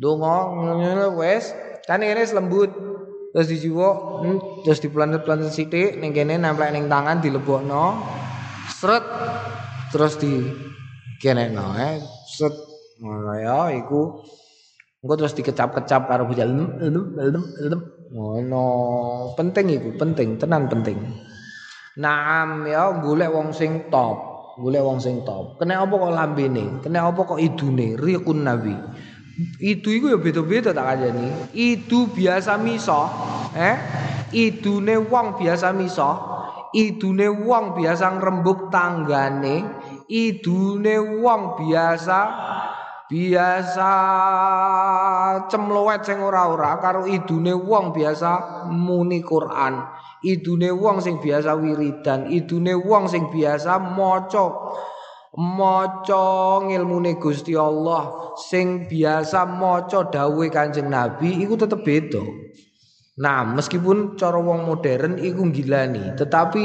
Ngono 0.01 1.21
wis, 1.21 1.53
kan 1.85 2.01
ini 2.01 2.17
lembut. 2.33 2.73
Terus 3.37 3.53
dijiwo 3.53 3.89
hmm, 4.25 4.65
terus 4.65 4.81
diplanet-planet 4.81 5.53
sithik 5.53 6.01
ning 6.01 6.17
kene 6.17 6.41
nempel 6.41 6.73
ning 6.73 6.89
tangan 6.89 7.21
dilebokno. 7.21 8.01
Sret 8.73 9.05
terus 9.93 10.17
di 10.17 10.41
kene 11.21 11.53
no 11.53 11.77
eh. 11.77 12.01
Sret. 12.25 12.57
Ngono 12.97 13.37
ya 13.37 13.77
iku. 13.77 14.25
Engko 15.05 15.15
terus 15.21 15.37
dikecap-kecap 15.37 16.09
karo 16.09 16.25
bujal. 16.25 16.49
Ngono. 18.09 18.65
Penting 19.37 19.67
iku 19.69 19.93
penting 20.01 20.41
tenan 20.41 20.73
penting. 20.73 20.97
Naam 22.01 22.65
ya 22.65 22.89
golek 23.05 23.29
wong 23.29 23.53
sing 23.53 23.93
top 23.93 24.17
golek 24.57 24.81
wong 24.81 24.97
sing 24.97 25.21
top. 25.29 25.61
Kena 25.61 25.85
apa 25.85 25.93
kok 25.93 26.09
lambene? 26.17 26.81
Kena 26.81 27.05
apa 27.05 27.21
kok 27.21 27.37
idune? 27.37 28.01
Riqun 28.01 28.49
nabi 28.49 28.73
itu 29.61 29.89
iku 29.93 30.17
ya 30.17 30.19
beda-beda 30.19 30.73
tak 30.73 30.87
kajani. 30.97 31.53
Itu 31.53 32.09
biasa 32.09 32.57
miso, 32.57 33.05
eh? 33.53 33.77
Idune 34.33 34.97
wong 34.97 35.37
biasa 35.37 35.77
miso, 35.77 36.11
idune 36.73 37.29
wong 37.29 37.77
biasa 37.77 38.17
ngrembug 38.17 38.73
tanggane, 38.73 39.57
idune 40.09 41.21
wong 41.21 41.61
biasa 41.61 42.19
biasa 43.07 43.91
cemlowet 45.47 46.03
sing 46.03 46.19
ora-ora 46.19 46.83
karo 46.83 47.07
idune 47.07 47.55
wong 47.55 47.95
biasa 47.95 48.67
muni 48.73 49.23
Quran. 49.23 49.85
Idune 50.27 50.75
wong 50.75 50.99
sing 51.05 51.23
biasa 51.23 51.55
wiridan, 51.55 52.27
idune 52.33 52.75
wong 52.75 53.07
sing 53.07 53.31
biasa 53.31 53.79
maca 53.79 54.75
maca 55.37 56.65
ngilmune 56.65 57.21
Gusti 57.21 57.53
Allah 57.53 58.33
sing 58.41 58.89
biasa 58.89 59.45
maca 59.45 60.09
dawuhe 60.09 60.49
Kanjeng 60.49 60.89
Nabi 60.89 61.45
iku 61.45 61.61
tetep 61.61 61.85
beda. 61.85 62.25
Nah, 63.17 63.49
meskipun 63.49 64.17
cara 64.21 64.37
wong 64.37 64.69
modern 64.69 65.17
iku 65.17 65.49
gilani, 65.49 66.17
tetapi 66.21 66.65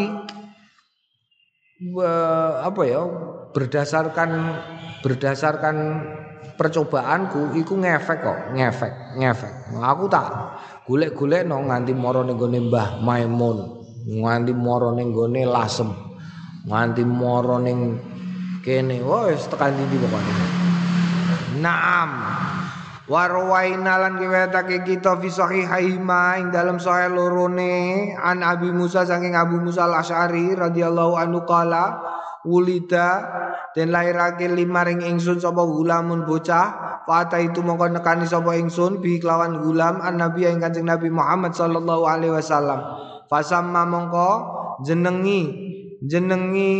apa 2.62 2.82
ya 2.84 3.02
berdasarkan 3.56 4.30
berdasarkan 5.00 5.76
percobaanku 6.60 7.56
iku 7.56 7.74
ngefek 7.80 8.20
kok, 8.20 8.40
ngefek, 8.52 9.16
ngefek. 9.16 9.54
Aku 9.80 10.12
tak 10.12 10.28
golek-golek 10.84 11.48
no 11.48 11.64
nganti 11.64 11.96
mara 11.96 12.22
ning 12.28 12.36
Mbah 12.36 13.00
Maimun, 13.00 13.58
nganti 14.12 14.52
mara 14.52 14.92
ning 14.92 15.16
Lasem, 15.48 15.88
nganti 16.68 17.04
mara 17.08 17.64
ning 17.64 18.11
kene. 18.62 19.02
Wis 19.02 19.50
tekan 19.50 19.76
ndi 19.76 19.98
pokoknya. 19.98 20.36
Naam. 21.60 22.12
Warwaina 23.12 24.00
lan 24.00 24.16
kita 24.88 25.20
fi 25.20 25.28
sahihaima 25.28 26.40
ing 26.40 26.48
dalam 26.48 26.80
sahih 26.80 27.12
lorone 27.12 28.16
an 28.16 28.40
Abi 28.40 28.72
Musa 28.72 29.04
saking 29.04 29.36
Abu 29.36 29.60
Musa 29.60 29.84
Al-Asy'ari 29.84 30.56
radhiyallahu 30.56 31.20
anhu 31.20 31.44
qala 31.44 32.00
wulida 32.48 33.28
den 33.76 33.92
lairake 33.92 34.48
limaring 34.48 35.04
ingsun 35.04 35.44
sapa 35.44 35.60
gulamun 35.60 36.24
bocah. 36.24 37.04
Fata 37.04 37.36
itu 37.42 37.60
mongko 37.60 38.00
nekani 38.00 38.24
sapa 38.24 38.56
ingsun 38.56 39.04
bi 39.04 39.20
kelawan 39.20 39.60
gulam 39.60 40.00
an 40.00 40.16
nabi 40.16 40.48
ing 40.48 40.64
kanjeng 40.64 40.88
Nabi 40.88 41.12
Muhammad 41.12 41.52
sallallahu 41.52 42.08
alaihi 42.08 42.32
wasallam. 42.32 42.80
Fasamma 43.28 43.84
mongko 43.84 44.30
jenengi 44.88 45.71
jenengi 46.02 46.74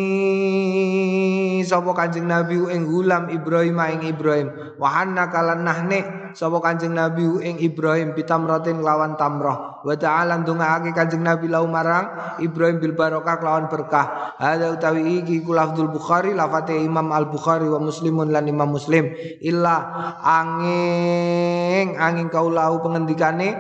sapa 1.62 1.94
Kanjeng 1.94 2.26
Nabi 2.26 2.58
ing 2.74 2.90
gulam 2.90 3.30
Ibrahim 3.30 3.78
ing 3.78 4.02
Ibrahim. 4.10 4.50
Wa 4.82 4.90
hanna 4.98 5.30
kalan 5.30 5.62
nahne 5.62 6.34
sapa 6.34 6.58
Kanjeng 6.58 6.98
Nabi 6.98 7.22
ing 7.46 7.62
Ibrahim 7.62 8.18
bitamratin 8.18 8.82
lawan 8.82 9.14
tamrah 9.22 9.86
wa 9.86 9.94
ta'ala 9.94 10.42
ndongaake 10.42 10.90
Kanjeng 10.98 11.22
Nabi 11.22 11.46
lau 11.54 11.70
marang 11.70 12.38
Ibrahim 12.42 12.82
bil 12.82 12.98
barokah 12.98 13.38
lawan 13.46 13.70
berkah. 13.70 14.34
Ada 14.42 14.74
utawi 14.74 15.22
iki 15.22 15.46
ku 15.46 15.54
lafdzul 15.54 15.94
Bukhari 15.94 16.34
lafate 16.34 16.74
Imam 16.74 17.14
Al 17.14 17.30
Bukhari 17.30 17.70
wa 17.70 17.78
Muslimun 17.78 18.34
lan 18.34 18.50
Imam 18.50 18.74
Muslim. 18.74 19.14
Illa 19.38 19.86
angin 20.26 21.94
angin 21.94 22.26
kaulahu 22.34 22.82
pengendikane 22.82 23.54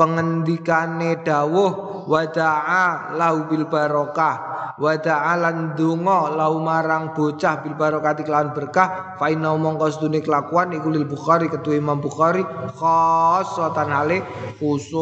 pengendikane 0.00 1.20
dawuh 1.20 2.08
wa 2.08 2.24
da'a 2.24 3.12
lahu 3.20 3.52
bil 3.52 3.68
barokah. 3.68 4.48
Wa 4.80 4.96
ta'ala 4.96 5.52
ndonga 5.52 6.32
lau 6.40 6.56
marang 6.64 7.12
bocah 7.12 7.60
bil 7.60 7.76
barokati 7.76 8.24
kelawan 8.24 8.56
berkah. 8.56 9.20
Fa 9.20 9.28
inna 9.28 9.52
mongko 9.52 9.92
sedune 9.92 10.24
kelakuan 10.24 10.72
iku 10.72 10.88
lil 10.88 11.04
Bukhari 11.04 11.52
ketua 11.52 11.76
Imam 11.76 12.00
Bukhari 12.00 12.40
khassatan 12.80 13.92
hale 13.92 14.24
khusus. 14.56 14.96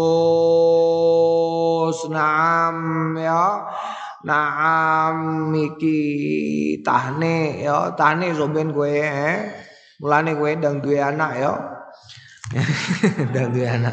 Naam 2.10 3.14
ya. 3.14 3.70
Naam 4.26 5.54
iki 5.54 6.82
tahne 6.82 7.62
ya. 7.62 7.94
Tahne 7.94 8.34
soben 8.34 8.74
kowe 8.74 8.90
eh. 8.90 9.46
Mulane 10.02 10.34
kowe 10.34 10.50
ndang 10.58 10.82
duwe 10.82 10.98
anak 10.98 11.38
ya 11.38 11.77
dan 13.36 13.52
duwe 13.52 13.68
anak 13.68 13.92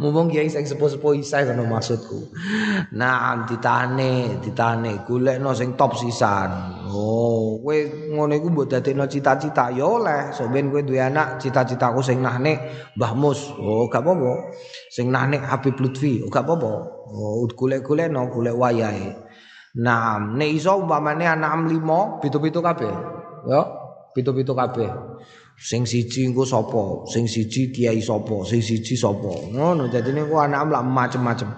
mumpung 0.00 0.32
kiai 0.32 0.48
sing 0.48 0.64
sepuh-sepuh 0.64 1.12
isa 1.20 1.44
ngono 1.44 1.68
maksudku. 1.68 2.32
Nah 2.96 3.44
ditane 3.44 4.40
ditane 4.40 5.04
golekno 5.04 5.52
sing 5.52 5.76
top 5.76 5.92
sisan. 5.96 6.84
Oh 6.88 7.60
kowe 7.60 7.76
ngono 8.16 8.32
iku 8.32 8.48
mbok 8.48 8.66
dadekno 8.72 9.04
cita-cita. 9.04 9.68
Ya 9.76 9.84
oleh 9.84 10.32
so 10.32 10.48
ben 10.48 10.72
kowe 10.72 10.80
duwe 10.80 11.04
anak 11.04 11.36
cita-citaku 11.36 12.00
sing 12.00 12.24
nahne 12.24 12.56
Mbah 12.96 13.12
Mus. 13.12 13.52
Oh 13.60 13.88
gak 13.92 14.00
apa-apa. 14.00 14.56
Sing 14.88 15.12
nahne 15.12 15.40
Habib 15.40 15.76
Lutfi 15.76 16.24
oh 16.24 16.32
gak 16.32 16.48
apa-apa. 16.48 16.72
Oh 17.12 17.44
golek-golekno 17.44 18.32
golek 18.32 18.56
wayahe. 18.56 19.12
Nah 19.84 20.16
nek 20.16 20.48
iso 20.48 20.80
umpamane 20.80 21.28
anak 21.28 21.52
5 21.68 22.24
pitu-pitu 22.24 22.64
kabeh. 22.64 22.94
Ya 23.44 23.60
pitu-pitu 24.16 24.56
kabeh 24.56 24.88
sing 25.56 25.88
siji 25.88 26.28
engko 26.28 26.44
sapa? 26.44 27.08
Sing 27.08 27.24
siji 27.24 27.72
kiai 27.72 28.00
sapa? 28.04 28.44
Sing 28.44 28.60
siji 28.60 28.94
sapa? 28.96 29.50
Ngono 29.52 29.88
dadine 29.88 30.28
ku 30.28 30.36
anak 30.36 30.68
amlak 30.68 30.84
macem-macem. 30.84 31.50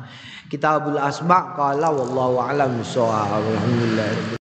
Kitabul 0.48 0.96
asma 0.96 1.52
qala 1.58 1.92
wallahu 1.92 2.40
alam 2.40 2.80
alhamdulillah 2.80 4.38